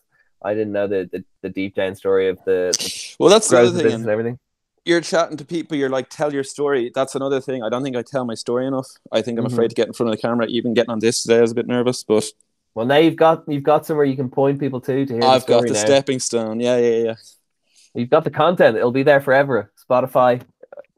I 0.40 0.54
didn't 0.54 0.72
know 0.72 0.86
the 0.86 1.08
the, 1.10 1.24
the 1.42 1.48
deep 1.48 1.74
down 1.74 1.96
story 1.96 2.28
of 2.28 2.38
the, 2.44 2.70
the 2.78 3.16
Well, 3.18 3.28
that's 3.28 3.48
the 3.48 3.58
other 3.58 3.82
thing. 3.82 3.92
and 3.92 4.08
everything. 4.08 4.38
You're 4.84 5.00
chatting 5.00 5.36
to 5.36 5.44
people, 5.44 5.76
you're 5.76 5.88
like, 5.88 6.08
tell 6.08 6.32
your 6.32 6.44
story. 6.44 6.90
That's 6.94 7.14
another 7.14 7.40
thing. 7.40 7.62
I 7.62 7.68
don't 7.68 7.82
think 7.82 7.96
I 7.96 8.02
tell 8.02 8.24
my 8.24 8.34
story 8.34 8.66
enough. 8.66 8.88
I 9.12 9.22
think 9.22 9.38
I'm 9.38 9.44
Mhm. 9.46 9.52
afraid 9.52 9.68
to 9.68 9.74
get 9.76 9.86
in 9.86 9.92
front 9.92 10.10
of 10.12 10.16
the 10.16 10.20
camera. 10.22 10.46
Even 10.46 10.74
getting 10.74 10.90
on 10.90 10.98
this 10.98 11.22
today, 11.22 11.38
I 11.38 11.40
was 11.42 11.52
a 11.52 11.54
bit 11.54 11.66
nervous, 11.66 12.02
but 12.02 12.24
Well, 12.74 12.86
now 12.86 12.96
you've 12.96 13.16
got 13.16 13.44
you've 13.46 13.62
got 13.62 13.86
somewhere 13.86 14.06
you 14.06 14.16
can 14.16 14.28
point 14.30 14.58
people 14.58 14.80
to 14.80 15.06
to 15.06 15.12
hear. 15.14 15.22
I've 15.24 15.46
the 15.46 15.52
got 15.52 15.62
the 15.66 15.74
now. 15.74 15.84
stepping 15.84 16.18
stone. 16.18 16.58
Yeah, 16.58 16.78
yeah, 16.78 16.96
yeah. 17.04 17.14
You've 17.94 18.10
got 18.10 18.24
the 18.24 18.30
content. 18.30 18.76
It'll 18.76 18.90
be 18.90 19.02
there 19.02 19.20
forever. 19.20 19.70
Spotify, 19.88 20.40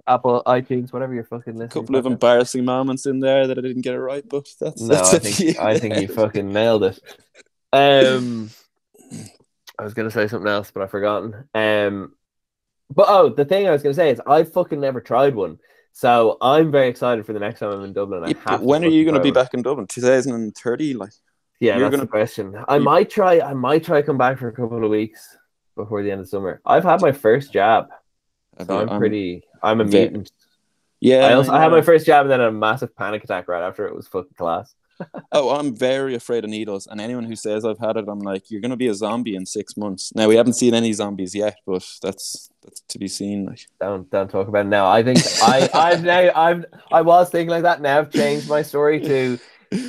Apple, 0.06 0.42
iTunes, 0.46 0.92
whatever 0.92 1.12
you're 1.12 1.24
fucking 1.24 1.54
A 1.54 1.58
listening. 1.58 1.82
couple 1.82 1.96
of 1.96 2.06
embarrassing 2.06 2.64
moments 2.64 3.06
in 3.06 3.18
there 3.20 3.46
that 3.48 3.58
I 3.58 3.60
didn't 3.60 3.82
get 3.82 3.94
it 3.94 4.00
right, 4.00 4.24
but 4.28 4.46
that's 4.60 4.80
No, 4.80 4.94
that's 4.94 5.14
I 5.14 5.18
think 5.18 5.58
I 5.58 5.78
think 5.78 5.96
you 5.96 6.08
fucking 6.20 6.52
nailed 6.52 6.84
it. 6.84 7.00
Um, 7.72 8.50
I 9.78 9.82
was 9.82 9.94
gonna 9.94 10.10
say 10.10 10.28
something 10.28 10.48
else, 10.50 10.70
but 10.70 10.82
I've 10.84 10.90
forgotten. 10.90 11.48
Um, 11.54 12.14
but 12.90 13.06
oh, 13.08 13.28
the 13.30 13.44
thing 13.44 13.66
I 13.66 13.70
was 13.70 13.82
gonna 13.82 13.94
say 13.94 14.10
is 14.10 14.20
I 14.26 14.44
fucking 14.44 14.80
never 14.80 15.00
tried 15.00 15.34
one, 15.34 15.58
so 15.92 16.36
I'm 16.40 16.70
very 16.70 16.88
excited 16.88 17.24
for 17.26 17.32
the 17.32 17.38
next 17.40 17.60
time 17.60 17.70
I'm 17.72 17.84
in 17.84 17.92
Dublin. 17.92 18.24
I 18.24 18.28
Yeah, 18.28 18.34
but 18.46 18.62
when 18.62 18.84
are 18.84 18.88
you 18.88 19.04
going 19.04 19.14
to 19.14 19.20
be 19.20 19.30
one. 19.30 19.34
back 19.44 19.54
in 19.54 19.62
Dublin? 19.62 19.86
2030? 19.86 20.94
Like, 20.94 21.10
Yeah, 21.60 21.76
You're 21.78 21.84
that's 21.88 21.90
gonna- 21.92 22.02
the 22.04 22.08
question. 22.10 22.56
I 22.68 22.76
you- 22.76 22.82
might 22.82 23.10
try. 23.10 23.40
I 23.40 23.54
might 23.54 23.84
try 23.84 24.02
come 24.02 24.18
back 24.18 24.38
for 24.38 24.48
a 24.48 24.52
couple 24.52 24.82
of 24.84 24.90
weeks 24.90 25.36
before 25.76 26.02
the 26.02 26.10
end 26.10 26.20
of 26.20 26.28
summer. 26.28 26.60
I've 26.66 26.84
had 26.84 27.00
my 27.00 27.12
first 27.12 27.52
jab, 27.52 27.86
so 28.66 28.78
I'm, 28.80 28.88
I'm- 28.90 28.98
pretty. 28.98 29.44
I'm 29.62 29.80
a 29.80 29.84
mutant. 29.84 30.30
Yeah. 31.00 31.26
I 31.26 31.32
also 31.34 31.52
I 31.52 31.60
had 31.60 31.70
my 31.70 31.82
first 31.82 32.06
jab 32.06 32.22
and 32.22 32.30
then 32.30 32.40
a 32.40 32.50
massive 32.50 32.94
panic 32.96 33.24
attack 33.24 33.46
right 33.48 33.62
after 33.62 33.86
it 33.86 33.94
was 33.94 34.06
fucking 34.08 34.34
class. 34.38 34.74
Oh, 35.32 35.50
I'm 35.50 35.74
very 35.74 36.14
afraid 36.14 36.44
of 36.44 36.50
needles, 36.50 36.86
and 36.86 37.00
anyone 37.00 37.24
who 37.24 37.34
says 37.34 37.64
I've 37.64 37.78
had 37.78 37.96
it, 37.96 38.04
I'm 38.08 38.20
like, 38.20 38.50
you're 38.50 38.60
going 38.60 38.70
to 38.70 38.76
be 38.76 38.86
a 38.86 38.94
zombie 38.94 39.34
in 39.34 39.46
six 39.46 39.76
months. 39.76 40.12
Now 40.14 40.28
we 40.28 40.36
haven't 40.36 40.52
seen 40.52 40.74
any 40.74 40.92
zombies 40.92 41.34
yet, 41.34 41.56
but 41.66 41.84
that's 42.02 42.50
that's 42.62 42.80
to 42.88 42.98
be 42.98 43.08
seen. 43.08 43.46
Like, 43.46 43.66
Don't 43.80 44.08
don't 44.10 44.30
talk 44.30 44.48
about 44.48 44.66
it 44.66 44.68
now. 44.68 44.86
I 44.86 45.02
think 45.02 45.18
I 45.42 45.68
I've 45.74 46.04
now 46.04 46.30
I've 46.34 46.64
I 46.92 47.02
was 47.02 47.30
thinking 47.30 47.50
like 47.50 47.64
that. 47.64 47.80
Now 47.80 47.98
I've 47.98 48.12
changed 48.12 48.48
my 48.48 48.62
story 48.62 49.00
to 49.00 49.38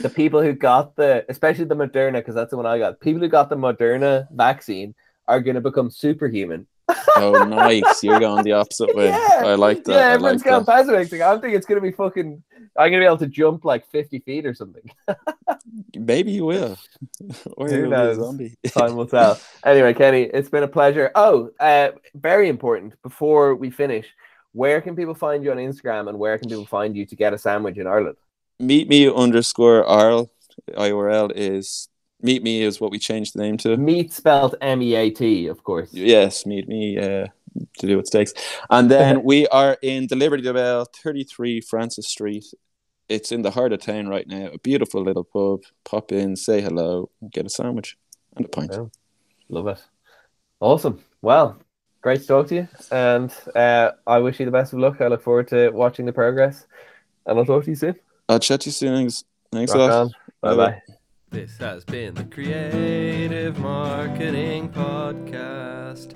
the 0.02 0.10
people 0.10 0.42
who 0.42 0.54
got 0.54 0.96
the 0.96 1.26
especially 1.30 1.66
the 1.66 1.76
Moderna 1.76 2.14
because 2.14 2.36
that's 2.36 2.52
the 2.52 2.58
one 2.58 2.66
I 2.66 2.80
got. 2.80 3.00
People 3.00 3.22
who 3.22 3.28
got 3.28 3.50
the 3.50 3.56
Moderna 3.56 4.28
vaccine 4.32 4.96
are 5.28 5.42
going 5.42 5.56
to 5.56 5.62
become 5.62 5.90
superhuman. 5.90 6.68
Oh, 7.18 7.46
nice, 7.48 8.04
you're 8.04 8.20
going 8.20 8.44
the 8.44 8.54
opposite 8.54 8.96
way. 8.96 9.06
Yeah. 9.16 9.42
I 9.46 9.56
like 9.56 9.84
that. 9.86 9.92
yeah, 9.94 9.98
I 9.98 10.02
like 10.04 10.14
everyone's 10.16 10.44
going 10.44 10.64
that. 10.64 10.72
pessimistic. 10.72 11.22
I 11.22 11.38
think 11.40 11.56
it's 11.56 11.66
going 11.66 11.78
to 11.78 11.82
be 11.82 11.92
fucking. 11.92 12.44
I'm 12.78 12.92
going 12.92 12.94
to 12.94 13.00
be 13.00 13.06
able 13.06 13.18
to 13.18 13.28
jump 13.28 13.64
like 13.64 13.88
50 13.90 14.20
feet 14.20 14.46
or 14.46 14.54
something. 14.54 14.84
Maybe 15.98 16.32
you 16.32 16.46
will, 16.46 16.78
or 17.58 17.68
Who 17.70 17.76
you'll 17.76 17.90
be 17.90 17.96
a 17.96 17.98
knows? 17.98 18.18
zombie. 18.18 18.56
Time 18.68 18.96
will 18.96 19.08
tell. 19.08 19.40
Anyway, 19.66 19.94
Kenny, 19.94 20.24
it's 20.24 20.50
been 20.50 20.64
a 20.64 20.68
pleasure. 20.68 21.12
Oh, 21.16 21.52
uh, 21.60 21.92
very 22.16 22.50
important. 22.50 22.94
Before 23.02 23.56
we 23.56 23.70
finish, 23.70 24.08
where 24.52 24.82
can 24.82 24.96
people 24.96 25.16
find 25.16 25.44
you 25.44 25.52
on 25.52 25.58
Instagram, 25.58 26.10
and 26.10 26.20
where 26.20 26.38
can 26.38 26.50
people 26.50 26.66
find 26.66 26.96
you 26.96 27.06
to 27.06 27.16
get 27.16 27.34
a 27.34 27.38
sandwich 27.38 27.78
in 27.78 27.88
Ireland? 27.88 28.18
Meet 28.60 28.90
me 28.90 29.10
underscore 29.10 29.86
Arl. 29.86 30.30
IURL 30.72 31.32
is 31.36 31.88
meet 32.26 32.44
me 32.44 32.64
is 32.64 32.82
what 32.82 32.92
we 32.92 33.00
changed 33.00 33.36
the 33.36 33.42
name 33.42 33.58
to. 33.58 33.78
Meat 33.78 34.12
spelled 34.12 34.56
M 34.62 34.82
E 34.82 34.96
A 34.96 35.10
T, 35.10 35.48
of 35.48 35.64
course. 35.64 35.94
Yes, 35.94 36.46
meet 36.46 36.68
me 36.68 36.98
uh, 36.98 37.28
to 37.80 37.88
do 37.88 37.98
with 37.98 38.08
steaks. 38.08 38.34
And 38.70 38.90
then 38.92 39.24
we 39.32 39.48
are 39.48 39.78
in 39.82 40.08
the 40.08 40.16
Liberty 40.16 40.52
Bell, 40.52 40.86
33 41.04 41.62
Francis 41.62 42.08
Street. 42.08 42.46
It's 43.08 43.32
in 43.32 43.44
the 43.44 43.52
heart 43.52 43.72
of 43.72 43.82
town 43.82 44.08
right 44.08 44.28
now. 44.28 44.48
A 44.48 44.58
beautiful 44.58 45.04
little 45.04 45.24
pub. 45.24 45.62
Pop 45.84 46.12
in, 46.12 46.36
say 46.36 46.60
hello, 46.60 47.10
get 47.32 47.46
a 47.46 47.50
sandwich 47.50 47.98
and 48.36 48.46
a 48.46 48.50
pint. 48.50 48.72
Yeah. 48.74 48.86
Love 49.48 49.68
it. 49.68 49.84
Awesome. 50.60 51.04
Well, 51.22 51.58
great 52.02 52.22
to 52.22 52.28
talk 52.28 52.48
to 52.48 52.56
you, 52.56 52.68
and 52.92 53.32
uh, 53.56 53.92
I 54.08 54.18
wish 54.18 54.40
you 54.40 54.46
the 54.46 54.52
best 54.52 54.74
of 54.74 54.80
luck. 54.80 55.02
I 55.02 55.08
look 55.08 55.22
forward 55.22 55.48
to 55.50 55.70
watching 55.70 56.06
the 56.06 56.14
progress, 56.14 56.66
and 57.28 57.38
I'll 57.38 57.46
talk 57.46 57.66
to 57.66 57.70
you 57.70 57.76
soon. 57.76 57.96
I'll 58.28 58.40
chat 58.40 58.62
to 58.62 58.70
you 58.70 58.74
soon. 58.74 58.96
Thanks, 58.96 59.24
Thanks 59.52 59.74
a 59.74 59.78
lot. 59.78 60.12
Bye 60.42 60.56
bye. 60.56 60.96
This 61.36 61.58
has 61.58 61.84
been 61.84 62.14
the 62.14 62.24
Creative 62.24 63.60
Marketing 63.60 64.70
Podcast. 64.70 66.16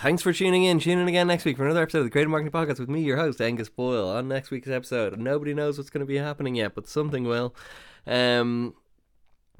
Thanks 0.00 0.22
for 0.22 0.32
tuning 0.32 0.62
in. 0.62 0.78
Tune 0.78 1.00
in 1.00 1.08
again 1.08 1.26
next 1.26 1.44
week 1.44 1.56
for 1.56 1.64
another 1.64 1.82
episode 1.82 1.98
of 1.98 2.04
the 2.04 2.10
Creative 2.12 2.30
Marketing 2.30 2.52
Podcast 2.52 2.78
with 2.78 2.88
me, 2.88 3.02
your 3.02 3.16
host, 3.16 3.40
Angus 3.40 3.68
Boyle. 3.68 4.08
On 4.08 4.28
next 4.28 4.52
week's 4.52 4.68
episode, 4.68 5.18
nobody 5.18 5.52
knows 5.52 5.78
what's 5.78 5.90
going 5.90 5.98
to 6.02 6.06
be 6.06 6.18
happening 6.18 6.54
yet, 6.54 6.76
but 6.76 6.86
something 6.86 7.24
will. 7.24 7.56
Um, 8.06 8.74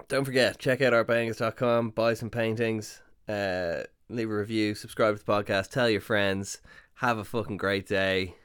don't 0.06 0.24
forget, 0.24 0.60
check 0.60 0.80
out 0.80 0.92
artbyangus.com, 0.92 1.90
buy 1.90 2.14
some 2.14 2.30
paintings, 2.30 3.02
uh, 3.28 3.80
leave 4.08 4.30
a 4.30 4.36
review, 4.36 4.76
subscribe 4.76 5.18
to 5.18 5.24
the 5.24 5.32
podcast, 5.32 5.70
tell 5.72 5.90
your 5.90 6.00
friends, 6.00 6.58
have 6.94 7.18
a 7.18 7.24
fucking 7.24 7.56
great 7.56 7.88
day. 7.88 8.36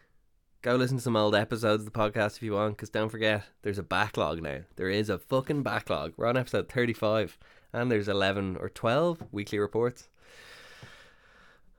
Go 0.62 0.76
listen 0.76 0.98
to 0.98 1.04
some 1.04 1.16
old 1.16 1.34
episodes 1.34 1.82
of 1.82 1.92
the 1.92 2.00
podcast 2.00 2.36
if 2.36 2.44
you 2.44 2.54
want, 2.54 2.78
because 2.78 2.92
don't 2.92 3.10
forget, 3.10 3.46
there's 3.64 3.80
a 3.80 3.84
backlog 3.84 4.44
now. 4.44 4.60
There 4.76 4.90
is 4.90 5.10
a 5.10 5.18
fucking 5.18 5.64
backlog. 5.64 6.14
We're 6.18 6.28
on 6.28 6.38
episode 6.38 6.70
35, 6.70 7.40
and 7.74 7.92
there's 7.92 8.08
11 8.08 8.58
or 8.60 8.70
12 8.70 9.24
weekly 9.32 9.58
reports. 9.58 10.08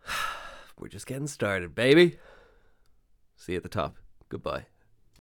We're 0.79 0.89
just 0.89 1.07
getting 1.07 1.29
started, 1.29 1.77
baby. 1.77 2.19
See 3.37 3.53
you 3.53 3.59
at 3.59 3.63
the 3.63 3.69
top. 3.69 3.95
Goodbye. 4.29 4.67